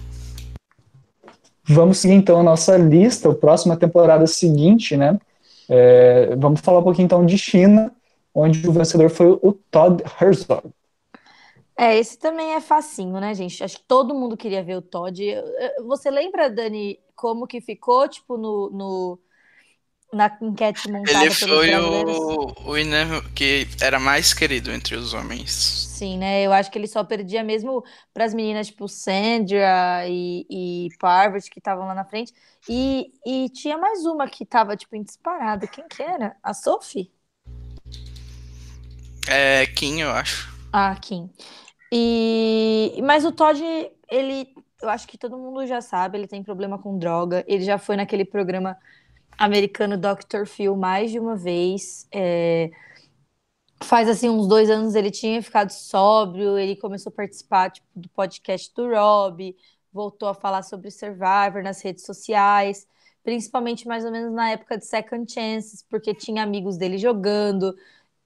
[1.68, 5.18] Vamos seguir então a nossa lista, a próxima temporada seguinte, né?
[5.68, 7.92] É, vamos falar um pouquinho então de China,
[8.34, 10.70] onde o vencedor foi o Todd Herzog.
[11.76, 13.62] É, esse também é facinho, né, gente?
[13.62, 15.22] Acho que todo mundo queria ver o Todd.
[15.86, 19.18] Você lembra, Dani, como que ficou, tipo, no, no-
[20.12, 22.20] na enquete montada Ele foi brasileiros?
[22.64, 25.88] o winner que era mais querido entre os homens.
[25.90, 26.42] Sim, né?
[26.44, 27.82] Eu acho que ele só perdia mesmo
[28.12, 30.46] para as meninas tipo Sandra e,
[30.86, 32.32] e Parvati que estavam lá na frente.
[32.68, 35.66] E, e tinha mais uma que tava tipo em disparada.
[35.66, 36.36] Quem que era?
[36.42, 37.12] A Sophie?
[39.26, 40.48] É, Kim, eu acho.
[40.72, 41.30] Ah, Kim.
[41.92, 43.60] E mas o Todd,
[44.10, 47.44] ele, eu acho que todo mundo já sabe, ele tem problema com droga.
[47.48, 48.76] Ele já foi naquele programa
[49.38, 50.46] americano Dr.
[50.46, 52.06] Phil mais de uma vez.
[52.12, 52.70] É,
[53.82, 58.08] faz assim uns dois anos ele tinha ficado sóbrio, ele começou a participar tipo, do
[58.10, 59.56] podcast do Rob,
[59.92, 62.86] voltou a falar sobre Survivor nas redes sociais,
[63.22, 67.76] principalmente mais ou menos na época de Second Chances, porque tinha amigos dele jogando.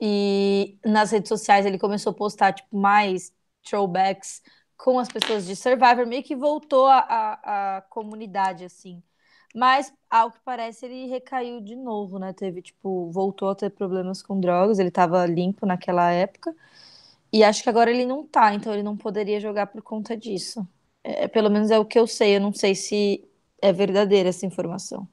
[0.01, 3.33] E nas redes sociais ele começou a postar tipo, mais
[3.63, 4.43] throwbacks
[4.77, 9.03] com as pessoas de Survivor, meio que voltou a, a, a comunidade, assim.
[9.55, 12.33] Mas, ao que parece, ele recaiu de novo, né?
[12.33, 16.55] Teve, tipo, voltou a ter problemas com drogas, ele tava limpo naquela época.
[17.33, 20.67] E acho que agora ele não tá, então ele não poderia jogar por conta disso.
[21.05, 23.25] É, pelo menos é o que eu sei, eu não sei se
[23.61, 25.09] é verdadeira essa informação.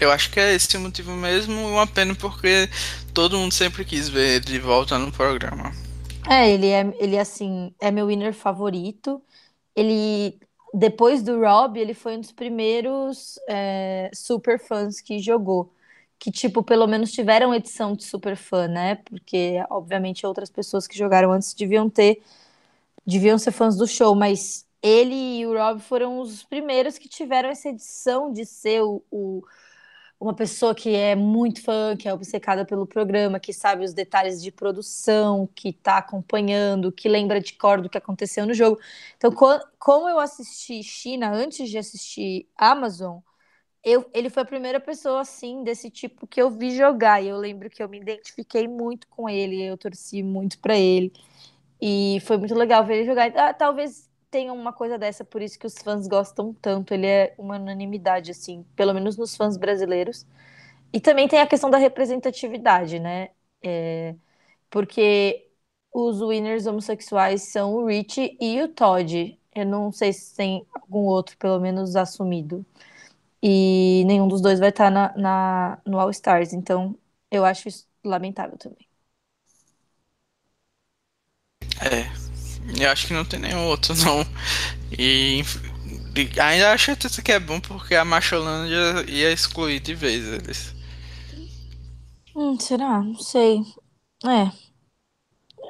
[0.00, 2.68] Eu acho que é esse o motivo mesmo, uma pena porque
[3.12, 5.72] todo mundo sempre quis ver ele de volta no programa.
[6.28, 9.22] É, ele é, ele assim, é meu winner favorito.
[9.74, 10.38] Ele,
[10.72, 15.72] depois do Rob, ele foi um dos primeiros é, super fãs que jogou.
[16.18, 18.96] Que, tipo, pelo menos tiveram edição de super fã, né?
[18.96, 22.22] Porque, obviamente, outras pessoas que jogaram antes deviam ter,
[23.06, 27.48] deviam ser fãs do show, mas ele e o Rob foram os primeiros que tiveram
[27.50, 29.42] essa edição de ser o, o
[30.20, 34.42] uma pessoa que é muito fã, que é obcecada pelo programa, que sabe os detalhes
[34.42, 38.78] de produção, que está acompanhando, que lembra de cor do que aconteceu no jogo.
[39.16, 43.20] Então, co- como eu assisti China antes de assistir Amazon,
[43.84, 47.22] eu, ele foi a primeira pessoa assim desse tipo que eu vi jogar.
[47.22, 51.12] E eu lembro que eu me identifiquei muito com ele, eu torci muito para ele.
[51.80, 53.32] E foi muito legal ver ele jogar.
[53.36, 56.94] Ah, talvez tenha uma coisa dessa, por isso que os fãs gostam tanto.
[56.94, 60.26] Ele é uma unanimidade, assim, pelo menos nos fãs brasileiros.
[60.92, 63.30] E também tem a questão da representatividade, né?
[63.62, 64.16] É,
[64.70, 65.48] porque
[65.92, 69.38] os winners homossexuais são o Rich e o Todd.
[69.54, 72.66] Eu não sei se tem algum outro, pelo menos, assumido.
[73.42, 76.52] E nenhum dos dois vai estar na, na- no All Stars.
[76.52, 76.98] Então,
[77.30, 78.88] eu acho isso lamentável também.
[81.80, 82.19] É.
[82.78, 84.26] Eu acho que não tem nenhum outro, não.
[84.98, 85.44] E
[86.38, 90.74] ainda acho que é bom porque a Macholândia ia excluir de vez eles.
[92.34, 93.00] Hum, será?
[93.02, 93.60] Não sei.
[94.24, 94.50] É,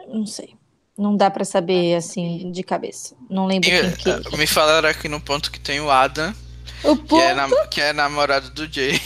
[0.09, 0.57] não sei.
[0.97, 3.17] Não dá para saber assim de cabeça.
[3.29, 4.11] Não lembro E, quem que.
[4.11, 6.35] eh, Me falaram aqui no ponto que tem o Adam,
[6.83, 9.01] O que é, ponto que é namorado do Jay.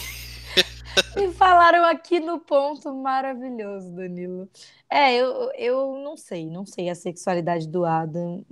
[1.17, 4.49] Me falaram aqui no ponto maravilhoso, Danilo.
[4.91, 8.45] É, eu, eu não sei, não sei a sexualidade do Adam.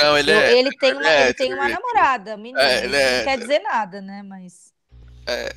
[0.00, 0.58] Não, ele Eu- é.
[0.58, 1.80] ele tem uma, é ele tem uma hétero.
[1.82, 2.62] namorada, menina.
[2.62, 4.22] É, ele é Não quer dizer nada, né?
[4.22, 4.72] Mas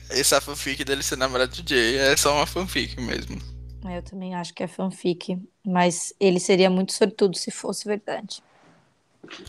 [0.10, 3.38] Essa fanfic dele ser namorado do Jay é só uma fanfic mesmo.
[3.86, 5.38] é, eu também acho que é fanfic.
[5.66, 8.42] Mas ele seria muito sortudo se fosse verdade.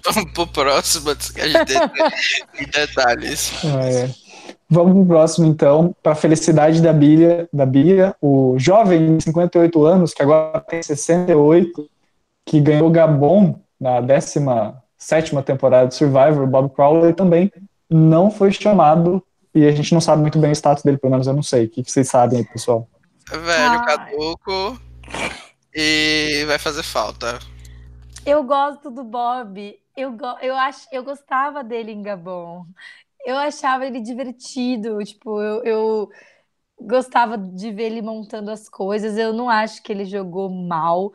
[0.04, 1.72] Vamos pro próximo antes que a gente
[2.58, 3.52] em detalhes.
[3.64, 4.27] É.
[4.70, 9.86] Vamos pro próximo, então, para a felicidade da Bia, da Bia, o jovem de 58
[9.86, 11.88] anos, que agora tem 68,
[12.44, 17.50] que ganhou o Gabon na 17ª temporada de Survivor, Bob Crowley também
[17.88, 19.24] não foi chamado
[19.54, 21.64] e a gente não sabe muito bem o status dele, pelo menos eu não sei.
[21.64, 22.86] O que vocês sabem aí, pessoal?
[23.28, 24.80] Velho, caduco.
[25.74, 27.38] E vai fazer falta.
[28.24, 29.78] Eu gosto do Bob.
[29.96, 32.66] Eu, go eu, ach eu gostava dele em Gabon.
[33.28, 34.98] Eu achava ele divertido.
[35.04, 36.10] Tipo, eu, eu
[36.80, 39.18] gostava de ver ele montando as coisas.
[39.18, 41.12] Eu não acho que ele jogou mal.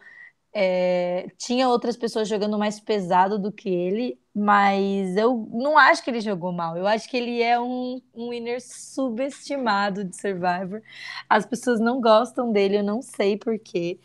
[0.53, 6.11] É, tinha outras pessoas jogando mais pesado do que ele, mas eu não acho que
[6.11, 6.77] ele jogou mal.
[6.77, 10.81] Eu acho que ele é um, um winner subestimado de Survivor.
[11.29, 13.99] As pessoas não gostam dele, eu não sei por quê.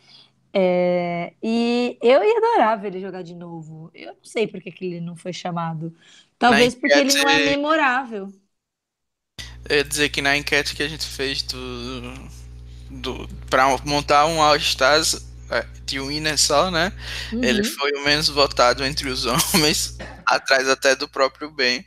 [0.53, 3.91] É, e eu ia adorar ver ele jogar de novo.
[3.95, 5.95] Eu não sei por que, que ele não foi chamado.
[6.39, 8.33] Talvez porque ele não é memorável.
[9.69, 12.15] Eu ia dizer que na enquete que a gente fez do,
[12.91, 16.93] do pra montar um All-Stars é, de winner só, né?
[17.33, 17.43] Uhum.
[17.43, 19.25] Ele foi o menos votado entre os
[19.55, 19.97] homens,
[20.27, 21.85] atrás até do próprio Ben.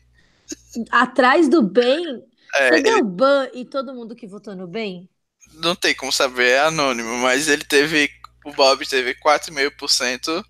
[0.92, 2.24] Atrás do bem,
[2.56, 5.10] É, você ele deu ban e todo mundo que votou no bem?
[5.54, 8.10] não tem como saber, é anônimo, mas ele teve.
[8.44, 10.44] O Bob teve 4,5%.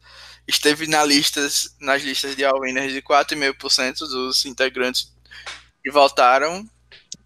[0.47, 5.11] Esteve na listas, nas listas de all-winners de 4,5% dos integrantes
[5.83, 6.65] que votaram.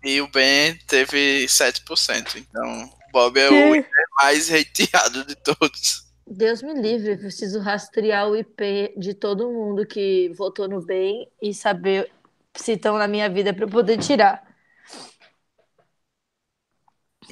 [0.03, 2.35] E o Ben teve 7%.
[2.35, 6.05] Então, o Bob é o winner mais hateado de todos.
[6.27, 11.27] Deus me livre, eu preciso rastrear o IP de todo mundo que votou no bem
[11.41, 12.11] e saber
[12.55, 14.44] se estão na minha vida para eu poder tirar.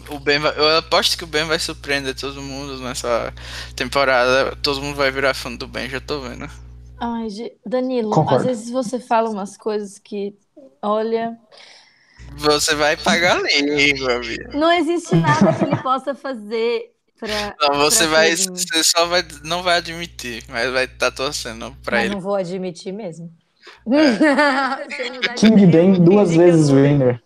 [0.09, 3.33] O Ben vai- eu aposto que o Ben vai surpreender todo mundo nessa
[3.75, 4.55] temporada.
[4.61, 6.49] Todo mundo vai virar fã do Ben, já tô vendo.
[6.99, 7.27] Ai,
[7.65, 8.37] Danilo, Concordo.
[8.41, 10.35] às vezes você fala umas coisas que,
[10.81, 11.37] olha,
[12.37, 14.49] Você vai pagar a língua, Bia.
[14.53, 17.55] não existe nada que ele possa fazer para.
[17.61, 18.35] Não, você pra vai.
[18.35, 19.23] Você só vai.
[19.43, 22.15] Não vai admitir, mas vai estar torcendo pra Mas ele.
[22.15, 23.31] não vou admitir mesmo.
[23.87, 27.21] De King Ben duas vezes winner.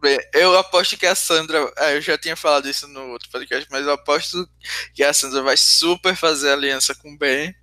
[0.00, 1.70] Bem, Eu aposto que a Sandra.
[1.76, 4.48] ah, Eu já tinha falado isso no outro podcast, mas eu aposto
[4.94, 7.54] que a Sandra vai super fazer aliança com o Ben.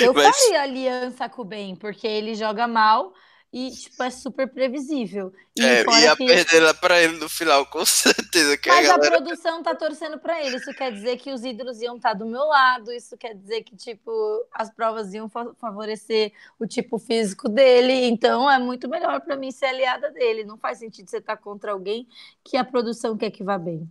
[0.00, 3.12] Eu Mas- faria aliança com o Ben, porque ele joga mal
[3.54, 5.32] e, tipo, é super previsível.
[5.56, 6.26] E É, ia que...
[6.26, 8.56] perder ela pra ele no final, com certeza.
[8.58, 8.98] Que Mas a a galera.
[8.98, 10.56] produção tá torcendo pra ele.
[10.56, 12.90] Isso quer dizer que os ídolos iam estar do meu lado.
[12.92, 14.10] Isso quer dizer que, tipo,
[14.52, 17.92] as provas iam fa- favorecer o tipo físico dele.
[18.06, 20.44] Então é muito melhor pra mim ser aliada dele.
[20.44, 22.08] Não faz sentido você estar contra alguém
[22.42, 23.86] que a produção quer que vá bem.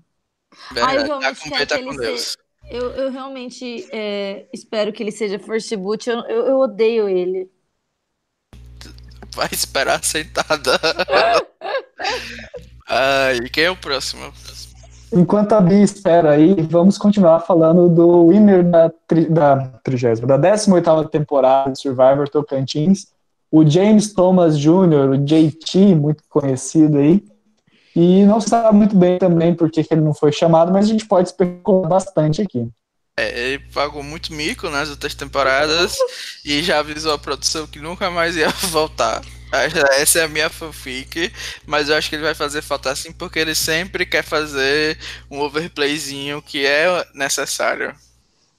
[0.69, 2.38] Verdade, tá realmente quero Ben, tá que com ele Deus.
[2.69, 6.10] Eu, eu realmente é, espero que ele seja First Boot.
[6.10, 7.52] Eu, eu, eu odeio ele.
[9.36, 10.80] Vai esperar sentada.
[12.88, 14.32] Ai, quem é o próximo?
[15.12, 20.40] Enquanto a Bia espera aí, vamos continuar falando do winner da, tri, da 30, da
[20.40, 23.08] 18ª temporada de Survivor Tocantins,
[23.52, 27.24] o James Thomas Jr., o JT, muito conhecido aí.
[27.95, 30.86] E não se sabe muito bem também por que que ele não foi chamado, mas
[30.86, 32.68] a gente pode especular bastante aqui.
[33.18, 35.95] É, ele pagou muito mico nas outras temporadas
[36.44, 39.22] e já avisou a produção que nunca mais ia voltar.
[39.99, 41.31] Essa é a minha fanfic,
[41.68, 44.98] mas eu acho que ele vai fazer falta assim porque ele sempre quer fazer
[45.30, 47.95] um overplayzinho que é necessário.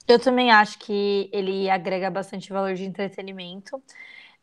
[0.06, 3.82] Eu também acho que ele agrega bastante valor de entretenimento.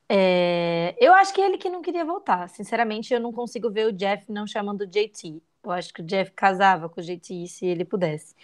[0.09, 2.49] É, eu acho que ele que não queria voltar.
[2.49, 5.41] Sinceramente, eu não consigo ver o Jeff não chamando o JT.
[5.63, 8.35] Eu acho que o Jeff casava com o JT se ele pudesse.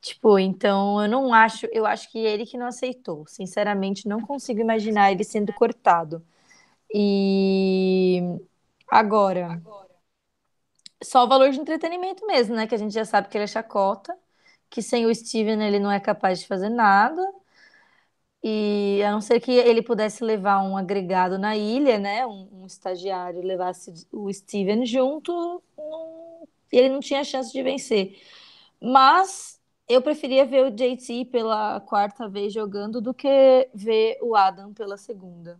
[0.00, 3.26] Tipo, então eu não acho, eu acho que ele que não aceitou.
[3.26, 6.24] Sinceramente, não consigo imaginar ele sendo cortado.
[6.94, 8.20] E
[8.88, 9.60] agora,
[11.02, 12.66] só o valor de entretenimento mesmo, né?
[12.66, 14.16] Que a gente já sabe que ele é chacota,
[14.70, 17.22] que sem o Steven ele não é capaz de fazer nada.
[18.42, 22.24] E a não ser que ele pudesse levar um agregado na ilha, né?
[22.26, 25.32] Um, um estagiário levasse o Steven junto,
[25.76, 28.16] não- ele não tinha chance de vencer.
[28.80, 29.57] Mas
[29.88, 34.96] eu preferia ver o JT pela quarta vez jogando do que ver o Adam pela
[34.96, 35.58] segunda.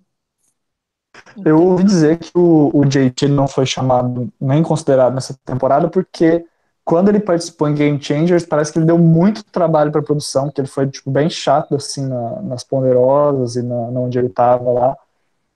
[1.44, 6.44] Eu ouvi dizer que o, o JT não foi chamado nem considerado nessa temporada porque
[6.84, 10.50] quando ele participou em Game Changers, parece que ele deu muito trabalho para a produção,
[10.50, 14.28] que ele foi tipo, bem chato assim na, nas ponderosas e na, na onde ele
[14.28, 14.96] estava lá.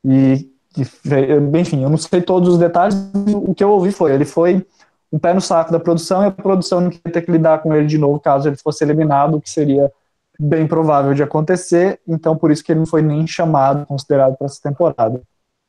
[0.04, 2.94] E, e, enfim, eu não sei todos os detalhes.
[3.34, 4.66] O que eu ouvi foi, ele foi
[5.12, 7.74] um pé no saco da produção e a produção não queria ter que lidar com
[7.74, 9.92] ele de novo caso ele fosse eliminado, o que seria
[10.40, 12.00] bem provável de acontecer.
[12.08, 15.20] Então, por isso que ele não foi nem chamado, considerado para essa temporada.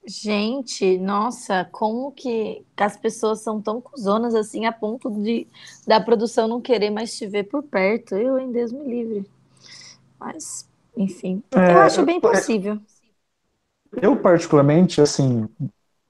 [0.05, 5.47] Gente, nossa, como que as pessoas são tão cuzonas assim a ponto de
[5.87, 8.15] da produção não querer mais te ver por perto?
[8.15, 9.25] Eu, em Deus me livre.
[10.19, 10.67] Mas,
[10.97, 12.77] enfim, é, eu acho bem possível.
[14.01, 15.47] Eu, particularmente, assim,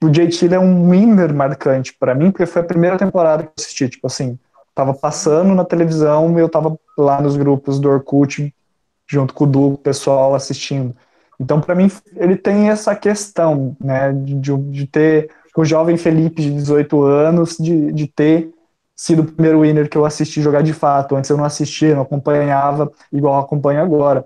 [0.02, 3.54] o JT é um winner marcante para mim, porque foi a primeira temporada que eu
[3.58, 3.88] assisti.
[3.88, 4.38] Tipo assim,
[4.74, 8.54] tava passando na televisão e eu tava lá nos grupos do Orkut,
[9.06, 10.94] junto com o Du, o pessoal assistindo.
[11.38, 16.50] Então, para mim, ele tem essa questão, né, de, de ter o jovem Felipe de
[16.50, 18.50] 18 anos, de, de ter
[18.96, 21.16] sido o primeiro winner que eu assisti jogar de fato.
[21.16, 24.24] Antes eu não assistia, não acompanhava igual acompanho agora.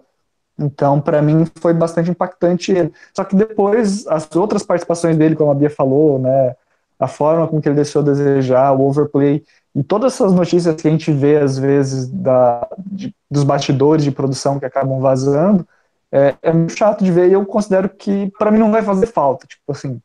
[0.59, 2.93] Então, para mim, foi bastante impactante ele.
[3.15, 6.57] Só que depois, as outras participações dele, como a Bia falou, né,
[6.99, 9.45] a forma com que ele deixou a desejar, o overplay,
[9.75, 14.11] e todas essas notícias que a gente vê, às vezes, da, de, dos bastidores de
[14.11, 15.67] produção que acabam vazando,
[16.11, 19.07] é, é muito chato de ver e eu considero que para mim não vai fazer
[19.07, 19.47] falta.
[19.47, 20.01] Tipo assim,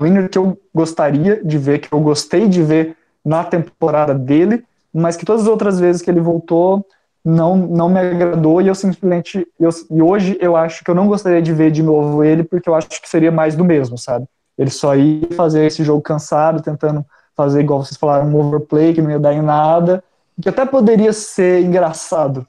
[0.00, 4.64] o winner que eu gostaria de ver, que eu gostei de ver na temporada dele,
[4.92, 6.84] mas que todas as outras vezes que ele voltou
[7.24, 9.46] não, não me agradou e eu simplesmente.
[9.58, 12.68] Eu, e hoje eu acho que eu não gostaria de ver de novo ele, porque
[12.68, 14.26] eu acho que seria mais do mesmo, sabe?
[14.58, 17.04] Ele só ia fazer esse jogo cansado, tentando
[17.36, 20.04] fazer, igual vocês falaram, um overplay que não ia dar em nada,
[20.40, 22.46] que até poderia ser engraçado,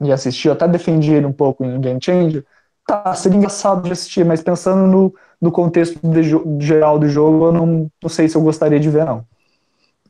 [0.00, 2.44] de assistir, eu até defendi ele um pouco em Game Changer,
[2.86, 6.22] tá, seria engraçado de assistir, mas pensando no, no contexto de,
[6.64, 9.24] geral do jogo, eu não, não sei se eu gostaria de ver, não.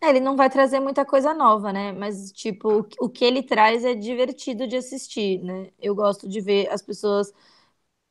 [0.02, 1.92] É, ele não vai trazer muita coisa nova, né?
[1.92, 5.70] Mas, tipo, o que ele traz é divertido de assistir, né?
[5.78, 7.32] Eu gosto de ver as pessoas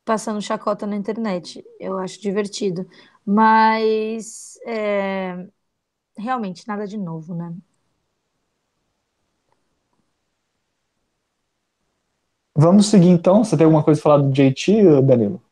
[0.04, 1.64] passando chacota na internet.
[1.80, 2.88] Eu acho divertido.
[3.26, 5.46] Mas, é...
[6.16, 7.54] realmente, nada de novo, né?
[12.56, 13.44] Vamos seguir então.
[13.44, 15.42] Você tem alguma coisa pra falar do JT, Danilo?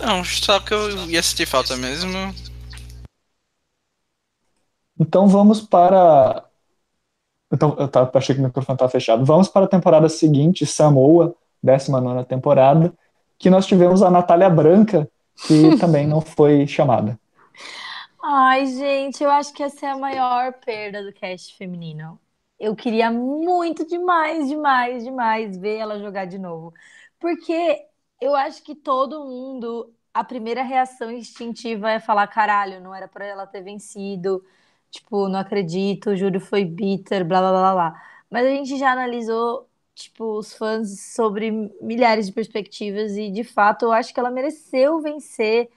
[0.00, 2.10] Não, só que eu ia sentir falta mesmo.
[4.98, 6.44] Então vamos para.
[7.52, 9.24] Então, eu tava, achei que o microfone estava fechado.
[9.24, 12.92] Vamos para a temporada seguinte, Samoa, 19 temporada,
[13.38, 15.08] que nós tivemos a Natália Branca,
[15.42, 17.18] que também não foi chamada.
[18.22, 22.20] Ai, gente, eu acho que essa é a maior perda do cast feminino.
[22.58, 26.72] Eu queria muito demais, demais, demais ver ela jogar de novo.
[27.18, 27.84] Porque
[28.20, 33.24] eu acho que todo mundo, a primeira reação instintiva é falar: caralho, não era para
[33.26, 34.44] ela ter vencido.
[34.92, 38.04] Tipo, não acredito, o júri foi bitter, blá blá blá blá.
[38.30, 41.50] Mas a gente já analisou, tipo, os fãs sobre
[41.82, 45.70] milhares de perspectivas e de fato eu acho que ela mereceu vencer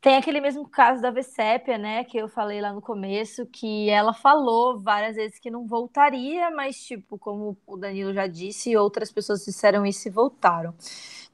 [0.00, 4.14] tem aquele mesmo caso da Vessépia, né, que eu falei lá no começo, que ela
[4.14, 9.44] falou várias vezes que não voltaria, mas, tipo, como o Danilo já disse, outras pessoas
[9.44, 10.74] disseram isso e voltaram.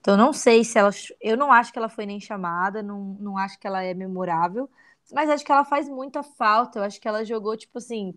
[0.00, 0.90] Então, não sei se ela.
[1.20, 4.68] Eu não acho que ela foi nem chamada, não, não acho que ela é memorável,
[5.12, 6.78] mas acho que ela faz muita falta.
[6.80, 8.14] Eu acho que ela jogou, tipo assim,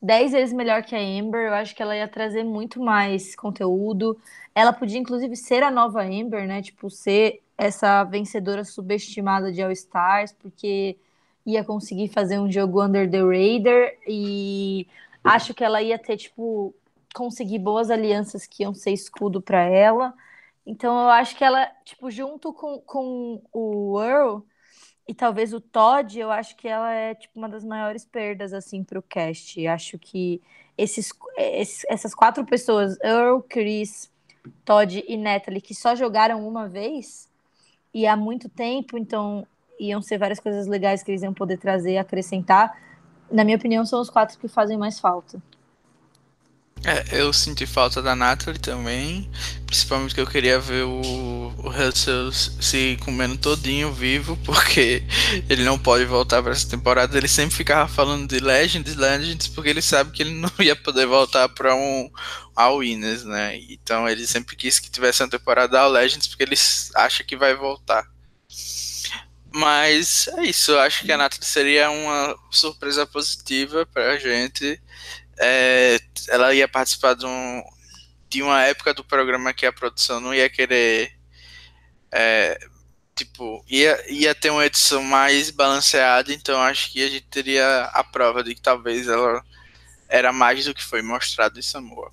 [0.00, 1.48] dez vezes melhor que a Amber.
[1.48, 4.18] Eu acho que ela ia trazer muito mais conteúdo.
[4.54, 6.62] Ela podia, inclusive, ser a nova Amber, né?
[6.62, 10.98] Tipo, ser essa vencedora subestimada de All Stars, porque
[11.46, 14.86] ia conseguir fazer um jogo under the radar e
[15.24, 16.74] acho que ela ia ter, tipo,
[17.14, 20.14] conseguir boas alianças que iam ser escudo para ela.
[20.66, 24.40] Então eu acho que ela, tipo, junto com, com o Earl
[25.08, 28.82] e talvez o Todd, eu acho que ela é, tipo, uma das maiores perdas, assim,
[28.82, 29.64] pro cast.
[29.66, 30.42] Acho que
[30.76, 34.10] esses, esses essas quatro pessoas, Earl, Chris,
[34.64, 37.30] Todd e Natalie, que só jogaram uma vez,
[37.94, 39.46] e há muito tempo, então
[39.78, 42.76] iam ser várias coisas legais que eles iam poder trazer, acrescentar.
[43.30, 45.40] Na minha opinião, são os quatro que fazem mais falta.
[46.84, 49.28] É, eu senti falta da Natalie também,
[49.66, 55.02] principalmente que eu queria ver o, o Russell se comendo todinho vivo, porque
[55.48, 57.16] ele não pode voltar para essa temporada.
[57.16, 61.06] Ele sempre ficava falando de Legends, Legends, porque ele sabe que ele não ia poder
[61.06, 62.08] voltar para um
[62.54, 63.58] All Winners, né?
[63.68, 66.56] Então ele sempre quis que tivesse uma temporada All Legends, porque ele
[66.94, 68.06] acha que vai voltar.
[69.52, 74.78] Mas é isso, eu acho que a Natalie seria uma surpresa positiva para a gente
[75.38, 75.98] é,
[76.28, 77.62] ela ia participar de, um,
[78.28, 81.12] de uma época do programa que a produção não ia querer.
[82.10, 82.58] É,
[83.14, 88.04] tipo, ia, ia ter uma edição mais balanceada, então acho que a gente teria a
[88.04, 89.42] prova de que talvez ela
[90.08, 92.10] era mais do que foi mostrado em Samoa.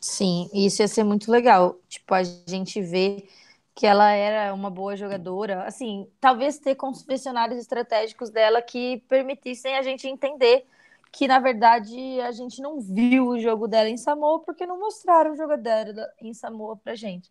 [0.00, 1.78] Sim, isso ia ser muito legal.
[1.88, 3.28] Tipo, a gente vê
[3.74, 5.64] que ela era uma boa jogadora.
[5.64, 10.66] Assim, talvez ter confessionários estratégicos dela que permitissem a gente entender
[11.12, 15.32] que, na verdade, a gente não viu o jogo dela em Samoa porque não mostraram
[15.32, 17.30] o jogo dela em Samoa pra gente.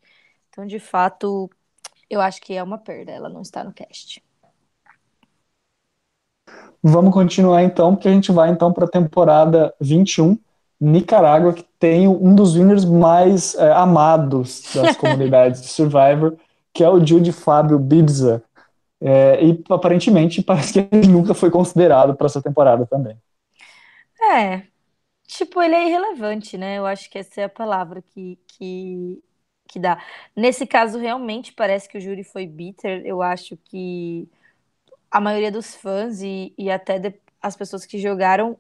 [0.49, 1.49] Então, de fato,
[2.10, 4.23] eu acho que é uma perda ela não está no cast.
[6.81, 10.38] Vamos continuar então, porque a gente vai então para a temporada 21,
[10.80, 16.38] Nicarágua, que tem um dos winners mais é, amados das comunidades de Survivor,
[16.73, 18.41] que é o Jude Fábio Bibza.
[19.01, 23.18] É, e aparentemente parece que ele nunca foi considerado para essa temporada também.
[24.22, 24.68] É,
[25.28, 26.78] tipo, ele é irrelevante, né?
[26.80, 29.24] Eu acho que essa é a palavra que, que,
[29.70, 30.04] que dá.
[30.36, 33.04] Nesse caso, realmente parece que o júri foi bitter.
[33.06, 34.30] Eu acho que
[35.12, 38.58] a maioria dos fãs e, e até de, as pessoas que jogaram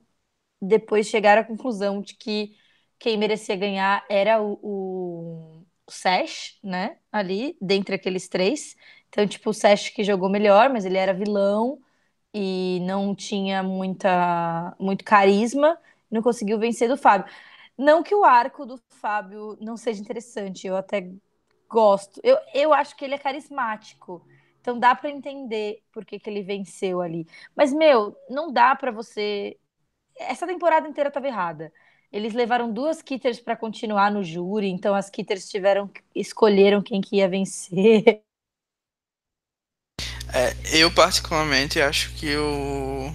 [0.61, 2.55] depois chegaram à conclusão de que
[2.99, 6.97] quem merecia ganhar era o, o, o Sash, né?
[7.11, 8.75] Ali, dentre aqueles três.
[9.09, 11.79] Então, tipo, o Sash que jogou melhor, mas ele era vilão
[12.41, 15.77] e não tinha muita, muito carisma,
[16.09, 17.29] não conseguiu vencer do Fábio.
[17.77, 21.11] Não que o arco do Fábio não seja interessante, eu até
[21.69, 22.21] gosto.
[22.23, 24.25] Eu, eu acho que ele é carismático.
[24.61, 27.27] Então dá para entender por que, que ele venceu ali.
[27.55, 29.57] Mas, meu, não dá para você.
[30.17, 31.73] Essa temporada inteira estava errada.
[32.11, 37.17] Eles levaram duas kitters para continuar no júri, então as kitters tiveram escolheram quem que
[37.17, 38.23] ia vencer.
[40.33, 43.13] É, eu particularmente acho que o,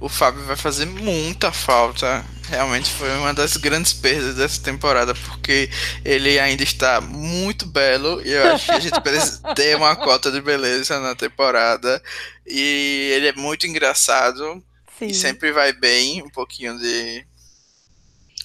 [0.00, 2.24] o Fábio vai fazer muita falta.
[2.48, 5.70] Realmente foi uma das grandes perdas dessa temporada, porque
[6.04, 10.32] ele ainda está muito belo e eu acho que a gente precisa ter uma cota
[10.32, 12.02] de beleza na temporada.
[12.46, 14.62] E ele é muito engraçado
[14.98, 15.06] Sim.
[15.06, 17.26] e sempre vai bem, um pouquinho de, de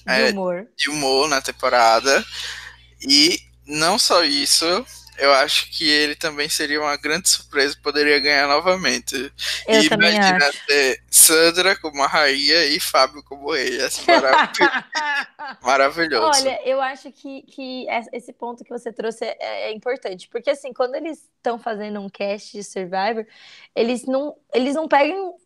[0.06, 0.66] é, humor.
[0.76, 2.24] de humor na temporada.
[3.00, 4.86] E não só isso,
[5.18, 9.14] eu acho que ele também seria uma grande surpresa, poderia ganhar novamente.
[9.66, 10.66] Eu e imagina acho.
[10.66, 13.78] ter Sandra como a rainha e Fábio como rei.
[14.06, 14.84] Maravilhoso.
[15.62, 16.40] maravilhoso.
[16.40, 19.36] Olha, eu acho que, que esse ponto que você trouxe é,
[19.68, 23.26] é importante, porque assim, quando eles estão fazendo um cast de Survivor,
[23.74, 25.36] eles não, eles não pegam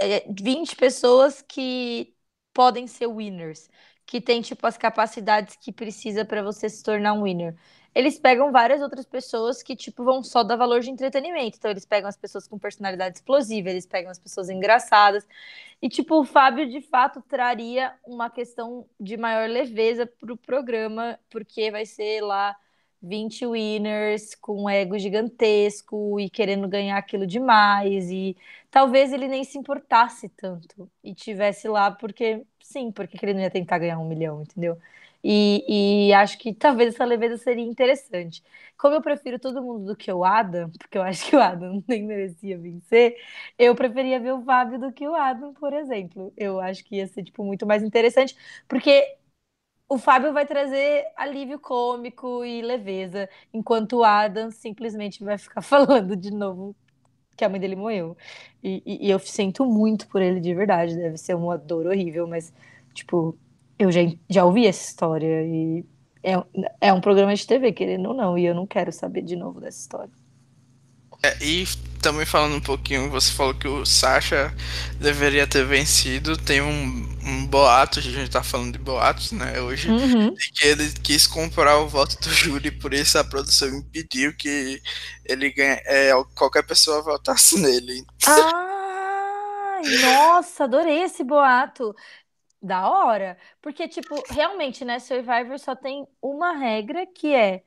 [0.00, 2.14] é, 20 pessoas que
[2.52, 3.68] podem ser winners,
[4.04, 7.56] que tem tipo as capacidades que precisa para você se tornar um winner
[7.96, 11.56] eles pegam várias outras pessoas que, tipo, vão só dar valor de entretenimento.
[11.56, 15.26] Então, eles pegam as pessoas com personalidade explosiva, eles pegam as pessoas engraçadas.
[15.80, 21.18] E, tipo, o Fábio, de fato, traria uma questão de maior leveza para o programa,
[21.30, 22.54] porque vai ser lá
[23.00, 28.10] 20 winners com um ego gigantesco e querendo ganhar aquilo demais.
[28.10, 28.36] E
[28.70, 33.50] talvez ele nem se importasse tanto e tivesse lá porque, sim, porque ele não ia
[33.50, 34.78] tentar ganhar um milhão, entendeu?
[35.28, 38.42] E, e, acho que talvez essa leveza seria interessante.
[38.78, 41.82] Como eu prefiro todo mundo do que o Adam, porque eu acho que o Adam
[41.88, 43.16] nem merecia vencer,
[43.58, 46.32] eu preferia ver o Fábio do que o Adam, por exemplo.
[46.36, 48.36] Eu acho que ia ser tipo, muito mais interessante,
[48.68, 49.16] porque
[49.88, 56.16] o Fábio vai trazer alívio cômico e leveza, enquanto o Adam simplesmente vai ficar falando
[56.16, 56.74] de novo
[57.36, 58.16] que a mãe dele morreu.
[58.62, 62.26] E, e, e eu sinto muito por ele de verdade, deve ser uma dor horrível,
[62.26, 62.52] mas,
[62.94, 63.38] tipo,
[63.78, 65.84] eu já, já ouvi essa história e
[66.22, 66.42] é,
[66.80, 69.60] é um programa de TV, querendo ou não, e eu não quero saber de novo
[69.60, 70.10] dessa história.
[71.22, 71.66] É, e
[72.02, 74.54] também falando um pouquinho, você falou que o Sasha
[75.00, 76.36] deveria ter vencido.
[76.36, 80.34] Tem um, um boato, a gente tá falando de boatos, né, hoje, uhum.
[80.34, 84.80] de que ele quis comprar o voto do júri, por isso a produção impediu que
[85.24, 88.04] ele ganha, é, qualquer pessoa votasse nele.
[88.26, 91.94] Ah, nossa, adorei esse boato
[92.66, 93.38] da hora.
[93.62, 97.62] Porque, tipo, realmente, né, Survivor só tem uma regra que é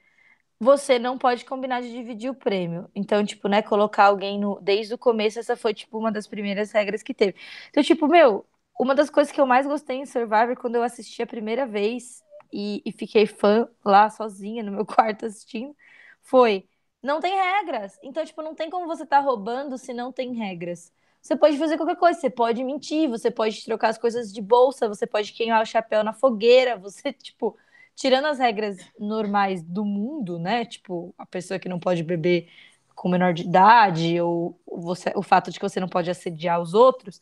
[0.59, 2.89] você não pode combinar de dividir o prêmio.
[2.95, 4.59] Então, tipo, né, colocar alguém no.
[4.61, 7.35] Desde o começo, essa foi, tipo, uma das primeiras regras que teve.
[7.69, 8.45] Então, tipo, meu,
[8.79, 12.23] uma das coisas que eu mais gostei em Survivor quando eu assisti a primeira vez
[12.51, 15.75] e, e fiquei fã lá sozinha no meu quarto assistindo
[16.21, 16.67] foi.
[17.01, 17.97] Não tem regras.
[18.03, 20.91] Então, tipo, não tem como você tá roubando se não tem regras.
[21.21, 24.87] Você pode fazer qualquer coisa, você pode mentir, você pode trocar as coisas de bolsa,
[24.87, 27.57] você pode queimar o chapéu na fogueira, você, tipo,
[27.95, 30.65] tirando as regras normais do mundo, né?
[30.65, 32.47] Tipo, a pessoa que não pode beber
[32.95, 36.73] com menor de idade, ou você, o fato de que você não pode assediar os
[36.73, 37.21] outros,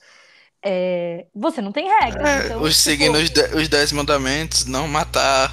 [0.64, 2.28] é, você não tem regras.
[2.28, 5.52] É, então, os tipo, seguindo os, de- os dez mandamentos, não matar,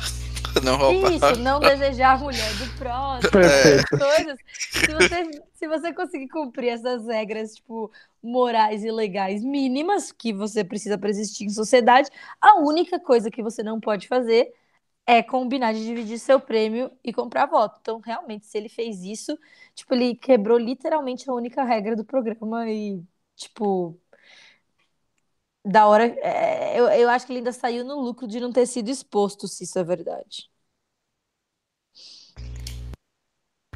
[0.63, 1.13] não roubar.
[1.13, 4.39] Isso, não desejar a mulher do próximo, essas coisas.
[4.71, 7.91] Se você, se você conseguir cumprir essas regras, tipo,
[8.23, 12.11] morais e legais mínimas que você precisa para existir em sociedade,
[12.41, 14.53] a única coisa que você não pode fazer
[15.07, 17.79] é combinar de dividir seu prêmio e comprar voto.
[17.81, 19.39] Então, realmente, se ele fez isso,
[19.75, 23.03] tipo, ele quebrou literalmente a única regra do programa e,
[23.37, 23.99] tipo,
[25.65, 26.05] da hora.
[26.05, 29.49] é, eu, eu acho que ele ainda saiu no lucro de não ter sido exposto,
[29.49, 30.49] se isso é verdade.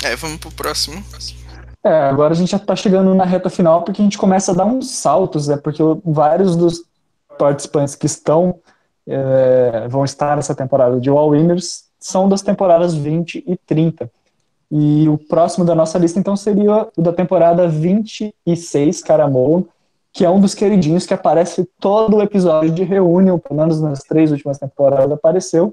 [0.02, 1.02] É, vamos pro próximo.
[1.82, 4.54] É, agora a gente já tá chegando na reta final porque a gente começa a
[4.54, 5.56] dar uns saltos, né?
[5.56, 6.84] Porque vários dos
[7.38, 8.60] participantes que estão
[9.06, 14.10] é, vão estar nessa temporada de All Winners são das temporadas 20 e 30.
[14.70, 19.64] E o próximo da nossa lista, então, seria o da temporada 26, Caramon,
[20.18, 24.00] que é um dos queridinhos que aparece todo o episódio de Reunion, pelo menos nas
[24.00, 25.72] três últimas temporadas apareceu,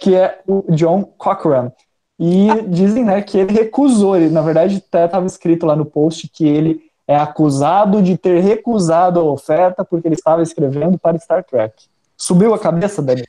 [0.00, 1.70] que é o John Cochran.
[2.18, 6.26] E dizem, né, que ele recusou, ele, na verdade, até estava escrito lá no post
[6.26, 11.44] que ele é acusado de ter recusado a oferta porque ele estava escrevendo para Star
[11.44, 11.84] Trek.
[12.16, 13.22] Subiu a cabeça, Dani?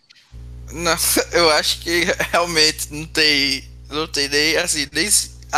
[0.73, 0.95] Não,
[1.37, 5.07] eu acho que realmente não tem, não tem nem assim, nem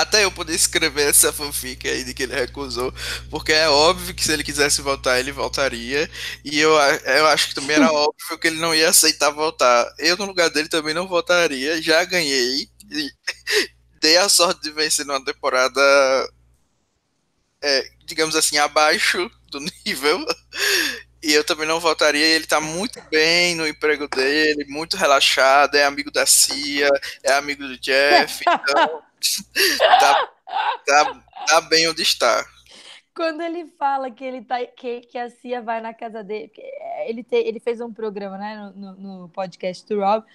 [0.02, 2.94] até eu poder escrever essa fanfic aí de que ele recusou,
[3.30, 6.10] porque é óbvio que se ele quisesse voltar, ele voltaria,
[6.44, 9.94] e eu, eu acho que também era óbvio que ele não ia aceitar voltar.
[9.98, 13.10] Eu, no lugar dele, também não votaria, já ganhei, e
[14.02, 15.82] dei a sorte de vencer numa temporada,
[17.62, 20.26] é, digamos assim, abaixo do nível.
[21.22, 22.26] E eu também não votaria.
[22.26, 26.90] Ele tá muito bem no emprego dele, muito relaxado, é amigo da Cia,
[27.22, 29.09] é amigo do Jeff, então
[29.78, 30.30] tá,
[30.86, 32.46] tá, tá bem onde está.
[33.20, 37.10] Quando ele fala que ele tá que, que a Cia vai na casa dele, é,
[37.10, 40.26] ele, te, ele fez um programa, né, no, no, podcast do Rob,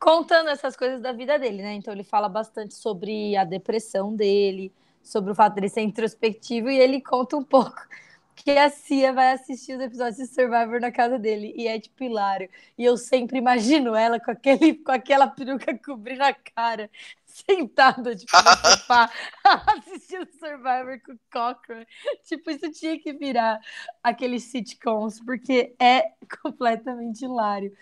[0.00, 1.74] contando essas coisas da vida dele, né?
[1.74, 6.78] Então ele fala bastante sobre a depressão dele, sobre o fato dele ser introspectivo e
[6.78, 7.80] ele conta um pouco
[8.34, 12.02] que a Cia vai assistir os episódios de Survivor na casa dele e é tipo
[12.02, 12.50] hilário.
[12.76, 16.90] E eu sempre imagino ela com aquele com aquela peruca cobrindo a cara,
[17.46, 19.10] sentada tipo no sofá,
[19.76, 21.84] assistindo Survivor com o Cochran.
[22.24, 23.58] Tipo, isso tinha que virar
[24.02, 26.12] aqueles sitcoms, porque é
[26.42, 27.72] completamente hilário.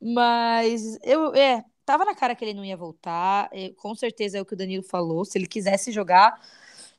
[0.00, 3.50] Mas eu, é, tava na cara que ele não ia voltar.
[3.76, 5.24] com certeza é o que o Danilo falou.
[5.24, 6.40] Se ele quisesse jogar,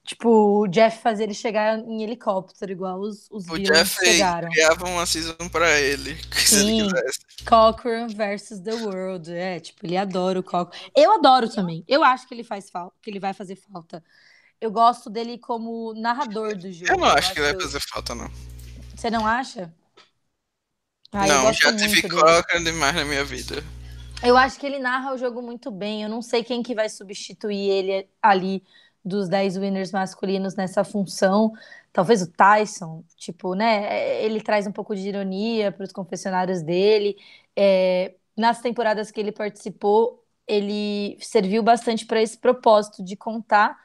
[0.03, 4.49] tipo, o Jeff fazer ele chegar em helicóptero, igual os, os O Jeff chegaram.
[4.49, 6.87] criava uma season pra ele, se ele Sim.
[6.87, 7.19] quisesse.
[7.47, 9.31] Cochran versus The World.
[9.31, 10.71] É, tipo, ele adora o Cochran.
[10.95, 11.83] Eu adoro também.
[11.87, 14.03] Eu acho que ele faz falta, que ele vai fazer falta.
[14.59, 16.91] Eu gosto dele como narrador do jogo.
[16.91, 18.29] Eu não acho que vai fazer falta, não.
[18.95, 19.73] Você não acha?
[21.11, 22.01] Ah, não, já tive.
[22.03, 23.63] Cochran demais na minha vida.
[24.23, 26.03] Eu acho que ele narra o jogo muito bem.
[26.03, 28.63] Eu não sei quem que vai substituir ele ali
[29.03, 31.51] dos 10 winners masculinos nessa função.
[31.93, 34.23] Talvez o Tyson, tipo, né?
[34.23, 37.17] Ele traz um pouco de ironia para os confessionários dele.
[37.55, 43.77] É, nas temporadas que ele participou, ele serviu bastante para esse propósito de contar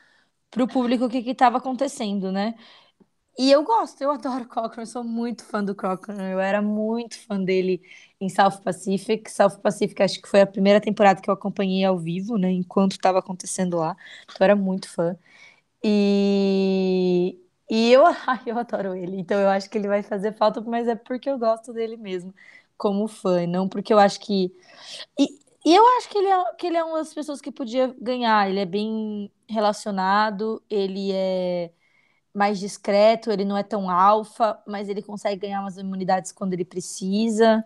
[0.51, 2.55] para o público o que estava acontecendo, né?
[3.39, 6.31] E eu gosto, eu adoro o Cochran, sou muito fã do Cochran.
[6.31, 7.83] Eu era muito fã dele
[8.21, 9.31] em South Pacific.
[9.31, 12.51] South Pacific acho que foi a primeira temporada que eu acompanhei ao vivo, né?
[12.51, 13.97] Enquanto estava acontecendo lá.
[14.25, 15.17] Então eu era muito fã.
[15.85, 17.39] E,
[17.71, 19.19] e eu, ai, eu adoro ele.
[19.21, 22.35] Então eu acho que ele vai fazer falta, mas é porque eu gosto dele mesmo,
[22.79, 24.53] como fã, não porque eu acho que.
[25.19, 25.25] E,
[25.65, 28.49] e eu acho que ele, é, que ele é uma das pessoas que podia ganhar.
[28.49, 31.73] Ele é bem relacionado, ele é
[32.37, 36.65] mais discreto, ele não é tão alfa, mas ele consegue ganhar umas imunidades quando ele
[36.65, 37.65] precisa.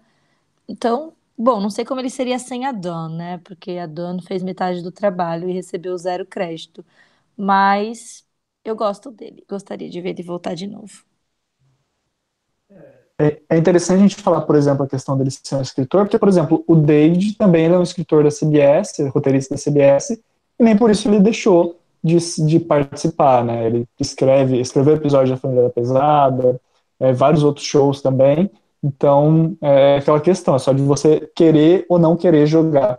[0.68, 3.38] Então, bom, não sei como ele seria sem a Dawn, né?
[3.38, 6.84] Porque a Dawn fez metade do trabalho e recebeu zero crédito.
[7.36, 8.26] Mas
[8.64, 11.04] eu gosto dele, gostaria de ver ele voltar de novo.
[13.20, 16.18] É, é interessante a gente falar, por exemplo, a questão dele ser um escritor, porque,
[16.18, 20.22] por exemplo, o David também é um escritor da CBS, roteirista da CBS,
[20.58, 22.16] e nem por isso ele deixou de,
[22.46, 23.66] de participar, né?
[23.66, 26.60] Ele escreve, escreveu episódios da Família da Pesada,
[26.98, 28.50] é, vários outros shows também.
[28.82, 32.98] Então, é aquela questão, é só de você querer ou não querer jogar.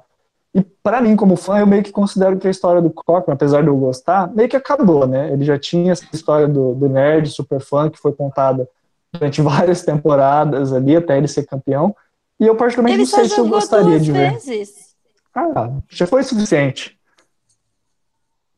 [0.54, 3.62] E para mim, como fã, eu meio que considero que a história do Cochran, apesar
[3.62, 5.32] de eu gostar, meio que acabou, né?
[5.32, 8.68] Ele já tinha essa história do, do nerd super fã que foi contada
[9.14, 11.96] durante várias temporadas ali, até ele ser campeão.
[12.40, 14.32] E eu particularmente Ele não sei se eu gostaria de ver.
[14.34, 14.92] vezes.
[15.34, 17.00] Ah, já foi suficiente.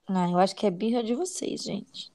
[0.07, 2.11] Ah, eu acho que é birra de vocês, gente.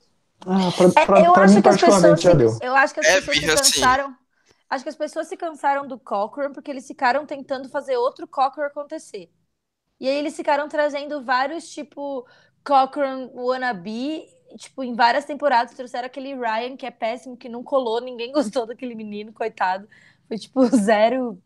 [0.47, 2.51] Ah, pra, É, pra- eu pra acho mim, que as pessoas já deu.
[2.51, 3.87] se, eu acho que as É pessoas se birra, sim.
[3.87, 4.17] cansaram.
[4.71, 8.69] acho que as pessoas se cansaram do Cochrane porque eles ficaram tentando fazer outro Cochrane
[8.71, 9.31] acontecer.
[10.01, 12.27] E aí eles ficaram trazendo vários, tipo,
[12.65, 14.27] Cochrane wannabe,
[14.59, 18.67] tipo, em várias temporadas trouxeram aquele Ryan, que é péssimo, que não colou, ninguém gostou
[18.67, 19.89] daquele menino, coitado.
[20.29, 21.43] Foi, tipo, zero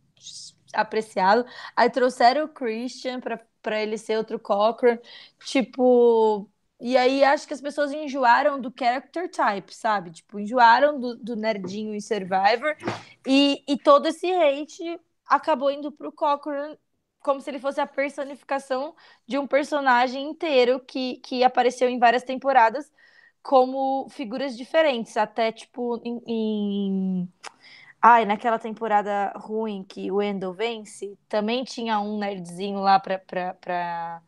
[0.74, 1.44] apreciado.
[1.76, 3.20] Aí trouxeram o Christian
[3.62, 5.00] para ele ser outro Cochrane.
[5.44, 6.48] Tipo,
[6.80, 10.10] e aí acho que as pessoas enjoaram do character type, sabe?
[10.10, 12.76] Tipo, enjoaram do, do nerdinho em Survivor.
[13.26, 16.76] E, e todo esse hate acabou indo pro Cochrane
[17.20, 18.94] como se ele fosse a personificação
[19.26, 22.90] de um personagem inteiro que, que apareceu em várias temporadas
[23.42, 27.32] como figuras diferentes, até tipo em, em...
[28.04, 33.54] Ai, naquela temporada ruim que o Wendell vence, também tinha um nerdzinho lá pra, pra,
[33.54, 34.20] pra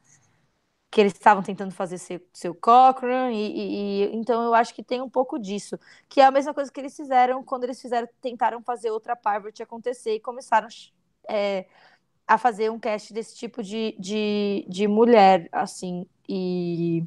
[0.93, 5.03] que eles estavam tentando fazer seu, seu Cochrane, e, e, então eu acho que tem
[5.03, 5.77] um pouco disso,
[6.09, 9.61] que é a mesma coisa que eles fizeram quando eles fizeram, tentaram fazer outra Parvati
[9.61, 10.69] acontecer e começaram
[11.29, 11.67] é,
[12.29, 17.05] a fazer um cast desse tipo de, de, de mulher, assim, e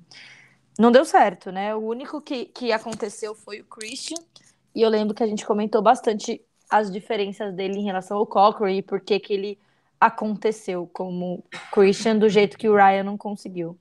[0.77, 1.73] não deu certo, né?
[1.75, 4.17] O único que, que aconteceu foi o Christian,
[4.75, 8.79] e eu lembro que a gente comentou bastante as diferenças dele em relação ao Cochrane
[8.79, 9.59] e por que que ele
[9.99, 13.77] aconteceu como Christian do jeito que o Ryan não conseguiu.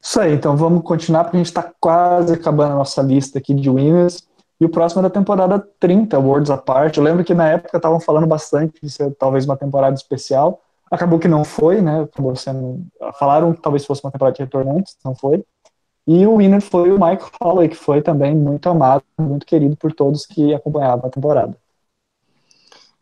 [0.00, 3.52] Isso aí, então vamos continuar porque a gente está quase acabando a nossa lista aqui
[3.52, 4.26] de winners.
[4.60, 6.96] E o próximo é da temporada 30, Worlds Apart.
[6.96, 10.60] Eu lembro que na época estavam falando bastante de ser talvez uma temporada especial.
[10.90, 12.02] Acabou que não foi, né?
[12.02, 12.84] Acabou sendo.
[13.18, 15.44] Falaram que talvez fosse uma temporada de retornantes, não foi.
[16.10, 19.92] E o winner foi o Mike Holloway, que foi também muito amado, muito querido por
[19.92, 21.54] todos que acompanhavam a temporada.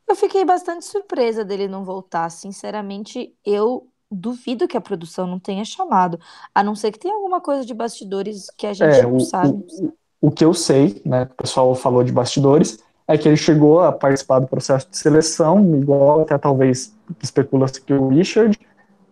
[0.08, 2.28] Eu fiquei bastante surpresa dele não voltar.
[2.30, 6.18] Sinceramente, eu duvido que a produção não tenha chamado.
[6.52, 9.20] A não ser que tenha alguma coisa de bastidores que a gente é, não o,
[9.20, 9.64] sabe.
[9.80, 9.92] O,
[10.22, 13.92] o que eu sei, né, o pessoal falou de bastidores, é que ele chegou a
[13.92, 16.92] participar do processo de seleção, igual até talvez
[17.22, 18.58] especula-se que o Richard,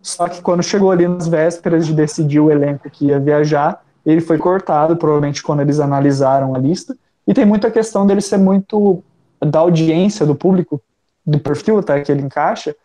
[0.01, 4.21] só que quando chegou ali nas vésperas de decidir o elenco que ia viajar, ele
[4.21, 6.95] foi cortado, provavelmente quando eles analisaram a lista,
[7.27, 9.03] e tem muita questão dele ser muito
[9.39, 10.81] da audiência do público,
[11.25, 12.75] do perfil até que ele encaixa,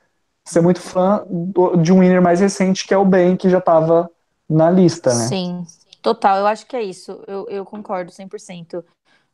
[0.44, 3.58] ser muito fã do, de um winner mais recente, que é o Ben, que já
[3.58, 4.10] estava
[4.48, 5.26] na lista, né?
[5.26, 5.66] Sim,
[6.00, 8.82] total, eu acho que é isso, eu, eu concordo 100%.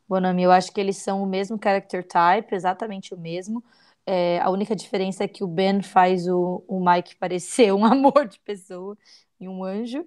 [0.09, 3.63] Bonami, eu acho que eles são o mesmo character type, exatamente o mesmo.
[4.07, 8.27] É, a única diferença é que o Ben faz o, o Mike parecer um amor
[8.29, 8.97] de pessoa
[9.41, 10.05] e um anjo,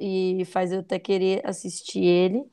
[0.00, 2.44] e faz eu até querer assistir ele.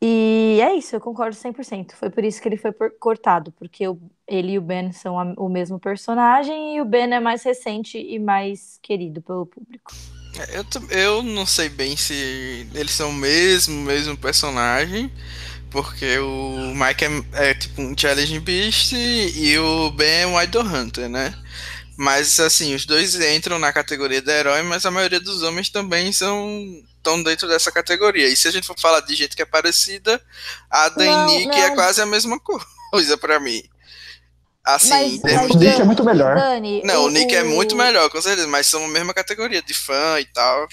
[0.00, 1.92] E é isso, eu concordo 100%.
[1.92, 5.32] Foi por isso que ele foi cortado, porque o, ele e o Ben são a,
[5.38, 9.92] o mesmo personagem e o Ben é mais recente e mais querido pelo público.
[10.38, 15.10] É, eu, eu não sei bem se eles são o mesmo, mesmo personagem,
[15.70, 20.62] porque o Mike é, é tipo um Challenge Beast e o Ben é um Idol
[20.62, 21.34] Hunter, né?
[21.96, 26.12] Mas assim, os dois entram na categoria de herói, mas a maioria dos homens também
[26.12, 28.28] são estão dentro dessa categoria.
[28.28, 30.20] E se a gente for falar de gente que é parecida,
[30.68, 32.38] a Dan Nick é quase a mesma
[32.90, 33.62] coisa para mim.
[34.64, 36.34] Assim, mas, o Nick é muito melhor.
[36.34, 39.62] Dani, não, o, o Nick é muito melhor, com certeza, mas são a mesma categoria
[39.62, 40.66] de fã e tal.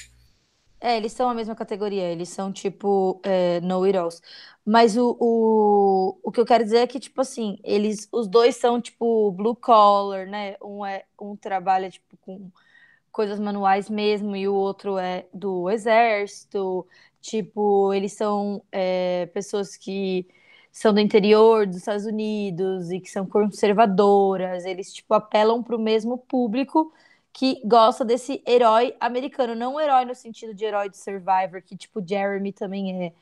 [0.82, 4.20] É, eles são a mesma categoria, eles são tipo é, No It Alls.
[4.66, 8.56] Mas o, o, o que eu quero dizer é que, tipo assim, eles, os dois
[8.56, 10.56] são, tipo, blue collar, né?
[10.62, 12.50] Um, é, um trabalha, tipo, com
[13.12, 16.88] coisas manuais mesmo, e o outro é do exército.
[17.22, 20.28] Tipo, eles são é, pessoas que
[20.72, 24.66] são do interior dos Estados Unidos e que são conservadoras.
[24.66, 26.94] Eles, tipo, apelam para o mesmo público
[27.32, 29.56] que gosta desse herói americano.
[29.56, 33.14] Não um herói no sentido de herói de Survivor, que, tipo, Jeremy também é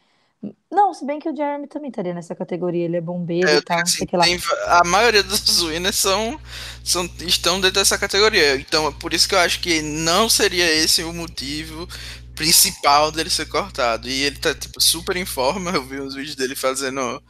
[0.71, 3.61] não, se bem que o Jeremy também estaria nessa categoria, ele é bombeiro é, e
[3.61, 6.39] tal, assim, tem, a maioria dos winners são,
[6.83, 8.55] são, estão dentro dessa categoria.
[8.55, 11.87] Então, é por isso que eu acho que não seria esse o motivo
[12.35, 14.09] principal dele ser cortado.
[14.09, 15.71] E ele tá, tipo, super em forma.
[15.71, 17.21] Eu vi uns vídeos dele fazendo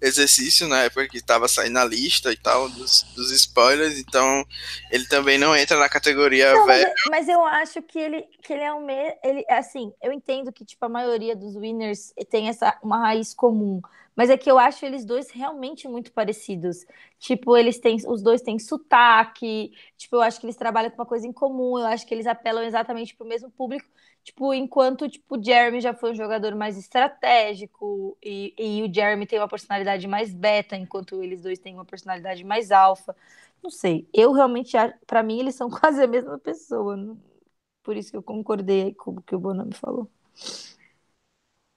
[0.00, 4.44] exercício na época que estava saindo a lista e tal, dos, dos, spoilers, então
[4.90, 6.88] ele também não entra na categoria não, velho.
[7.08, 10.64] Mas, mas, eu acho que ele, que ele é um ele assim, eu entendo que
[10.64, 13.80] tipo a maioria dos winners tem essa uma raiz comum,
[14.16, 16.86] mas é que eu acho eles dois realmente muito parecidos.
[17.18, 21.06] Tipo, eles têm, os dois têm sotaque, tipo, eu acho que eles trabalham com uma
[21.06, 23.86] coisa em comum, eu acho que eles apelam exatamente para o mesmo público.
[24.26, 29.24] Tipo, enquanto tipo, o Jeremy já foi um jogador mais estratégico e, e o Jeremy
[29.24, 33.14] tem uma personalidade mais beta, enquanto eles dois têm uma personalidade mais alfa.
[33.62, 34.08] Não sei.
[34.12, 34.72] Eu realmente,
[35.06, 37.16] para mim, eles são quase a mesma pessoa.
[37.84, 40.10] Por isso que eu concordei com o que o Bonami falou.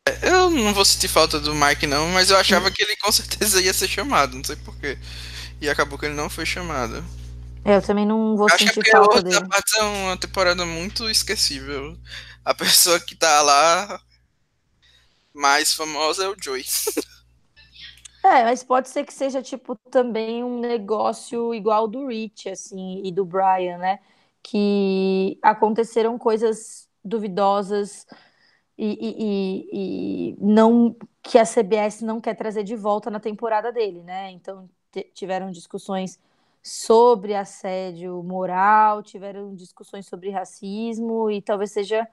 [0.08, 3.12] É, eu não vou sentir falta do Mike, não, mas eu achava que ele com
[3.14, 4.98] certeza ia ser chamado, não sei porquê.
[5.62, 7.04] E acabou que ele não foi chamado.
[7.64, 9.54] É, eu também não vou Acho sentir que falta dele.
[9.78, 11.98] é uma temporada muito esquecível.
[12.44, 14.02] A pessoa que tá lá
[15.34, 16.66] mais famosa é o Joey.
[18.24, 23.12] É, mas pode ser que seja, tipo, também um negócio igual do Rich, assim, e
[23.12, 24.00] do Brian, né?
[24.44, 28.06] Que aconteceram coisas duvidosas
[28.78, 29.70] e, e,
[30.32, 34.32] e, não que a CBS não quer trazer de volta na temporada dele, né?
[34.32, 34.70] Então
[35.14, 36.20] tiveram discussões
[36.62, 42.08] sobre assédio moral, tiveram discussões sobre racismo e talvez seja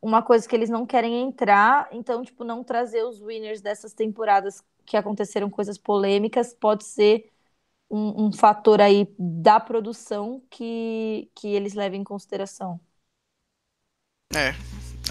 [0.00, 4.62] uma coisa que eles não querem entrar, então tipo não trazer os winners dessas temporadas
[4.84, 7.30] que aconteceram coisas polêmicas pode ser
[7.90, 12.80] um, um fator aí da produção que, que eles levem em consideração.
[14.34, 14.48] É,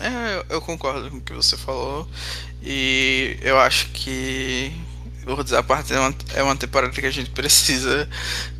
[0.01, 2.07] é, eu concordo com o que você falou.
[2.61, 4.71] E eu acho que
[5.27, 8.07] o Desaparte é uma, é uma temporada que a gente precisa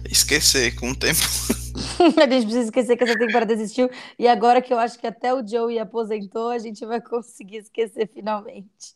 [0.10, 1.20] esquecer com o tempo.
[2.18, 3.90] a gente precisa esquecer que essa temporada existiu.
[4.18, 8.10] E agora que eu acho que até o Joey aposentou, a gente vai conseguir esquecer
[8.14, 8.96] finalmente.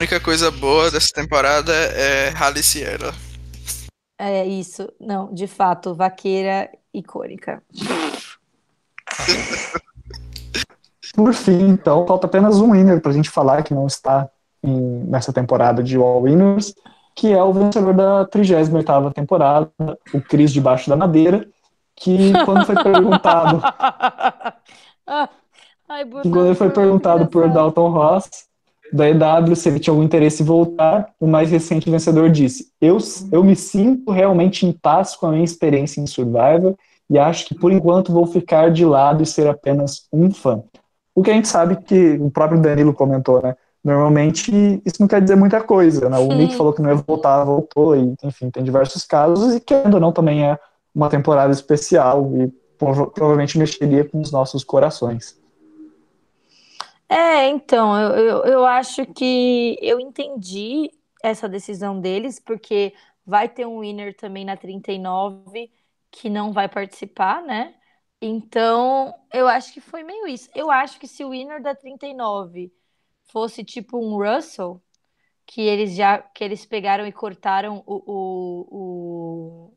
[0.00, 3.14] A única coisa boa dessa temporada é Halle Sierra.
[4.18, 4.92] É isso.
[5.00, 7.62] Não, de fato, vaqueira icônica.
[11.14, 14.30] Por fim, então, falta apenas um winner para a gente falar que não está
[14.66, 16.74] em, nessa temporada de All Winners,
[17.14, 19.70] que é o vencedor da 38ª temporada,
[20.12, 21.46] o Cris debaixo da madeira,
[21.94, 23.62] que quando foi perguntado
[25.88, 28.28] Ai, quando ele foi perguntado por Dalton Ross
[28.92, 32.98] da EW se ele tinha algum interesse em voltar, o mais recente vencedor disse: eu,
[33.32, 36.76] eu me sinto realmente em paz com a minha experiência em Survivor
[37.08, 40.62] e acho que por enquanto vou ficar de lado e ser apenas um fã.
[41.14, 43.56] O que a gente sabe que o próprio Danilo comentou, né?
[43.86, 44.50] Normalmente
[44.84, 46.18] isso não quer dizer muita coisa, né?
[46.18, 49.94] O Nick falou que não ia voltar, voltou, e enfim, tem diversos casos, e querendo
[49.94, 50.58] ou não, também é
[50.92, 55.40] uma temporada especial e provavelmente mexeria com os nossos corações.
[57.08, 60.90] É, então, eu, eu, eu acho que eu entendi
[61.22, 62.92] essa decisão deles, porque
[63.24, 65.70] vai ter um winner também na 39
[66.10, 67.72] que não vai participar, né?
[68.20, 70.50] Então, eu acho que foi meio isso.
[70.56, 72.72] Eu acho que se o winner da 39
[73.36, 74.82] fosse tipo um Russell,
[75.46, 79.72] que eles já que eles pegaram e cortaram o, o,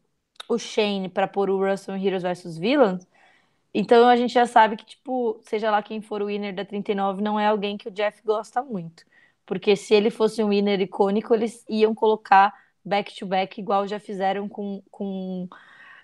[0.50, 3.06] o, o Shane para pôr o Russell em Heroes vs Villains,
[3.74, 7.22] então a gente já sabe que, tipo, seja lá quem for o winner da 39,
[7.22, 9.06] não é alguém que o Jeff gosta muito.
[9.46, 12.54] Porque se ele fosse um winner icônico, eles iam colocar
[12.86, 15.50] back-to-back, -back, igual já fizeram com, com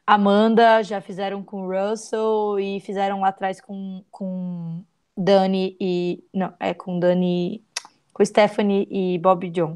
[0.05, 4.83] Amanda, já fizeram com Russell e fizeram lá atrás com, com
[5.17, 6.23] Dani e.
[6.33, 7.63] Não, é com Dani.
[8.13, 9.75] Com Stephanie e Bob John.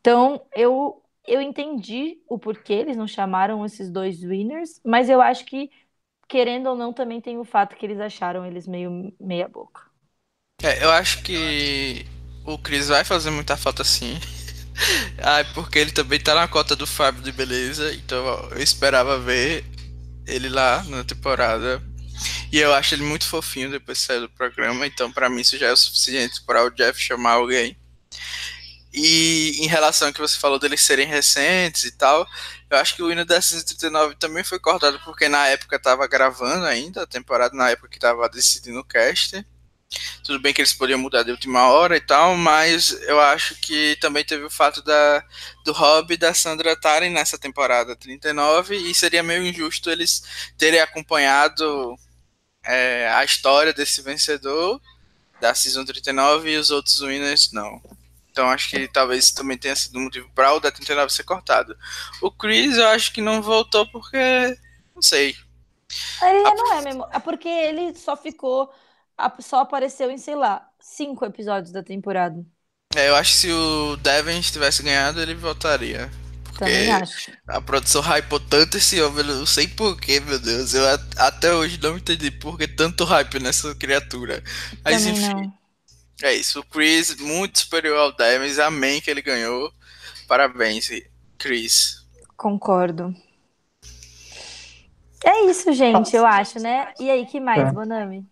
[0.00, 5.44] Então, eu, eu entendi o porquê eles não chamaram esses dois winners, mas eu acho
[5.44, 5.70] que,
[6.28, 9.82] querendo ou não, também tem o fato que eles acharam eles meio meia boca.
[10.62, 12.06] É, eu acho que
[12.44, 14.18] o Chris vai fazer muita falta sim.
[15.22, 19.64] ah, porque ele também tá na cota do Fábio de beleza, então eu esperava ver
[20.26, 21.82] ele lá na temporada
[22.52, 25.58] e eu acho ele muito fofinho depois de sair do programa, então para mim isso
[25.58, 27.76] já é o suficiente para o Jeff chamar alguém.
[28.92, 32.26] E em relação ao que você falou deles serem recentes e tal,
[32.70, 36.64] eu acho que o hino da 139 também foi cortado porque na época estava gravando
[36.64, 39.44] ainda, a temporada na época que estava decidindo o cast.
[40.24, 43.96] Tudo bem que eles poderiam mudar de última hora e tal, mas eu acho que
[44.00, 45.22] também teve o fato da,
[45.64, 50.22] do Rob e da Sandra estarem nessa temporada 39 e seria meio injusto eles
[50.56, 51.96] terem acompanhado
[52.66, 54.80] é, a história desse vencedor
[55.40, 57.80] da Season 39 e os outros winners não.
[58.30, 61.76] Então acho que talvez também tenha sido um motivo para o da 39 ser cortado.
[62.20, 64.18] O Chris eu acho que não voltou porque.
[64.94, 65.34] Não sei.
[66.20, 66.54] Ele a...
[66.54, 67.06] não é mesmo.
[67.12, 68.70] É porque ele só ficou.
[69.40, 72.44] Só apareceu em, sei lá, cinco episódios da temporada.
[72.94, 76.10] É, eu acho que se o Devin tivesse ganhado, ele voltaria.
[76.58, 77.32] Também acho.
[77.46, 80.74] A produção hypou tanto esse homem, eu não sei porquê, meu Deus.
[80.74, 80.84] Eu
[81.16, 84.42] até hoje não entendi por que tanto hype nessa criatura.
[84.84, 85.34] Mas Também enfim.
[85.34, 85.54] Não.
[86.22, 86.60] É isso.
[86.60, 88.58] O Chris, muito superior ao Devins.
[88.58, 89.70] Amém que ele ganhou.
[90.26, 90.88] Parabéns,
[91.38, 92.06] Chris.
[92.36, 93.14] Concordo.
[95.24, 96.92] É isso, gente, eu acho, né?
[97.00, 97.72] E aí, que mais, é.
[97.72, 98.24] Bonami?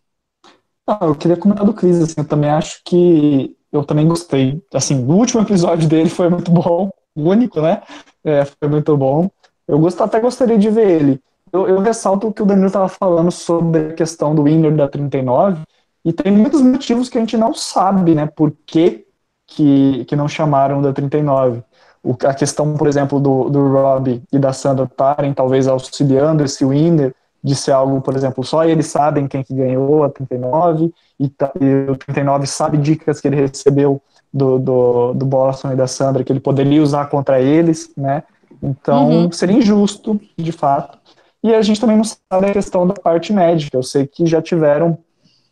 [0.86, 4.62] Ah, eu queria comentar do Chris, assim, eu também acho que eu também gostei.
[4.72, 7.82] Assim, o último episódio dele foi muito bom, único, né?
[8.24, 9.30] É, foi muito bom.
[9.66, 11.20] Eu gost, até gostaria de ver ele.
[11.52, 14.88] Eu, eu ressalto o que o Danilo estava falando sobre a questão do winner da
[14.88, 15.62] 39,
[16.04, 18.26] e tem muitos motivos que a gente não sabe, né?
[18.26, 19.04] Por que
[19.46, 21.62] que, que não chamaram da 39.
[22.02, 26.64] O, a questão, por exemplo, do, do Rob e da Sandra estarem talvez auxiliando esse
[26.64, 31.26] winner de ser algo, por exemplo, só eles sabem quem que ganhou a 39 e,
[31.60, 34.00] e o 39 sabe dicas que ele recebeu
[34.34, 38.24] do, do, do Boston e da Sandra que ele poderia usar contra eles, né?
[38.60, 39.32] Então uhum.
[39.32, 40.98] seria injusto, de fato.
[41.40, 43.76] E a gente também não sabe a questão da parte médica.
[43.76, 44.98] Eu sei que já tiveram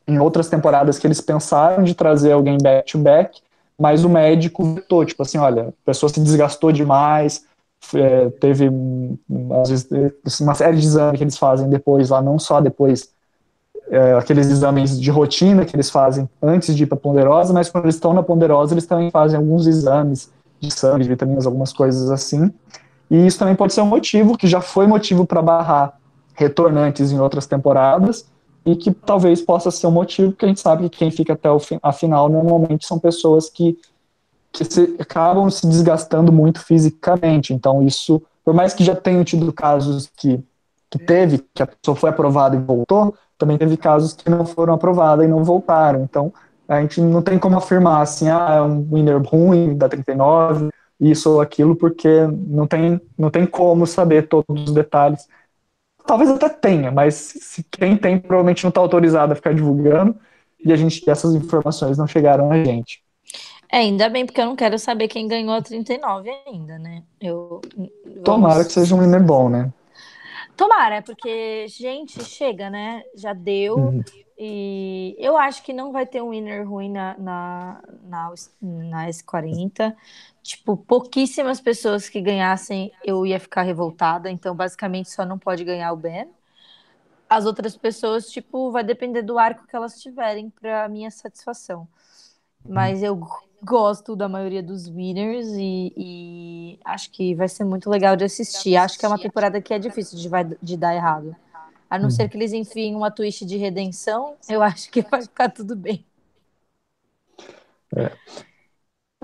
[0.09, 3.41] em outras temporadas que eles pensaram de trazer alguém back-to-back,
[3.79, 7.45] mas o médico vetou, tipo assim, olha, a pessoa se desgastou demais,
[7.95, 8.69] é, teve
[9.61, 9.89] às vezes,
[10.41, 13.12] uma série de exames que eles fazem depois lá, não só depois
[13.93, 17.85] é, aqueles exames de rotina que eles fazem antes de ir para ponderosa, mas quando
[17.85, 22.11] eles estão na ponderosa eles também fazem alguns exames de sangue, de vitaminas, algumas coisas
[22.11, 22.51] assim.
[23.11, 25.99] E isso também pode ser um motivo, que já foi motivo para barrar
[26.33, 28.25] retornantes em outras temporadas,
[28.65, 31.51] e que talvez possa ser um motivo, porque a gente sabe que quem fica até
[31.51, 33.77] o fi a final normalmente são pessoas que,
[34.51, 37.53] que se, acabam se desgastando muito fisicamente.
[37.53, 40.41] Então, isso, por mais que já tenham tido casos que,
[40.93, 44.75] que teve, que a pessoa foi aprovada e voltou, também teve casos que não foram
[44.75, 46.03] aprovados e não voltaram.
[46.03, 46.33] Então,
[46.69, 50.69] a gente não tem como afirmar assim, ah, é um winner ruim da 39,
[51.01, 52.09] isso ou aquilo, porque
[52.47, 55.27] não tem, não tem como saber todos os detalhes
[56.07, 60.17] Talvez até tenha, mas se quem tem provavelmente não está autorizado a ficar divulgando
[60.65, 63.03] e a gente essas informações não chegaram a gente.
[63.71, 67.03] É, ainda bem, porque eu não quero saber quem ganhou a 39 ainda, né?
[67.21, 67.61] Eu,
[68.05, 68.23] vamos...
[68.25, 69.73] Tomara que seja um winner bom, né?
[70.63, 73.03] Tomara, porque, gente, chega, né?
[73.17, 73.77] Já deu.
[73.77, 74.05] Uhum.
[74.39, 79.95] E eu acho que não vai ter um winner ruim na, na, na, na S40
[80.43, 84.31] tipo, pouquíssimas pessoas que ganhassem, eu ia ficar revoltada.
[84.31, 86.29] Então, basicamente, só não pode ganhar o Ben.
[87.29, 91.89] As outras pessoas, tipo, vai depender do arco que elas tiverem para minha satisfação.
[92.65, 93.21] Mas eu
[93.65, 98.77] gosto da maioria dos winners e, e, acho que vai ser muito legal de assistir.
[98.77, 101.35] Acho que é uma temporada que é difícil de, vai, de dar errado.
[101.89, 105.51] A não ser que eles enfiem uma twist de redenção, eu acho que vai ficar
[105.51, 106.05] tudo bem.
[107.95, 108.11] É.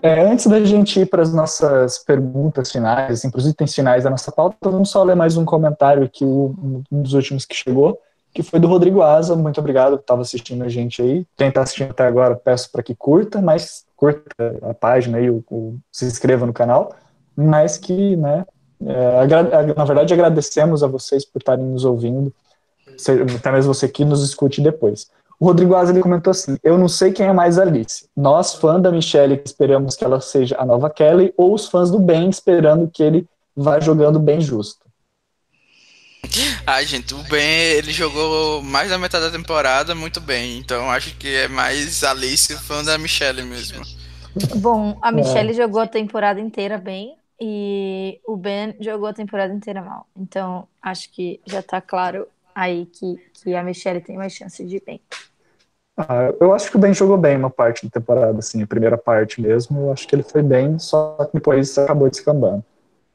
[0.01, 4.05] É, antes da gente ir para as nossas perguntas finais, assim, para os itens finais
[4.05, 7.99] da nossa pauta, vamos só ler mais um comentário aqui, um dos últimos que chegou,
[8.39, 9.35] que foi do Rodrigo Asa.
[9.35, 11.27] Muito obrigado por estar assistindo a gente aí.
[11.37, 14.23] Quem está assistindo até agora, peço para que curta, mas curta
[14.63, 16.95] a página aí, o, o, se inscreva no canal,
[17.35, 18.47] mas que, né,
[18.87, 22.33] é, na verdade, agradecemos a vocês por estarem nos ouvindo,
[23.37, 25.11] até mesmo você que nos escute depois.
[25.41, 28.09] O Rodrigo Asa comentou assim: Eu não sei quem é mais Alice.
[28.17, 31.99] Nós, fãs da Michelle, esperamos que ela seja a nova Kelly, ou os fãs do
[31.99, 34.88] Ben esperando que ele vá jogando bem justo.
[36.67, 40.59] Ah, gente, o Ben, ele jogou mais da metade da temporada muito bem.
[40.59, 43.83] Então acho que é mais Alice fã da Michelle mesmo.
[44.57, 45.55] Bom, a Michelle é.
[45.55, 50.07] jogou a temporada inteira bem e o Ben jogou a temporada inteira mal.
[50.17, 54.77] Então acho que já tá claro aí que, que a Michelle tem mais chance de
[54.77, 55.01] ir bem.
[55.97, 58.97] Ah, eu acho que o Ben jogou bem uma parte da temporada, assim, a primeira
[58.97, 59.81] parte mesmo.
[59.81, 62.65] Eu acho que ele foi bem, só que depois acabou descambando.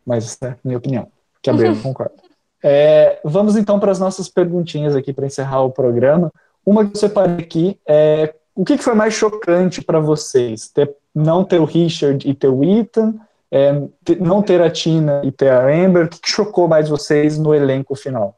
[0.05, 1.09] Mas essa é minha opinião,
[1.41, 2.23] que a Breno concorda.
[2.64, 6.31] É, vamos então para as nossas perguntinhas aqui para encerrar o programa.
[6.65, 10.69] Uma que eu separei aqui é o que, que foi mais chocante para vocês?
[10.69, 13.15] Ter, não ter o Richard e ter o Ethan,
[13.52, 16.88] é, ter, não ter a Tina e ter a Amber, o que, que chocou mais
[16.88, 18.38] vocês no elenco final?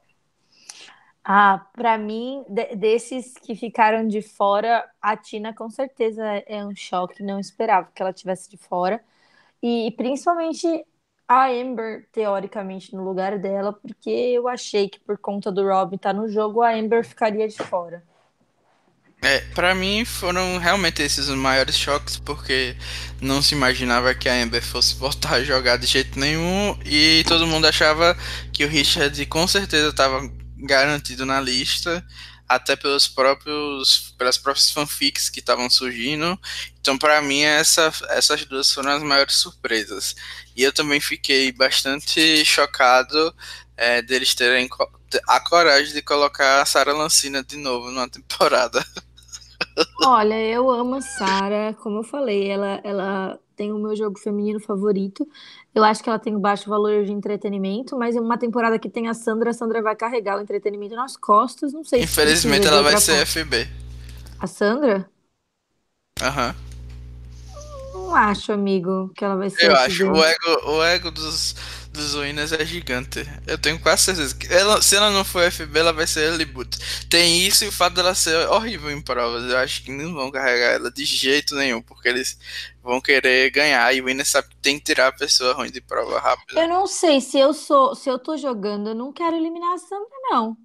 [1.24, 6.76] Ah, para mim, de, desses que ficaram de fora, a Tina com certeza é um
[6.76, 9.02] choque, não esperava que ela tivesse de fora.
[9.62, 10.86] E, principalmente
[11.28, 16.14] a Amber, teoricamente, no lugar dela, porque eu achei que por conta do Robin estar
[16.14, 18.04] tá no jogo, a Amber ficaria de fora.
[19.22, 22.76] É, para mim foram realmente esses os maiores choques, porque
[23.20, 27.48] não se imaginava que a Amber fosse voltar a jogar de jeito nenhum e todo
[27.48, 28.16] mundo achava
[28.54, 30.22] que o Richard com certeza estava
[30.58, 32.06] garantido na lista,
[32.48, 36.40] até pelos próprios pelas próprias fanfics que estavam surgindo.
[36.80, 40.16] Então, para mim, essa, essas duas foram as maiores surpresas.
[40.56, 43.34] E eu também fiquei bastante chocado
[43.78, 44.70] é, deles terem
[45.28, 48.86] a coragem de colocar a Sarah Lancina de novo numa temporada.
[50.04, 54.60] Olha, eu amo a Sarah, como eu falei, ela, ela tem o meu jogo feminino
[54.60, 55.28] favorito.
[55.76, 58.90] Eu acho que ela tem um baixo valor de entretenimento, mas em uma temporada que
[58.90, 61.74] tem a Sandra, a Sandra vai carregar o entretenimento nas costas.
[61.74, 63.68] Não sei Infelizmente se ela vai ser FB.
[64.40, 65.10] A Sandra?
[66.22, 66.56] Aham.
[66.56, 68.06] Uhum.
[68.06, 69.66] Não acho, amigo, que ela vai ser.
[69.66, 69.86] Eu FB.
[69.86, 70.12] acho.
[70.12, 71.56] O ego, o ego dos,
[71.92, 73.26] dos Winners é gigante.
[73.46, 76.78] Eu tenho quase certeza que ela, se ela não for FB, ela vai ser boot.
[77.10, 79.50] Tem isso e o fato dela ser horrível em provas.
[79.50, 82.38] Eu acho que não vão carregar ela de jeito nenhum, porque eles
[82.86, 85.82] vão querer ganhar e o Winner sabe que tem que tirar a pessoa ruim de
[85.82, 86.62] prova rápida.
[86.62, 89.80] Eu não sei se eu sou, se eu tô jogando, eu não quero eliminar a
[89.80, 90.56] Sandra, não.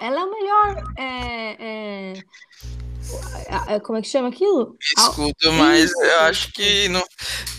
[0.00, 0.84] Ela é o melhor.
[0.96, 2.12] É, é,
[3.74, 4.76] é, como é que chama aquilo?
[4.96, 7.04] Escudo, mas eu acho que não.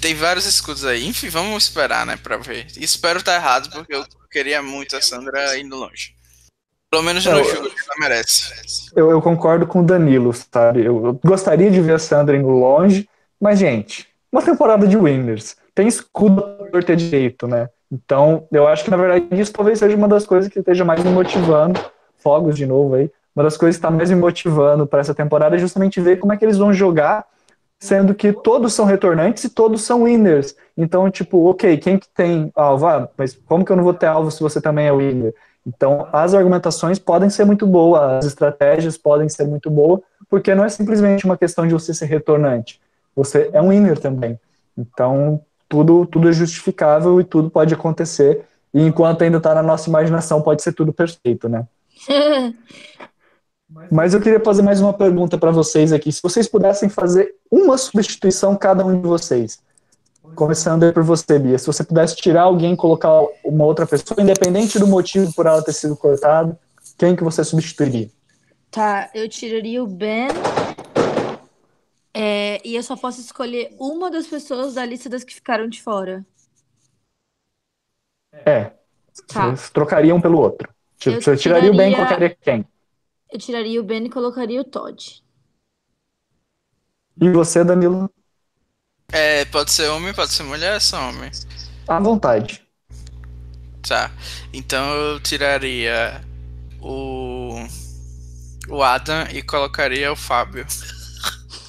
[0.01, 1.05] Tem vários escudos aí.
[1.05, 2.67] Enfim, vamos esperar, né, pra ver.
[2.77, 6.15] Espero estar tá errado, porque eu queria muito a Sandra indo longe.
[6.89, 8.53] Pelo menos no jogo, ela merece.
[8.95, 10.85] Eu, eu, concordo com o Danilo, sabe?
[10.85, 15.55] Eu, eu, gostaria de ver a Sandra indo longe, mas, gente, uma temporada de Winners.
[15.73, 16.41] Tem escudo
[16.71, 17.69] por ter direito, né?
[17.91, 21.03] Então, eu acho que, na verdade, isso talvez seja uma das coisas que esteja mais
[21.03, 21.79] me motivando.
[22.17, 23.11] Fogos de novo aí.
[23.35, 26.33] Uma das coisas que está mais me motivando para essa temporada é justamente ver como
[26.33, 27.25] é que eles vão jogar,
[27.79, 30.55] sendo que todos são retornantes e todos são winners.
[30.75, 32.87] Então, tipo, ok, quem que tem alvo?
[32.87, 35.35] Ah, mas como que eu não vou ter alvo se você também é winner?
[35.65, 39.99] Então, as argumentações podem ser muito boas, as estratégias podem ser muito boas,
[40.29, 42.81] porque não é simplesmente uma questão de você ser retornante.
[43.17, 44.39] Você é um winner também.
[44.77, 48.45] Então, tudo, tudo é justificável e tudo pode acontecer.
[48.73, 51.67] E enquanto ainda está na nossa imaginação, pode ser tudo perfeito, né?
[53.91, 56.09] Mas eu queria fazer mais uma pergunta para vocês aqui.
[56.11, 59.59] Se vocês pudessem fazer uma substituição, cada um de vocês,
[60.35, 61.57] Começando por você, Bia.
[61.57, 63.09] Se você pudesse tirar alguém e colocar
[63.43, 66.57] uma outra pessoa, independente do motivo por ela ter sido cortada,
[66.97, 68.09] quem que você substituiria?
[68.69, 70.27] Tá, eu tiraria o Ben.
[72.19, 75.83] É, e eu só posso escolher uma das pessoas da lista das que ficaram de
[75.83, 76.25] fora.
[78.31, 78.71] É.
[79.27, 79.51] Tá.
[79.51, 80.67] Vocês trocariam pelo outro.
[81.05, 82.67] Eu você tiraria, tiraria o Ben e colocaria quem?
[83.31, 85.23] Eu tiraria o Ben e colocaria o Todd.
[87.21, 88.09] E você, Danilo?
[89.11, 91.29] É, pode ser homem, pode ser mulher, só homem.
[91.87, 92.67] À vontade.
[93.87, 94.09] Tá.
[94.51, 96.19] Então eu tiraria
[96.81, 97.53] o.
[98.69, 100.65] O Adam e colocaria o Fábio.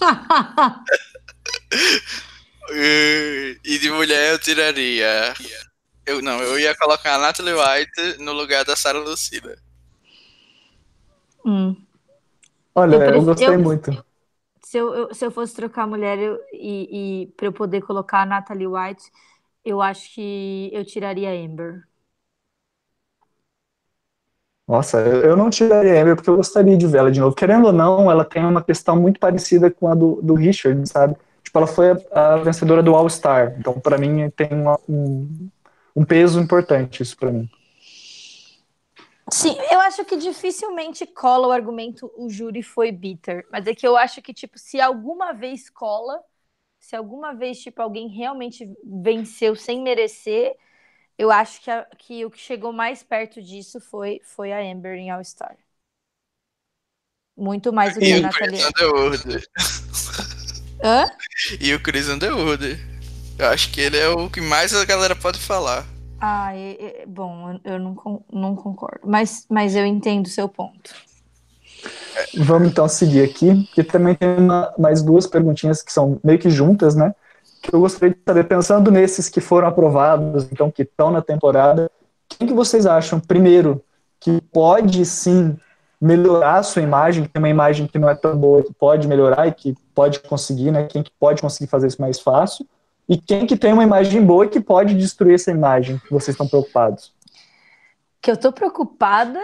[3.65, 5.35] e de mulher eu tiraria.
[6.07, 9.59] Eu não, eu ia colocar a Natalie White no lugar da Sarah Lucida.
[11.45, 11.77] Hum.
[12.75, 14.09] Olha, eu, eu gostei eu, muito
[14.69, 18.21] se eu, eu, se eu fosse trocar mulher eu, e, e para eu poder colocar
[18.21, 19.11] a Natalie White,
[19.65, 21.88] eu acho que eu tiraria a Amber.
[24.69, 27.35] Nossa, eu não tiraria a Amber porque eu gostaria de ver ela de novo.
[27.35, 31.17] Querendo ou não, ela tem uma questão muito parecida com a do, do Richard, sabe?
[31.43, 33.57] Tipo, ela foi a, a vencedora do All-Star.
[33.59, 35.49] Então, para mim, tem uma, um,
[35.97, 37.49] um peso importante isso para mim.
[39.33, 43.87] Sim, eu acho que dificilmente cola o argumento o júri foi bitter, mas é que
[43.87, 46.19] eu acho que tipo se alguma vez cola,
[46.81, 50.57] se alguma vez tipo alguém realmente venceu sem merecer,
[51.19, 54.95] eu acho que, a, que o que chegou mais perto disso foi foi a Amber
[54.95, 55.57] em All Star.
[57.37, 58.61] Muito mais do que e a Natalie.
[58.65, 59.49] Underwood.
[60.83, 61.07] Hã?
[61.61, 62.79] E o Chris Underwood.
[63.39, 65.87] Eu acho que ele é o que mais a galera pode falar.
[66.21, 70.93] Ah, é, é, bom, eu não, não concordo, mas, mas eu entendo o seu ponto.
[72.37, 76.51] Vamos então seguir aqui, porque também tem uma, mais duas perguntinhas que são meio que
[76.51, 77.15] juntas, né?
[77.69, 81.91] Que eu gostaria de saber, pensando nesses que foram aprovados, então que estão na temporada,
[82.27, 83.85] quem que vocês acham, primeiro,
[84.19, 85.55] que pode sim
[86.01, 89.07] melhorar a sua imagem, que tem uma imagem que não é tão boa, que pode
[89.07, 90.87] melhorar e que pode conseguir, né?
[90.87, 92.67] Quem que pode conseguir fazer isso mais fácil?
[93.07, 96.35] E quem que tem uma imagem boa e que pode destruir essa imagem que vocês
[96.35, 97.13] estão preocupados?
[98.23, 99.41] Que eu tô preocupada?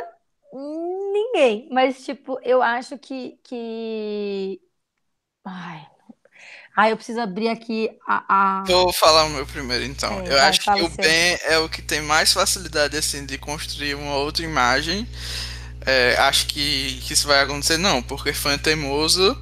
[0.53, 1.69] Ninguém.
[1.71, 3.39] Mas, tipo, eu acho que.
[3.43, 4.61] que...
[5.45, 5.94] Ai.
[6.77, 8.61] Ai, eu preciso abrir aqui a.
[8.61, 8.65] a...
[8.65, 10.21] Vou falar o meu primeiro, então.
[10.23, 13.95] É, eu acho que o Ben é o que tem mais facilidade, assim, de construir
[13.95, 15.09] uma outra imagem.
[15.87, 19.37] É, acho que, que isso vai acontecer, não, porque fã é teimoso,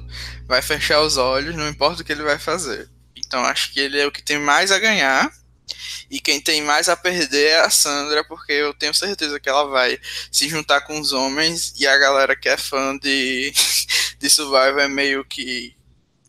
[0.45, 2.89] vai fechar os olhos, não importa o que ele vai fazer.
[3.15, 5.31] Então acho que ele é o que tem mais a ganhar.
[6.11, 9.63] E quem tem mais a perder é a Sandra, porque eu tenho certeza que ela
[9.65, 9.99] vai
[10.31, 13.51] se juntar com os homens e a galera que é fã de,
[14.19, 15.75] de Survivor é meio que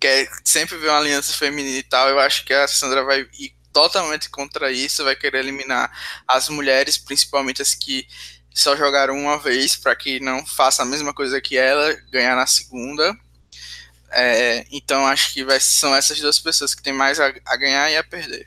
[0.04, 2.10] quer sempre ver uma aliança feminina e tal.
[2.10, 5.90] Eu acho que a Sandra vai ir totalmente contra isso, vai querer eliminar
[6.28, 8.06] as mulheres, principalmente as que
[8.52, 12.46] só jogaram uma vez, para que não faça a mesma coisa que ela, ganhar na
[12.46, 13.16] segunda.
[14.10, 17.90] É, então acho que vai, são essas duas pessoas que tem mais a, a ganhar
[17.90, 18.46] e a perder.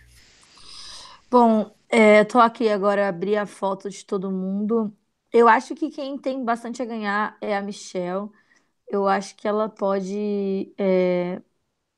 [1.30, 4.96] Bom, é, tô aqui agora abri a foto de todo mundo.
[5.32, 8.30] Eu acho que quem tem bastante a ganhar é a Michelle.
[8.88, 11.42] Eu acho que ela pode é,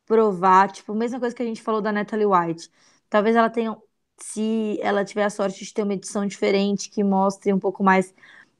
[0.10, 2.72] provar, tipo, a mesma coisa que a gente falou da Natalie White.
[3.10, 3.78] Talvez ela tenha,
[4.18, 8.14] se ela tiver a sorte de ter uma edição diferente que mostre um pouco mais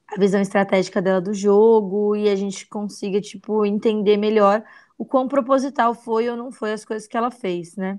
[0.06, 4.64] a visão estratégica dela do jogo e a gente consiga, tipo, entender melhor
[4.96, 7.98] o quão proposital foi ou não foi as coisas que ela fez, né?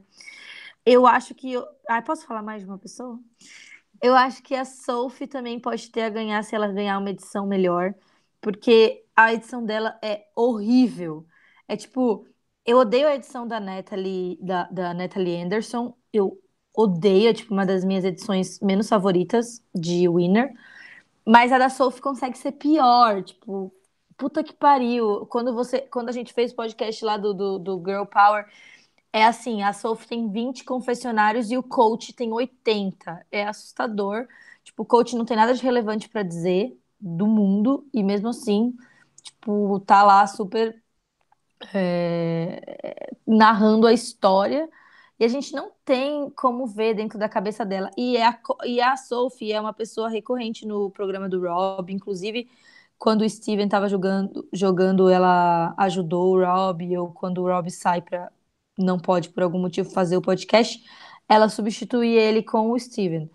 [0.85, 1.53] Eu acho que.
[1.53, 1.65] Eu...
[1.89, 3.19] Ah, posso falar mais de uma pessoa?
[4.01, 7.45] Eu acho que a Sophie também pode ter a ganhar se ela ganhar uma edição
[7.47, 7.93] melhor,
[8.41, 11.25] porque a edição dela é horrível.
[11.67, 12.27] É tipo,
[12.65, 15.95] eu odeio a edição da Natalie, da, da Natalie Anderson.
[16.13, 16.39] Eu
[16.75, 20.53] odeio, é tipo uma das minhas edições menos favoritas de Winner.
[21.25, 23.73] Mas a da Sophie consegue ser pior, tipo,
[24.17, 25.25] puta que pariu.
[25.27, 28.45] Quando você, quando a gente fez o podcast lá do, do, do Girl Power,
[29.13, 33.25] é assim, a Sophie tem 20 confessionários e o coach tem 80.
[33.31, 34.27] É assustador.
[34.63, 38.75] Tipo, o coach não tem nada de relevante para dizer do mundo e mesmo assim,
[39.23, 40.81] tipo, tá lá super
[41.73, 44.69] é, narrando a história
[45.19, 47.91] e a gente não tem como ver dentro da cabeça dela.
[47.97, 52.49] E, é a, e a Sophie é uma pessoa recorrente no programa do Rob, inclusive
[52.97, 58.01] quando o Steven estava jogando, jogando, ela ajudou o Rob, ou quando o Rob sai
[58.01, 58.31] para
[58.77, 60.83] não pode por algum motivo fazer o podcast,
[61.27, 63.29] ela substitui ele com o Steven.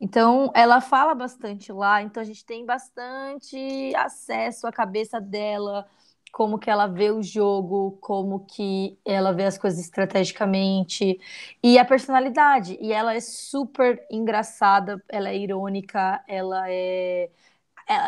[0.00, 5.86] Então, ela fala bastante lá, então a gente tem bastante acesso à cabeça dela,
[6.32, 11.18] como que ela vê o jogo, como que ela vê as coisas estrategicamente
[11.62, 12.78] e a personalidade.
[12.80, 17.30] E ela é super engraçada, ela é irônica, ela é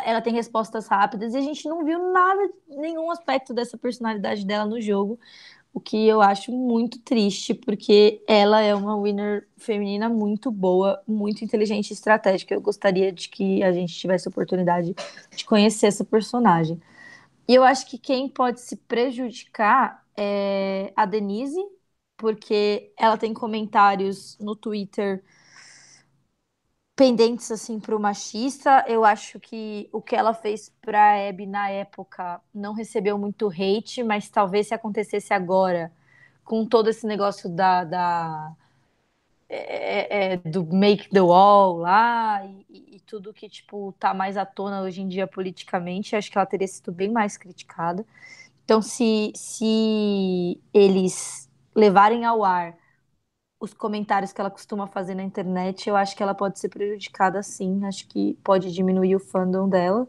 [0.05, 4.65] ela, tem respostas rápidas e a gente não viu nada, nenhum aspecto dessa personalidade dela
[4.65, 5.19] no jogo
[5.75, 11.43] o que eu acho muito triste, porque ela é uma winner feminina muito boa, muito
[11.45, 12.55] inteligente e estratégica.
[12.55, 14.95] Eu gostaria de que a gente tivesse a oportunidade
[15.35, 16.79] de conhecer essa personagem.
[17.49, 21.61] E eu acho que quem pode se prejudicar é a Denise,
[22.17, 25.25] porque ela tem comentários no Twitter
[26.97, 28.85] pendentes assim para o machista.
[28.89, 34.03] Eu acho que o que ela fez para Abby na época não recebeu muito hate,
[34.03, 35.93] mas talvez se acontecesse agora,
[36.45, 38.57] com todo esse negócio da, da
[39.49, 44.47] é, é, é do make the wall lá e, tudo que tipo tá mais à
[44.47, 48.07] tona hoje em dia politicamente, acho que ela teria sido bem mais criticada.
[48.65, 52.75] Então, se, se eles levarem ao ar
[53.61, 57.43] os comentários que ela costuma fazer na internet, eu acho que ela pode ser prejudicada
[57.43, 57.85] sim.
[57.85, 60.09] Acho que pode diminuir o fandom dela.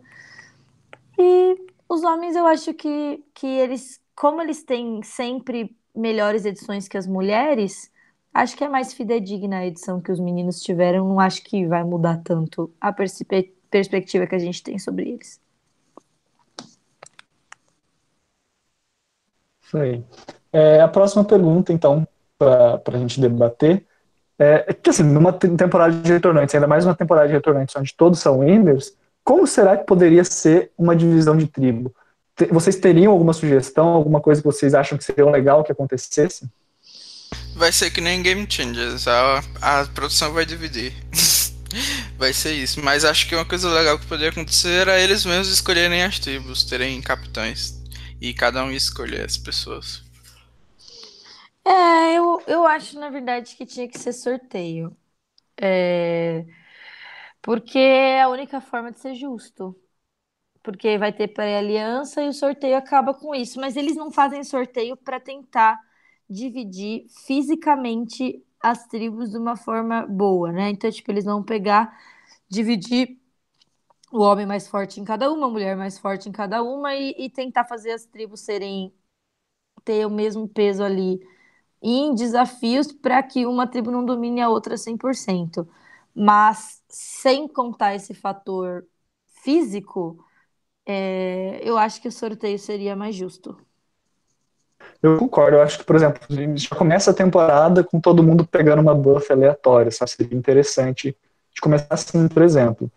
[1.20, 1.58] E
[1.90, 7.06] os homens, eu acho que, que eles, como eles têm sempre melhores edições que as
[7.06, 7.92] mulheres,
[8.34, 11.08] acho que é mais fidedigna a edição que os meninos tiveram.
[11.08, 15.42] Não acho que vai mudar tanto a perspe perspectiva que a gente tem sobre eles.
[19.64, 20.04] Isso aí.
[20.52, 22.08] É, a próxima pergunta, então,
[22.38, 23.84] para a gente debater
[24.38, 28.20] é, que, assim, numa temporada de retornantes, ainda mais uma temporada de retornantes onde todos
[28.20, 31.94] são winners, como será que poderia ser uma divisão de tribo?
[32.52, 36.50] Vocês teriam alguma sugestão, alguma coisa que vocês acham que seria legal que acontecesse?
[37.56, 40.94] Vai ser que nem Game Changers, a, a produção vai dividir.
[42.18, 42.82] vai ser isso.
[42.84, 46.64] Mas acho que uma coisa legal que poderia acontecer era eles mesmos escolherem as tribos,
[46.64, 47.82] terem capitães.
[48.22, 50.02] E cada um escolher as pessoas.
[51.66, 54.96] É, eu, eu acho, na verdade, que tinha que ser sorteio.
[55.62, 56.46] É,
[57.42, 59.76] porque é a única forma de ser justo.
[60.64, 63.60] Porque vai ter pré-aliança e o sorteio acaba com isso.
[63.60, 65.80] Mas eles não fazem sorteio para tentar
[66.34, 70.72] dividir fisicamente as tribos de uma forma boa, né?
[70.72, 71.98] Então, tipo, eles vão pegar,
[72.50, 73.20] dividir
[74.12, 77.16] o homem mais forte em cada uma, a mulher mais forte em cada uma e,
[77.18, 78.94] e tentar fazer as tribos serem
[79.84, 81.20] ter o mesmo peso ali
[81.82, 85.68] em desafios para que uma tribo não domine a outra 100%.
[86.16, 88.88] Mas sem contar esse fator
[89.44, 90.26] físico,
[90.86, 93.58] é, eu acho que o sorteio seria mais justo.
[95.02, 96.22] Eu concordo, eu acho que, por exemplo,
[96.56, 101.16] já começa a temporada com todo mundo pegando uma buff aleatória, só seria interessante
[101.54, 102.92] de começar assim, por exemplo.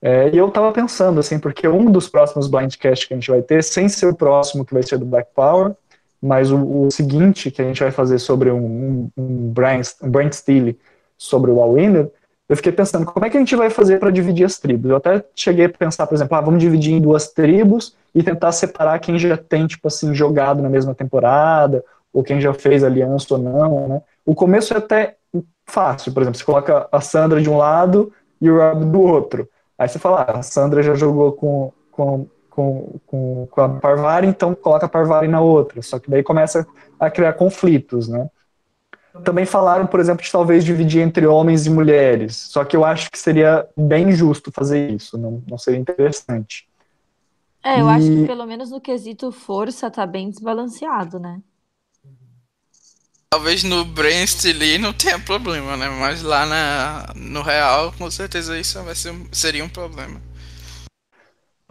[0.00, 3.40] É, e eu tava pensando, assim, porque um dos próximos blindcasts que a gente vai
[3.40, 5.74] ter, sem ser o próximo que vai ser do Black Power,
[6.20, 10.74] mas o, o, seguinte que a gente vai fazer sobre um, um, um, brand, um
[11.16, 12.10] sobre o All-Winner,
[12.48, 14.90] eu fiquei pensando, como é que a gente vai fazer para dividir as tribos?
[14.90, 18.52] Eu até cheguei a pensar, por exemplo, ah, vamos dividir em duas tribos e tentar
[18.52, 23.34] separar quem já tem, tipo assim, jogado na mesma temporada, ou quem já fez aliança
[23.34, 24.02] ou não, né?
[24.24, 25.16] O começo é até
[25.66, 29.48] fácil, por exemplo, você coloca a Sandra de um lado e o Rob do outro.
[29.78, 34.26] Aí você fala, ah, a Sandra já jogou com, com com, com, com a Parvari,
[34.26, 35.80] então coloca a Parvari na outra.
[35.82, 36.66] Só que daí começa
[37.00, 38.28] a criar conflitos, né?
[39.24, 42.34] Também falaram, por exemplo, de talvez dividir entre homens e mulheres.
[42.36, 46.66] Só que eu acho que seria bem justo fazer isso, não, não seria interessante.
[47.62, 47.90] É, eu e...
[47.90, 51.40] acho que pelo menos no quesito força tá bem desbalanceado, né?
[53.30, 55.88] Talvez no Brain Stealer não tenha problema, né?
[55.88, 60.20] Mas lá na, no real, com certeza isso vai ser, seria um problema.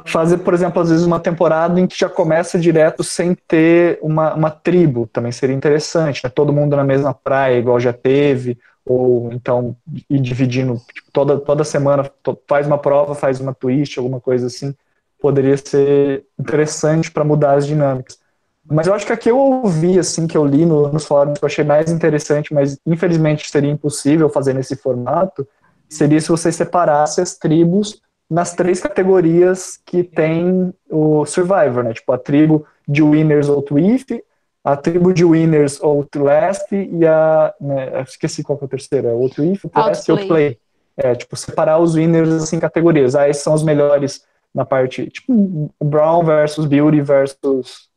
[0.05, 4.33] Fazer, por exemplo, às vezes uma temporada em que já começa direto sem ter uma,
[4.33, 6.29] uma tribo, também seria interessante, né?
[6.29, 9.75] Todo mundo na mesma praia, igual já teve, ou então
[10.09, 12.09] ir dividindo tipo, toda, toda semana,
[12.47, 14.73] faz uma prova, faz uma twist, alguma coisa assim
[15.21, 18.19] poderia ser interessante para mudar as dinâmicas.
[18.65, 21.37] Mas eu acho que a que eu ouvi, assim, que eu li no, nos fóruns,
[21.37, 25.47] que eu achei mais interessante, mas infelizmente seria impossível fazer nesse formato,
[25.87, 28.01] seria se você separasse as tribos
[28.31, 31.93] nas três categorias que tem o Survivor, né?
[31.93, 34.23] Tipo, a tribo de Winners ou Twif,
[34.63, 37.53] a tribo de Winners ou Last e a...
[37.59, 40.57] Né, esqueci qual que é a terceira, o Twif, Last e Outplay.
[40.95, 43.15] É, tipo, separar os Winners, assim, em categorias.
[43.15, 44.23] Ah, esses são os melhores
[44.55, 47.89] na parte, tipo, Brown versus Beauty versus.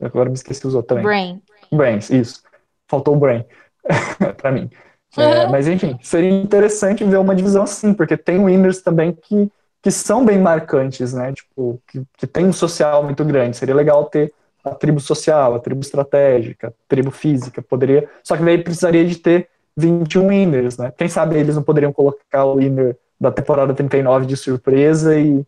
[0.00, 1.04] Agora me esqueci os outros também.
[1.04, 1.42] Brain.
[1.72, 2.42] Brains, isso.
[2.88, 3.44] Faltou o Brain
[4.36, 4.68] para mim.
[5.16, 9.50] É, mas enfim, seria interessante ver uma divisão assim, porque tem winners também que,
[9.82, 11.32] que são bem marcantes, né?
[11.32, 13.56] Tipo, que, que tem um social muito grande.
[13.56, 14.32] Seria legal ter
[14.64, 18.08] a tribo social, a tribo estratégica, a tribo física, poderia.
[18.22, 20.92] Só que daí precisaria de ter 21 winners, né?
[20.96, 25.44] Quem sabe eles não poderiam colocar o winner da temporada 39 de surpresa e,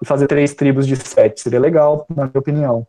[0.00, 1.40] e fazer três tribos de sete.
[1.40, 2.86] Seria legal, na minha opinião.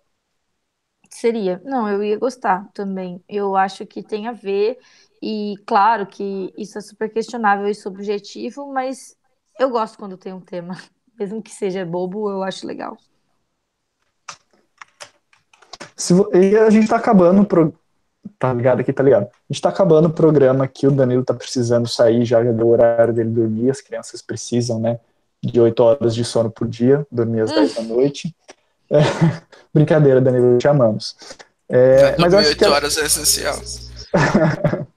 [1.10, 1.62] Seria.
[1.64, 3.24] Não, eu ia gostar também.
[3.30, 4.78] Eu acho que tem a ver,
[5.22, 9.16] e claro que isso é super questionável e subjetivo, mas
[9.60, 10.78] eu gosto quando tem um tema.
[11.20, 12.98] Mesmo que seja bobo, eu acho legal.
[15.96, 17.74] Se, e a gente tá acabando pro,
[18.40, 19.26] tá ligado aqui, tá ligado?
[19.26, 22.68] A gente tá acabando o programa aqui, o Danilo tá precisando sair, já, já deu
[22.68, 25.00] o horário dele dormir, as crianças precisam, né?
[25.44, 28.34] de 8 horas de sono por dia, dormir às 10 da noite.
[28.90, 29.00] É,
[29.74, 31.16] brincadeira, Danilo, te amamos.
[31.68, 32.66] É, mas acho 8 que...
[32.66, 33.60] horas é essencial.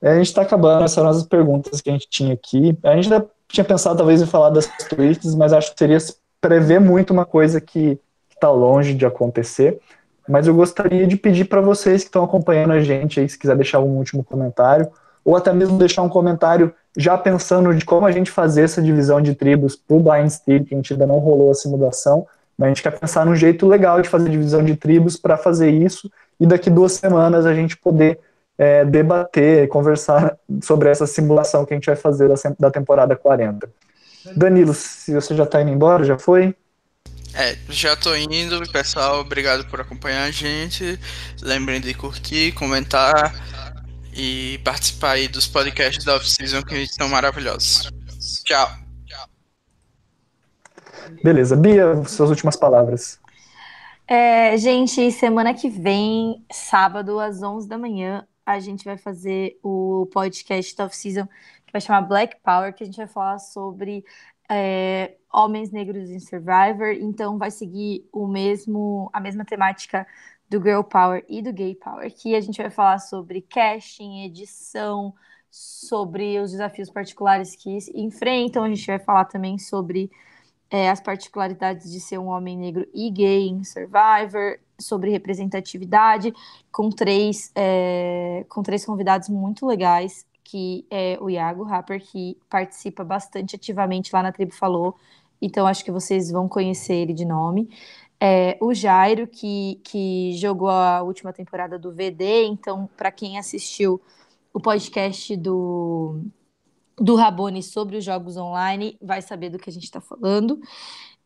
[0.00, 2.78] é, a gente está acabando, essas são as perguntas que a gente tinha aqui.
[2.84, 3.24] A gente já
[3.54, 5.98] tinha pensado talvez em falar das tweets, mas acho que seria
[6.40, 7.98] prever muito uma coisa que
[8.30, 9.80] está longe de acontecer.
[10.28, 13.56] Mas eu gostaria de pedir para vocês que estão acompanhando a gente aí, se quiser
[13.56, 14.88] deixar um último comentário,
[15.24, 19.20] ou até mesmo deixar um comentário já pensando de como a gente fazer essa divisão
[19.20, 22.26] de tribos para o Blind Steel, que a gente ainda não rolou a simulação,
[22.56, 25.70] mas a gente quer pensar num jeito legal de fazer divisão de tribos para fazer
[25.70, 28.18] isso, e daqui duas semanas a gente poder
[28.56, 33.68] é, debater, conversar sobre essa simulação que a gente vai fazer da, da temporada 40.
[34.36, 36.54] Danilo, se você já está indo embora, já foi?
[37.34, 39.20] É, já tô indo, pessoal.
[39.20, 40.98] Obrigado por acompanhar a gente.
[41.42, 43.34] Lembrem de curtir, comentar
[44.14, 47.90] e participar aí dos podcasts da off-season que estão maravilhosos.
[48.44, 48.68] Tchau.
[51.22, 51.56] Beleza.
[51.56, 53.18] Bia, suas últimas palavras.
[54.06, 60.08] É, gente, semana que vem, sábado, às 11 da manhã, a gente vai fazer o
[60.12, 61.26] podcast da off-season
[61.66, 64.04] que vai chamar Black Power, que a gente vai falar sobre
[64.50, 66.92] é, homens negros em Survivor.
[66.92, 70.06] Então, vai seguir o mesmo, a mesma temática
[70.48, 75.14] do Girl Power e do Gay Power, que a gente vai falar sobre casting, edição,
[75.50, 80.10] sobre os desafios particulares que enfrentam, a gente vai falar também sobre
[80.74, 86.34] é, as particularidades de ser um homem negro e gay em Survivor, sobre representatividade,
[86.72, 93.04] com três, é, com três convidados muito legais, que é o Iago Rapper, que participa
[93.04, 94.96] bastante ativamente lá na Tribo Falou,
[95.40, 97.70] então acho que vocês vão conhecer ele de nome.
[98.18, 104.02] É, o Jairo, que, que jogou a última temporada do VD, então, para quem assistiu
[104.52, 106.20] o podcast do,
[106.98, 110.60] do Rabone sobre os jogos online, vai saber do que a gente está falando.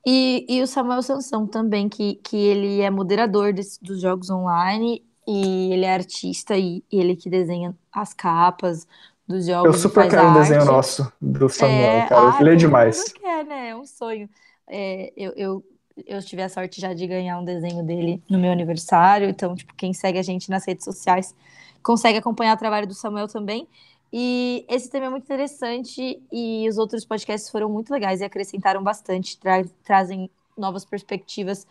[0.06, 5.04] E, e o Samuel Sansão também, que, que ele é moderador desse, dos jogos online
[5.26, 8.86] e ele é artista e, e ele que desenha as capas
[9.26, 9.74] dos jogos.
[9.74, 12.36] Eu super quero um desenho nosso do Samuel, é, cara.
[12.36, 13.12] Ah, ele é demais.
[13.12, 13.70] Quer, né?
[13.70, 14.28] É um sonho.
[14.66, 15.64] É, eu, eu
[16.06, 19.28] eu tive a sorte já de ganhar um desenho dele no meu aniversário.
[19.28, 21.34] Então, tipo, quem segue a gente nas redes sociais
[21.82, 23.66] consegue acompanhar o trabalho do Samuel também.
[24.12, 28.82] E esse tema é muito interessante e os outros podcasts foram muito legais e acrescentaram
[28.82, 31.66] bastante, tra trazem novas perspectivas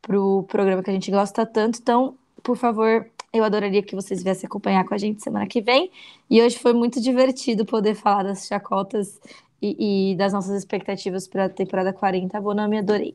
[0.00, 1.78] para o programa que a gente gosta tanto.
[1.80, 5.90] Então, por favor, eu adoraria que vocês viessem acompanhar com a gente semana que vem.
[6.30, 9.20] E hoje foi muito divertido poder falar das chacotas
[9.60, 12.40] e, e das nossas expectativas para a temporada 40.
[12.40, 13.14] Bonami, adorei.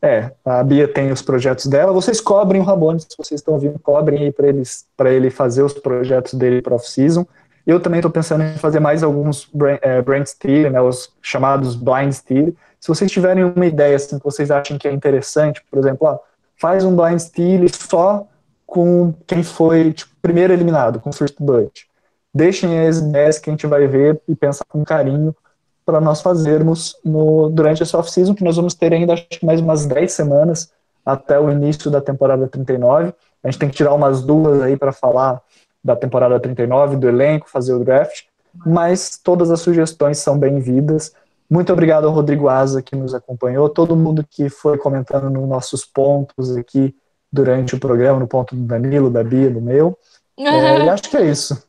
[0.00, 1.92] É, a Bia tem os projetos dela.
[1.92, 5.62] Vocês cobrem o Rabone, se vocês estão ouvindo, cobrem aí para eles para ele fazer
[5.62, 7.26] os projetos dele para off-season.
[7.66, 10.26] Eu também estou pensando em fazer mais alguns brand, é, brand
[10.70, 12.52] né, os chamados blind steer.
[12.78, 16.18] Se vocês tiverem uma ideia assim, que vocês acham que é interessante, por exemplo, ó,
[16.60, 18.26] faz um blind steer só
[18.66, 21.86] com quem foi tipo, primeiro eliminado, com first blood.
[22.34, 25.34] Deixem as ideias que a gente vai ver e pensar com carinho
[25.84, 29.60] para nós fazermos no, durante esse off-season, que nós vamos ter ainda acho que mais
[29.60, 30.70] umas 10 semanas
[31.04, 33.12] até o início da temporada 39.
[33.42, 35.42] A gente tem que tirar umas duas aí para falar
[35.82, 38.22] da temporada 39, do elenco, fazer o draft,
[38.64, 41.12] mas todas as sugestões são bem-vindas.
[41.50, 45.84] Muito obrigado ao Rodrigo Asa que nos acompanhou, todo mundo que foi comentando nos nossos
[45.84, 46.94] pontos aqui
[47.30, 49.98] durante o programa, no ponto do Danilo, da Bia, do meu.
[50.36, 51.64] É, e acho que é isso.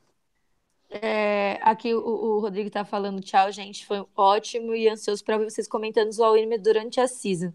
[1.02, 3.86] É, aqui o, o Rodrigo está falando tchau, gente.
[3.86, 7.52] Foi ótimo e ansioso para ver vocês comentando o All durante a season.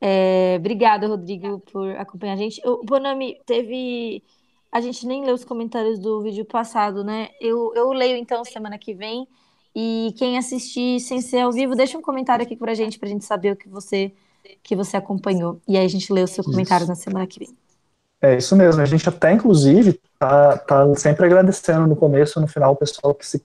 [0.00, 2.60] É, obrigada, Rodrigo, por acompanhar a gente.
[2.66, 4.22] O Bonami, teve.
[4.70, 7.30] A gente nem leu os comentários do vídeo passado, né?
[7.40, 9.28] Eu, eu leio então semana que vem.
[9.74, 13.24] E quem assistir sem ser ao vivo, deixa um comentário aqui pra gente, pra gente
[13.24, 14.12] saber o que você,
[14.62, 15.60] que você acompanhou.
[15.68, 16.90] E aí a gente lê o seu comentário isso.
[16.90, 17.61] na semana que vem.
[18.22, 18.80] É isso mesmo.
[18.80, 23.26] A gente até, inclusive, tá, tá sempre agradecendo no começo no final o pessoal que
[23.26, 23.44] se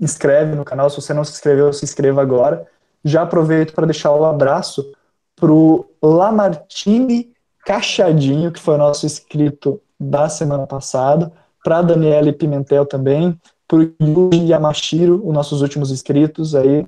[0.00, 0.88] inscreve no canal.
[0.88, 2.66] Se você não se inscreveu, se inscreva agora.
[3.04, 4.94] Já aproveito para deixar o um abraço
[5.36, 7.34] pro Lamartine
[7.66, 11.30] Cachadinho, que foi nosso inscrito da semana passada,
[11.62, 13.38] para Daniele Pimentel também,
[13.68, 16.86] para Yuji Yamashiro, os nossos últimos inscritos aí,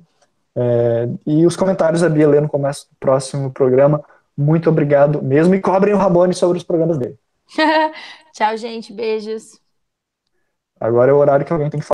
[0.55, 4.03] é, e os comentários a Bia lê no começo do próximo programa.
[4.35, 7.17] Muito obrigado mesmo, e cobrem o Rabone sobre os programas dele.
[8.33, 9.59] Tchau, gente, beijos.
[10.79, 11.85] Agora é o horário que alguém tem que falar.